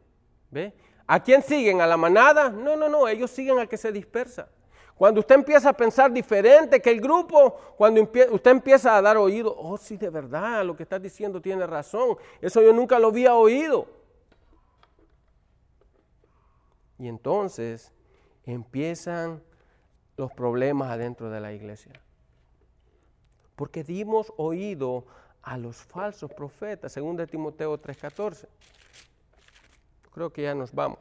¿Ve? 0.52 0.76
¿A 1.08 1.20
quién 1.24 1.42
siguen? 1.42 1.82
¿A 1.82 1.88
la 1.88 1.98
manada? 1.98 2.50
No, 2.50 2.76
no, 2.76 2.88
no, 2.88 3.08
ellos 3.08 3.32
siguen 3.32 3.58
al 3.58 3.68
que 3.68 3.78
se 3.78 3.92
dispersa. 3.92 4.48
Cuando 4.94 5.22
usted 5.22 5.34
empieza 5.34 5.70
a 5.70 5.74
pensar 5.74 6.12
diferente 6.12 6.80
que 6.80 6.92
el 6.92 7.02
grupo, 7.02 7.56
cuando 7.76 8.00
usted 8.04 8.52
empieza 8.52 8.96
a 8.96 9.02
dar 9.02 9.18
oído, 9.18 9.56
oh 9.58 9.76
sí, 9.76 9.98
de 9.98 10.12
verdad, 10.12 10.64
lo 10.64 10.76
que 10.76 10.84
estás 10.84 11.02
diciendo 11.02 11.42
tiene 11.42 11.66
razón, 11.66 12.16
eso 12.40 12.62
yo 12.62 12.74
nunca 12.74 13.00
lo 13.00 13.08
había 13.08 13.34
oído. 13.34 13.88
Y 17.00 17.08
entonces 17.08 17.92
empiezan 18.46 19.42
los 20.18 20.32
problemas 20.34 20.90
adentro 20.90 21.30
de 21.30 21.40
la 21.40 21.54
iglesia. 21.54 21.94
Porque 23.56 23.84
dimos 23.84 24.34
oído 24.38 25.06
a 25.44 25.58
los 25.58 25.78
falsos 25.78 26.34
profetas, 26.34 26.92
según 26.92 27.16
de 27.16 27.28
Timoteo 27.28 27.80
3:14. 27.80 28.48
Creo 30.12 30.34
que 30.34 30.42
ya 30.44 30.56
nos 30.56 30.74
vamos. 30.74 31.00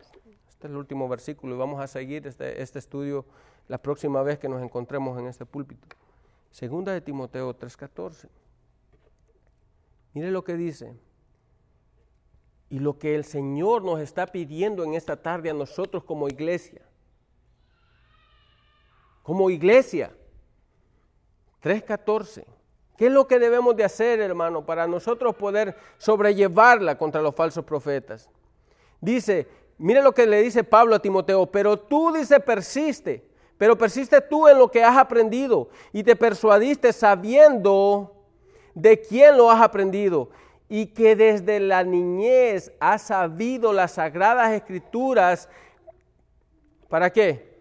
Este 0.49 0.67
es 0.67 0.71
el 0.71 0.77
último 0.77 1.09
versículo 1.09 1.55
y 1.55 1.59
vamos 1.59 1.81
a 1.81 1.87
seguir 1.87 2.27
este, 2.27 2.63
este 2.63 2.79
estudio 2.79 3.25
la 3.69 3.79
próxima 3.79 4.23
vez 4.23 4.39
que 4.39 4.49
nos 4.49 4.63
encontremos 4.63 5.19
en 5.19 5.27
este 5.27 5.45
púlpito. 5.45 5.97
Segunda 6.51 6.93
de 6.93 7.01
Timoteo 7.01 7.55
3:14. 7.55 8.29
Mire 10.13 10.31
lo 10.31 10.45
que 10.45 10.57
dice. 10.57 10.95
Y 12.69 12.81
lo 12.81 12.99
que 12.99 13.15
el 13.15 13.25
Señor 13.25 13.83
nos 13.85 14.01
está 14.01 14.27
pidiendo 14.27 14.85
en 14.85 14.95
esta 14.95 15.23
tarde 15.23 15.51
a 15.51 15.55
nosotros 15.55 16.05
como 16.05 16.29
iglesia. 16.29 16.83
Como 19.27 19.51
iglesia. 19.51 20.13
3.14. 21.61 22.45
¿Qué 22.97 23.07
es 23.07 23.13
lo 23.13 23.27
que 23.27 23.41
debemos 23.41 23.75
de 23.75 23.83
hacer, 23.83 24.21
hermano, 24.21 24.65
para 24.65 24.87
nosotros 24.87 25.35
poder 25.35 25.77
sobrellevarla 25.99 26.97
contra 26.97 27.21
los 27.21 27.35
falsos 27.35 27.65
profetas? 27.65 28.31
Dice, 29.01 29.49
mire 29.79 30.01
lo 30.01 30.15
que 30.15 30.29
le 30.29 30.41
dice 30.43 30.63
Pablo 30.63 30.95
a 30.95 31.03
Timoteo, 31.03 31.45
pero 31.45 31.77
tú 31.77 32.13
dice 32.13 32.39
persiste, 32.39 33.29
pero 33.59 33.77
persiste 33.77 34.21
tú 34.21 34.47
en 34.47 34.59
lo 34.59 34.71
que 34.71 34.85
has 34.85 34.97
aprendido 34.97 35.71
y 35.93 36.05
te 36.05 36.15
persuadiste 36.15 36.93
sabiendo 36.93 38.15
de 38.75 39.01
quién 39.01 39.37
lo 39.37 39.51
has 39.51 39.61
aprendido 39.61 40.31
y 40.69 40.87
que 40.87 41.17
desde 41.17 41.59
la 41.59 41.83
niñez 41.83 42.71
ha 42.79 42.97
sabido 42.97 43.73
las 43.73 43.95
sagradas 43.95 44.53
escrituras, 44.53 45.49
¿para 46.89 47.11
qué? 47.11 47.56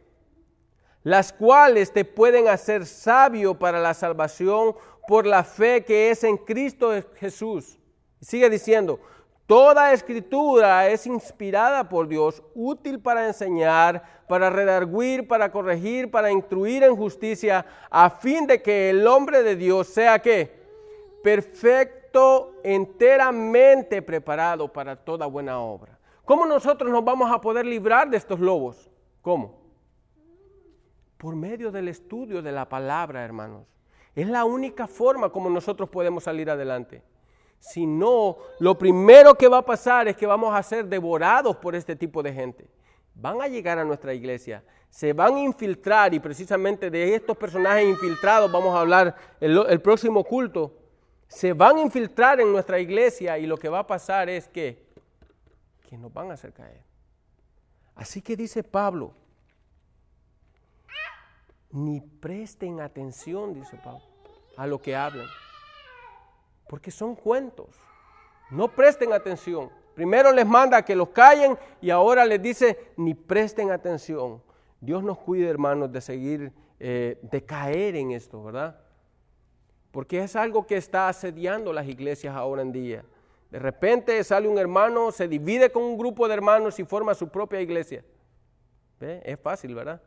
Las 1.05 1.31
cuales 1.31 1.93
te 1.93 2.03
pueden 2.03 2.47
hacer 2.47 2.87
sabio 2.87 3.53
para 3.59 3.79
la 3.79 3.93
salvación 3.93 4.75
por 5.07 5.27
la 5.27 5.43
fe 5.43 5.85
que 5.85 6.09
es 6.09 6.23
en 6.23 6.35
Cristo 6.35 6.93
Jesús. 7.17 7.77
Sigue 8.19 8.49
diciendo, 8.49 8.99
toda 9.45 9.93
escritura 9.93 10.89
es 10.89 11.05
inspirada 11.05 11.87
por 11.87 12.07
Dios, 12.07 12.41
útil 12.55 12.99
para 12.99 13.27
enseñar, 13.27 14.01
para 14.27 14.49
redarguir, 14.49 15.27
para 15.27 15.51
corregir, 15.51 16.09
para 16.09 16.31
instruir 16.31 16.81
en 16.81 16.95
justicia, 16.95 17.67
a 17.91 18.09
fin 18.09 18.47
de 18.47 18.63
que 18.63 18.89
el 18.89 19.05
hombre 19.05 19.43
de 19.43 19.55
Dios 19.55 19.85
sea 19.85 20.17
que 20.17 20.51
perfecto 21.23 22.55
enteramente 22.63 24.01
preparado 24.01 24.73
para 24.73 24.95
toda 24.95 25.27
buena 25.27 25.59
obra. 25.59 25.99
¿Cómo 26.25 26.47
nosotros 26.47 26.89
nos 26.89 27.05
vamos 27.05 27.31
a 27.31 27.39
poder 27.39 27.63
librar 27.63 28.09
de 28.09 28.17
estos 28.17 28.39
lobos? 28.39 28.89
¿Cómo? 29.21 29.64
Por 31.17 31.35
medio 31.35 31.71
del 31.71 31.87
estudio 31.87 32.41
de 32.41 32.51
la 32.51 32.67
palabra, 32.67 33.23
hermanos. 33.23 33.65
Es 34.15 34.27
la 34.27 34.45
única 34.45 34.87
forma 34.87 35.29
como 35.29 35.49
nosotros 35.49 35.89
podemos 35.89 36.23
salir 36.23 36.49
adelante. 36.49 37.03
Si 37.59 37.85
no, 37.85 38.37
lo 38.59 38.77
primero 38.77 39.35
que 39.35 39.47
va 39.47 39.57
a 39.59 39.65
pasar 39.65 40.07
es 40.07 40.15
que 40.15 40.25
vamos 40.25 40.53
a 40.53 40.63
ser 40.63 40.85
devorados 40.85 41.55
por 41.57 41.75
este 41.75 41.95
tipo 41.95 42.21
de 42.21 42.33
gente. 42.33 42.67
Van 43.15 43.41
a 43.41 43.47
llegar 43.47 43.79
a 43.79 43.85
nuestra 43.85 44.13
iglesia, 44.13 44.63
se 44.89 45.13
van 45.13 45.35
a 45.35 45.39
infiltrar 45.41 46.13
y 46.13 46.19
precisamente 46.19 46.89
de 46.89 47.15
estos 47.15 47.35
personajes 47.35 47.87
infiltrados 47.87 48.51
vamos 48.51 48.75
a 48.75 48.81
hablar 48.81 49.15
el, 49.39 49.57
el 49.67 49.81
próximo 49.81 50.23
culto. 50.23 50.73
Se 51.27 51.53
van 51.53 51.77
a 51.77 51.81
infiltrar 51.81 52.39
en 52.39 52.51
nuestra 52.51 52.79
iglesia 52.79 53.37
y 53.37 53.47
lo 53.47 53.57
que 53.57 53.67
va 53.67 53.79
a 53.79 53.87
pasar 53.87 54.29
es 54.29 54.47
que, 54.47 54.85
que 55.89 55.97
nos 55.97 56.13
van 56.13 56.29
a 56.29 56.35
hacer 56.35 56.53
caer. 56.53 56.81
Así 57.95 58.21
que 58.21 58.35
dice 58.35 58.63
Pablo, 58.63 59.13
ni 61.75 61.99
presten 61.99 62.79
atención, 62.79 63.53
dice 63.53 63.77
Pablo, 63.83 64.01
a 64.55 64.65
lo 64.65 64.81
que 64.81 64.95
hablan, 64.95 65.27
porque 66.69 66.89
son 66.89 67.15
cuentos. 67.15 67.67
No 68.49 68.69
presten 68.69 69.11
atención. 69.11 69.69
Primero 69.93 70.31
les 70.31 70.45
manda 70.45 70.85
que 70.85 70.95
los 70.95 71.09
callen 71.09 71.57
y 71.81 71.89
ahora 71.89 72.25
les 72.25 72.41
dice, 72.41 72.93
ni 72.95 73.13
presten 73.13 73.71
atención. 73.71 74.41
Dios 74.79 75.03
nos 75.03 75.17
cuide, 75.17 75.49
hermanos, 75.49 75.91
de 75.91 75.99
seguir, 75.99 76.53
eh, 76.79 77.19
de 77.21 77.43
caer 77.43 77.97
en 77.97 78.11
esto, 78.11 78.41
¿verdad? 78.41 78.79
Porque 79.91 80.23
es 80.23 80.35
algo 80.37 80.65
que 80.65 80.77
está 80.77 81.09
asediando 81.09 81.73
las 81.73 81.87
iglesias 81.87 82.35
ahora 82.35 82.61
en 82.61 82.71
día. 82.71 83.03
De 83.51 83.59
repente 83.59 84.23
sale 84.23 84.47
un 84.47 84.57
hermano, 84.57 85.11
se 85.11 85.27
divide 85.27 85.71
con 85.71 85.83
un 85.83 85.97
grupo 85.97 86.27
de 86.27 86.35
hermanos 86.35 86.79
y 86.79 86.85
forma 86.85 87.13
su 87.13 87.27
propia 87.27 87.59
iglesia. 87.59 88.05
¿Ve? 88.99 89.21
Es 89.25 89.39
fácil, 89.39 89.75
¿verdad? 89.75 90.01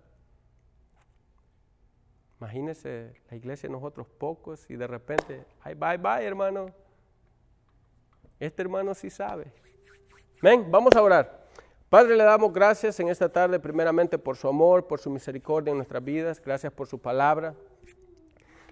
Imagínense 2.40 3.12
la 3.30 3.36
iglesia 3.36 3.68
nosotros 3.68 4.06
pocos 4.06 4.68
y 4.70 4.76
de 4.76 4.86
repente, 4.86 5.44
ay, 5.62 5.74
bye, 5.74 5.96
bye, 5.96 6.24
hermano. 6.24 6.72
Este 8.38 8.62
hermano 8.62 8.94
sí 8.94 9.10
sabe. 9.10 9.52
Ven, 10.40 10.70
vamos 10.70 10.94
a 10.94 11.02
orar. 11.02 11.46
Padre, 11.88 12.16
le 12.16 12.22
damos 12.22 12.52
gracias 12.52 13.00
en 13.00 13.08
esta 13.08 13.28
tarde 13.28 13.58
primeramente 13.58 14.18
por 14.18 14.36
su 14.36 14.46
amor, 14.46 14.86
por 14.86 15.00
su 15.00 15.10
misericordia 15.10 15.70
en 15.70 15.78
nuestras 15.78 16.04
vidas. 16.04 16.40
Gracias 16.40 16.72
por 16.72 16.86
su 16.86 17.00
palabra. 17.00 17.54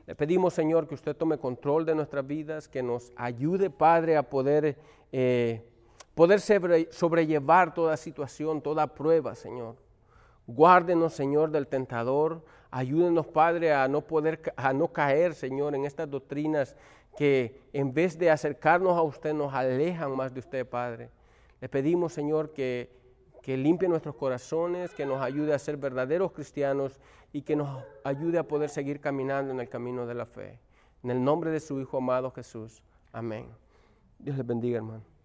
Le 0.06 0.14
pedimos, 0.14 0.54
Señor, 0.54 0.86
que 0.86 0.94
usted 0.94 1.16
tome 1.16 1.36
control 1.36 1.84
de 1.84 1.96
nuestras 1.96 2.24
vidas, 2.24 2.68
que 2.68 2.82
nos 2.82 3.12
ayude, 3.16 3.70
Padre, 3.70 4.16
a 4.16 4.22
poder, 4.22 4.78
eh, 5.10 5.68
poder 6.14 6.40
sobrellevar 6.40 7.74
toda 7.74 7.96
situación, 7.96 8.62
toda 8.62 8.94
prueba, 8.94 9.34
Señor. 9.34 9.74
Guárdenos, 10.46 11.12
Señor, 11.12 11.50
del 11.50 11.66
tentador. 11.66 12.44
Ayúdenos, 12.76 13.26
Padre, 13.26 13.72
a 13.72 13.88
no 13.88 14.02
poder, 14.02 14.52
a 14.54 14.70
no 14.74 14.92
caer, 14.92 15.32
Señor, 15.32 15.74
en 15.74 15.86
estas 15.86 16.10
doctrinas 16.10 16.76
que 17.16 17.58
en 17.72 17.94
vez 17.94 18.18
de 18.18 18.30
acercarnos 18.30 18.98
a 18.98 19.00
usted 19.00 19.32
nos 19.32 19.54
alejan 19.54 20.14
más 20.14 20.34
de 20.34 20.40
usted, 20.40 20.68
Padre. 20.68 21.08
Le 21.62 21.70
pedimos, 21.70 22.12
Señor, 22.12 22.52
que, 22.52 22.90
que 23.40 23.56
limpie 23.56 23.88
nuestros 23.88 24.14
corazones, 24.14 24.92
que 24.92 25.06
nos 25.06 25.22
ayude 25.22 25.54
a 25.54 25.58
ser 25.58 25.78
verdaderos 25.78 26.32
cristianos 26.32 27.00
y 27.32 27.40
que 27.40 27.56
nos 27.56 27.82
ayude 28.04 28.36
a 28.36 28.46
poder 28.46 28.68
seguir 28.68 29.00
caminando 29.00 29.54
en 29.54 29.60
el 29.60 29.70
camino 29.70 30.06
de 30.06 30.12
la 30.12 30.26
fe. 30.26 30.60
En 31.02 31.10
el 31.10 31.24
nombre 31.24 31.50
de 31.50 31.60
su 31.60 31.80
Hijo 31.80 31.96
amado 31.96 32.30
Jesús. 32.30 32.82
Amén. 33.10 33.46
Dios 34.18 34.36
les 34.36 34.46
bendiga, 34.46 34.76
hermano. 34.76 35.15